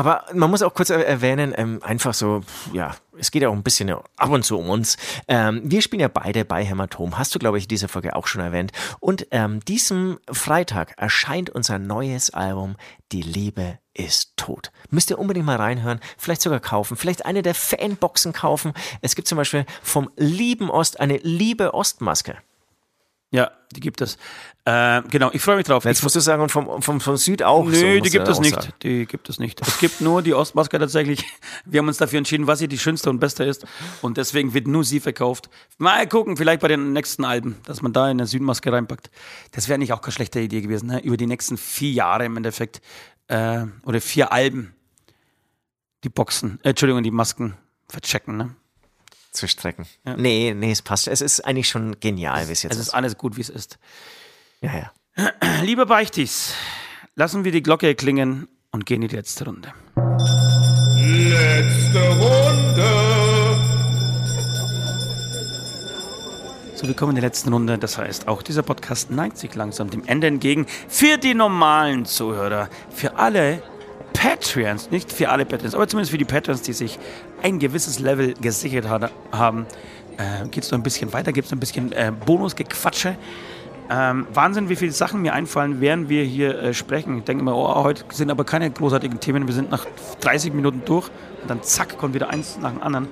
[0.00, 2.40] Aber man muss auch kurz er- erwähnen, ähm, einfach so,
[2.72, 4.96] ja, es geht ja auch ein bisschen ab und zu um uns.
[5.28, 8.26] Ähm, wir spielen ja beide bei Hämatom, hast du, glaube ich, in dieser Folge auch
[8.26, 8.72] schon erwähnt.
[9.00, 12.76] Und ähm, diesem Freitag erscheint unser neues Album
[13.12, 14.72] Die Liebe ist tot.
[14.88, 18.72] Müsst ihr unbedingt mal reinhören, vielleicht sogar kaufen, vielleicht eine der Fanboxen kaufen.
[19.02, 22.38] Es gibt zum Beispiel vom lieben Ost eine Liebe Ostmaske.
[23.32, 24.18] Ja, die gibt es.
[24.64, 25.84] Äh, genau, ich freue mich drauf.
[25.84, 27.64] Jetzt Ich, musst du sagen, und vom, vom, vom Süd auch.
[27.64, 28.54] so, Nö, musst die gibt es nicht.
[28.60, 28.72] sagen.
[28.82, 29.60] Die gibt es nicht.
[29.64, 31.24] Es gibt nur die Ostmaske tatsächlich.
[31.64, 33.66] Wir haben uns dafür entschieden, was hier die schönste und beste ist.
[34.02, 35.48] Und deswegen wird nur sie verkauft.
[35.78, 39.10] Mal gucken, vielleicht bei den nächsten Alben, dass man da eine Südmaske reinpackt.
[39.52, 41.00] Das wäre nicht auch keine schlechte Idee gewesen, ne?
[41.04, 42.80] Über die nächsten vier Jahre im Endeffekt.
[43.28, 44.74] Äh, oder vier Alben.
[46.02, 47.54] Die Boxen, äh, Entschuldigung, die Masken
[47.88, 48.56] verchecken, ne?
[49.30, 49.86] Zu strecken.
[50.16, 51.08] Nee, nee, es passt.
[51.08, 52.88] Es ist eigentlich schon genial, wie es jetzt Es ist.
[52.88, 53.78] ist alles gut, wie es ist.
[54.60, 54.72] Ja,
[55.16, 55.32] ja.
[55.62, 56.54] Liebe Beichtis,
[57.14, 59.72] lassen wir die Glocke klingen und gehen in die letzte Runde.
[60.96, 62.90] Letzte Runde.
[66.74, 67.76] So, wir kommen in die letzten Runde.
[67.76, 70.66] Das heißt, auch dieser Podcast neigt sich langsam dem Ende entgegen.
[70.88, 73.62] Für die normalen Zuhörer, für alle
[74.20, 76.98] Patreons, nicht für alle Patreons, aber zumindest für die Patreons, die sich
[77.42, 79.64] ein gewisses Level gesichert hat, haben,
[80.18, 83.16] äh, geht es noch ein bisschen weiter, gibt es ein bisschen äh, Bonusgequatsche.
[83.88, 87.16] Ähm, Wahnsinn, wie viele Sachen mir einfallen, während wir hier äh, sprechen.
[87.18, 89.46] Ich denke immer, oh, heute sind aber keine großartigen Themen.
[89.46, 89.86] Wir sind nach
[90.20, 91.08] 30 Minuten durch
[91.40, 93.08] und dann zack, kommt wieder eins nach dem anderen.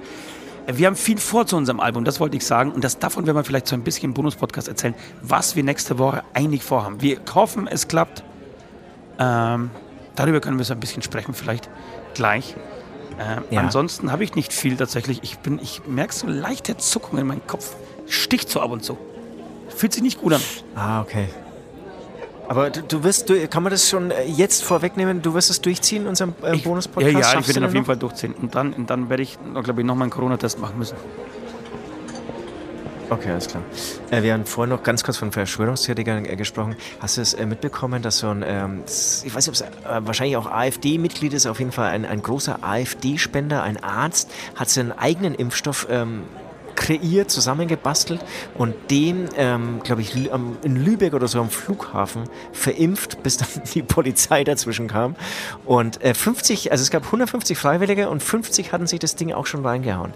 [0.66, 2.70] Äh, Wir haben viel vor zu unserem Album, das wollte ich sagen.
[2.70, 5.98] Und das davon werden wir vielleicht so ein bisschen im Bonus-Podcast erzählen, was wir nächste
[5.98, 7.00] Woche eigentlich vorhaben.
[7.00, 8.22] Wir hoffen, es klappt.
[9.18, 9.70] Ähm,
[10.18, 11.68] darüber können wir so ein bisschen sprechen, vielleicht
[12.14, 12.54] gleich.
[13.18, 13.60] Äh, Ja.
[13.60, 15.20] Ansonsten habe ich nicht viel tatsächlich.
[15.22, 17.74] Ich, bin, ich merke so leichte Zuckungen in meinem Kopf.
[18.06, 18.96] Sticht so ab und zu.
[19.68, 20.40] Fühlt sich nicht gut an.
[20.74, 21.28] Ah, okay.
[22.48, 25.20] Aber du, du wirst, du, kann man das schon äh, jetzt vorwegnehmen?
[25.20, 27.12] Du wirst es durchziehen, unseren äh, Ich- Bonus-Podcast?
[27.12, 27.86] Ja, ja, ich Schaffst werde du den auf den jeden noch?
[27.86, 28.34] Fall durchziehen.
[28.40, 30.96] Und dann, und dann werde ich, glaube ich, nochmal einen Corona-Test machen müssen.
[33.10, 33.62] Okay, alles klar.
[34.10, 36.76] Äh, wir haben vorhin noch ganz kurz von Verschwörungstheoretikern äh, gesprochen.
[37.00, 40.06] Hast du es äh, mitbekommen, dass so ein, ähm, ich weiß nicht, ob es äh,
[40.06, 44.92] wahrscheinlich auch AfD-Mitglied ist, auf jeden Fall ein, ein großer AfD-Spender, ein Arzt, hat seinen
[44.92, 46.24] eigenen Impfstoff ähm,
[46.78, 48.20] kreiert, zusammengebastelt
[48.56, 52.22] und den, ähm, glaube ich, in Lübeck oder so am Flughafen
[52.52, 55.16] verimpft, bis dann die Polizei dazwischen kam.
[55.66, 59.46] Und äh, 50, also es gab 150 Freiwillige und 50 hatten sich das Ding auch
[59.46, 60.12] schon reingehauen.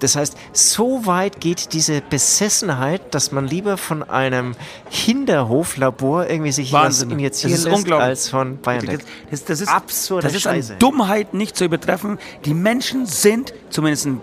[0.00, 4.56] Das heißt, so weit geht diese Besessenheit, dass man lieber von einem
[4.88, 7.10] Hinterhoflabor irgendwie sich Wahnsinn.
[7.10, 9.00] injizieren Das ist lässt, als von BioNTech.
[9.30, 10.72] Das, das, das ist Absurde Das ist Scheiße.
[10.72, 12.18] an Dummheit nicht zu übertreffen.
[12.46, 14.22] Die Menschen sind, zumindest ein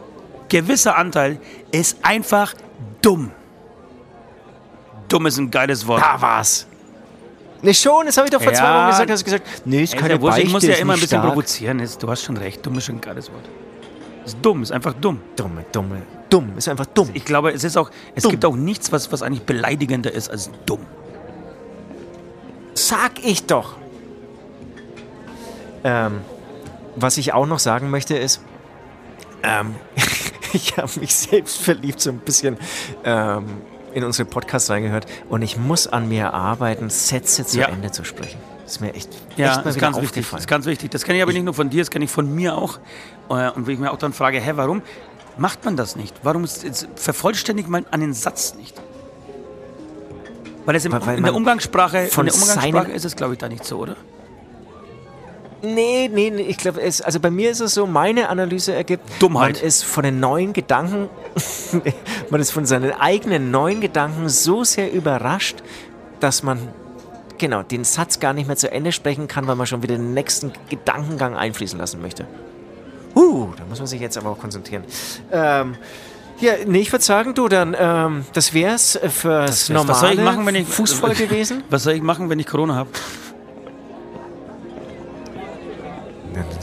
[0.49, 1.39] gewisser Anteil,
[1.71, 2.53] ist einfach
[3.01, 3.31] dumm.
[5.09, 6.01] Dumm ist ein geiles Wort.
[6.01, 6.67] Da war's.
[7.61, 8.81] Ne, schon, das habe ich doch vor zwei Ja.
[8.83, 9.11] Wochen gesagt.
[9.11, 11.27] Hast gesagt, nee, ist Ey, keine Wurscht, ich muss ja immer ein bisschen stark.
[11.29, 11.81] provozieren.
[11.99, 12.63] Du hast schon recht.
[12.65, 13.45] Dumm ist schon ein geiles Wort.
[14.25, 15.21] Ist dumm, ist einfach dumm.
[15.35, 17.09] Dumme, dumme, dumm, ist einfach dumm.
[17.13, 18.31] Ich glaube, es ist auch, es Dumm.
[18.31, 20.85] gibt auch nichts, was, was eigentlich beleidigender ist als dumm.
[22.73, 23.75] Sag ich doch.
[25.83, 26.19] Ähm,
[26.95, 28.41] was ich auch noch sagen möchte ist,
[29.43, 29.75] ähm,
[30.53, 32.57] ich habe mich selbst verliebt, so ein bisschen
[33.03, 33.45] ähm,
[33.93, 37.67] in unsere Podcasts reingehört und ich muss an mir arbeiten, Sätze zu Ja.
[37.69, 38.39] Ende zu sprechen.
[38.63, 40.27] Das ist mir echt, Ja, echt mal ist ganz wichtig.
[40.29, 40.91] Das ist ganz wichtig.
[40.91, 42.79] Das kenne ich aber nicht nur von dir, das kenne ich von mir auch.
[43.29, 44.81] Äh, Und wenn ich mir auch dann frage, hä, warum
[45.37, 46.13] macht man das nicht?
[46.23, 46.45] Warum
[46.95, 48.75] vervollständigt man einen Satz nicht?
[50.65, 53.33] Weil es im, Weil- weil in der Umgangssprache, in von der Umgangssprache ist es, glaube
[53.33, 53.95] ich, da nicht so, oder?
[55.61, 59.55] Nee, nee, nee, ich glaube, also bei mir ist es so, meine Analyse ergibt, Dummheit.
[59.55, 61.09] man ist von den neuen Gedanken,
[62.29, 65.57] man ist von seinen eigenen neuen Gedanken so sehr überrascht,
[66.19, 66.59] dass man
[67.37, 70.13] genau den Satz gar nicht mehr zu Ende sprechen kann, weil man schon wieder den
[70.13, 72.27] nächsten Gedankengang einfließen lassen möchte.
[73.15, 74.83] Uh, da muss man sich jetzt aber auch konzentrieren.
[75.31, 75.75] Ähm,
[76.39, 80.11] ja, nee, ich würde sagen, du, dann, ähm, das wär's äh, fürs normale Was soll
[80.11, 81.63] ich machen, wenn ich Fußball gewesen.
[81.69, 82.89] Was soll ich machen, wenn ich Corona habe?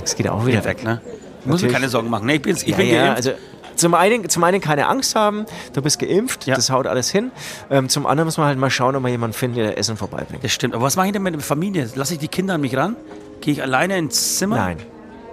[0.00, 0.84] Das geht auch wieder weg.
[0.84, 1.00] Ne?
[1.04, 1.72] Muss mir Natürlich.
[1.74, 2.26] keine Sorgen machen.
[2.26, 3.16] Ne, ich bin, ich Ja, bin geimpft.
[3.16, 3.32] also
[3.76, 6.54] zum einen, zum einen keine Angst haben, du bist geimpft, Ja.
[6.54, 7.32] das haut alles hin.
[7.70, 10.44] Ähm, zum anderen muss man halt mal schauen, ob man jemanden findet, der Essen vorbeibringt.
[10.44, 10.74] das stimmt.
[10.74, 11.88] Aber was mache ich denn mit der Familie?
[11.94, 12.96] Lasse ich die Kinder an mich ran?
[13.40, 14.56] Gehe ich alleine ins Zimmer?
[14.56, 14.76] Nein.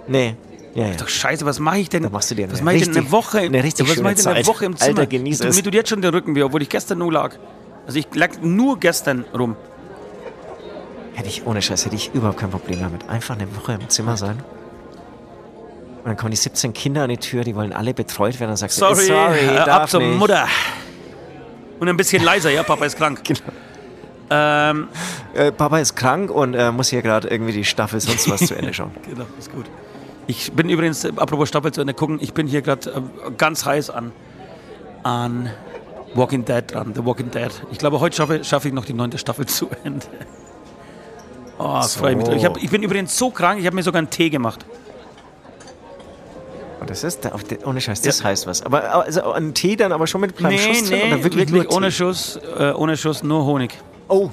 [0.08, 0.34] Nee.
[0.74, 0.94] Ja, ja.
[0.98, 2.02] Doch scheiße, was mache ich denn?
[2.02, 3.40] Da machst du dir was mache ich denn eine Woche?
[3.40, 4.46] eine richtig was mache ich denn eine.
[4.46, 4.88] Woche im Zimmer?
[5.00, 5.56] Alter, genieß Du- es.
[5.56, 7.36] Mir tut jetzt schon der Rücken weh, obwohl ich gestern nur lag.
[7.86, 9.54] Also ich lag nur gestern rum.
[11.14, 13.08] Hätte ich, ohne Scheiß, hätte ich überhaupt kein Problem damit.
[13.08, 14.38] Einfach eine Woche im Zimmer sein.
[15.98, 18.50] Und dann kommen die 17 Kinder an die Tür, die wollen alle betreut werden.
[18.50, 20.18] Dann sagst du, Sorry, sorry äh, darf ab zur nicht.
[20.18, 20.46] Mutter.
[21.78, 23.20] Und ein bisschen leiser, ja, Papa ist krank.
[23.24, 23.40] Genau.
[24.30, 24.88] Ähm,
[25.34, 28.54] Äh, Papa ist krank und äh, muss hier gerade irgendwie die Staffel sonst was zu
[28.54, 28.90] Ende schauen.
[29.08, 29.66] genau, ist gut.
[30.26, 33.64] Ich bin übrigens, äh, apropos Staffel zu Ende gucken, ich bin hier gerade äh, ganz
[33.64, 34.12] heiß an,
[35.02, 35.50] an
[36.14, 37.50] Walking Dead dran, The Walking Dead.
[37.70, 40.06] Ich glaube, heute schaffe, schaffe ich noch die neunte Staffel zu Ende.
[41.62, 42.00] Oh, das So.
[42.00, 42.28] freue ich mich.
[42.28, 44.64] Ich, hab, ich bin übrigens so krank, ich habe mir sogar einen Tee gemacht.
[46.80, 47.20] Und das ist,
[47.64, 48.62] ohne Scheiß, das heißt was.
[48.62, 51.52] Aber also ein Tee dann aber schon mit kleinem Nee, Schuss drin nee, oder wirklich,
[51.52, 51.92] wirklich, ohne Tee?
[51.92, 53.78] Schuss, äh, ohne Schuss, nur Honig.
[54.08, 54.30] Oh.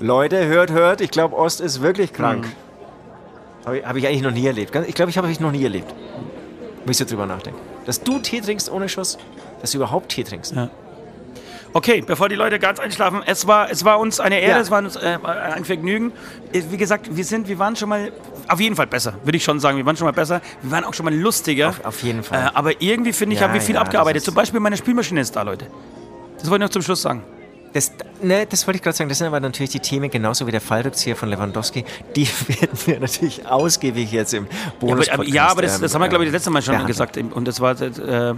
[0.00, 1.00] Leute, hört, hört.
[1.00, 2.44] Ich glaube, Ost ist wirklich krank.
[2.44, 2.52] Hm.
[3.64, 4.76] Habe ich, hab ich eigentlich noch nie erlebt.
[4.86, 5.94] Ich glaube, ich habe ich noch nie erlebt.
[6.84, 7.58] Wenn ich so drüber nachdenke.
[7.86, 9.16] Dass du Tee trinkst ohne Schuss,
[9.62, 10.54] dass du überhaupt Tee trinkst.
[10.54, 10.68] Ja.
[11.76, 14.60] Okay, bevor die Leute ganz einschlafen, es war, es war uns eine Ehre, Ja.
[14.60, 16.12] es war uns äh, ein Vergnügen.
[16.52, 18.12] Äh, Wie gesagt, wir sind, wir waren schon mal
[18.46, 19.76] auf jeden Fall besser, würde ich schon sagen.
[19.76, 20.40] Wir waren schon mal besser.
[20.62, 21.70] Wir waren auch schon mal lustiger.
[21.70, 22.44] Auf, auf jeden Fall.
[22.46, 24.22] Äh, aber irgendwie finde ich, Ja, haben wir viel ja, abgearbeitet.
[24.22, 25.66] Zum Beispiel meine Spülmaschine ist da, Leute.
[26.38, 27.24] Das wollte ich noch zum Schluss sagen.
[27.72, 27.90] Das,
[28.22, 29.08] ne, das wollte ich gerade sagen.
[29.08, 31.84] Das sind aber natürlich die Themen, genauso wie der Fallrückzieher von Lewandowski.
[32.14, 35.82] Die werden wir natürlich ausgiebig jetzt im Ja, bonus aber, aber, ja, aber das, ähm,
[35.82, 37.16] das haben wir, glaube ich, das letzte Mal schon gesagt.
[37.16, 38.34] Und das war, äh,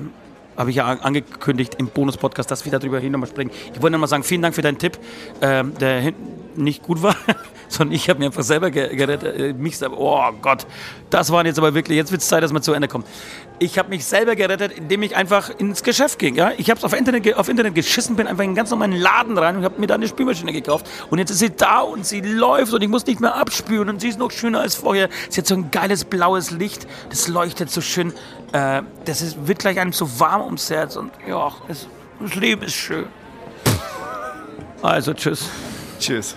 [0.57, 3.51] habe ich ja an- angekündigt im Bonus-Podcast, dass wir darüber hin nochmal sprechen.
[3.74, 4.99] Ich wollte nochmal sagen, vielen Dank für deinen Tipp,
[5.41, 6.12] ähm, der
[6.57, 7.15] nicht gut war,
[7.69, 9.37] sondern ich habe mir einfach selber ge- gerettet.
[9.39, 10.66] Äh, mich selber, oh Gott,
[11.11, 13.07] das waren jetzt aber wirklich, jetzt wird es Zeit, dass man zu Ende kommt.
[13.59, 16.35] Ich habe mich selber gerettet, indem ich einfach ins Geschäft ging.
[16.35, 16.53] Ja?
[16.59, 19.65] Ich habe auf Internet, auf Internet geschissen, bin einfach in ganz normalen Laden rein und
[19.65, 20.87] habe mir da eine Spülmaschine gekauft.
[21.11, 24.01] Und jetzt ist sie da und sie läuft und ich muss nicht mehr abspülen und
[24.01, 25.09] sie ist noch schöner als vorher.
[25.31, 28.12] Sie hat so ein geiles blaues Licht, das leuchtet so schön.
[28.52, 31.86] Äh, das ist, wird gleich einem so warm ums Herz und ja, das
[32.35, 33.06] Leben ist schön.
[34.82, 35.48] Also tschüss.
[35.98, 36.36] Tschüss.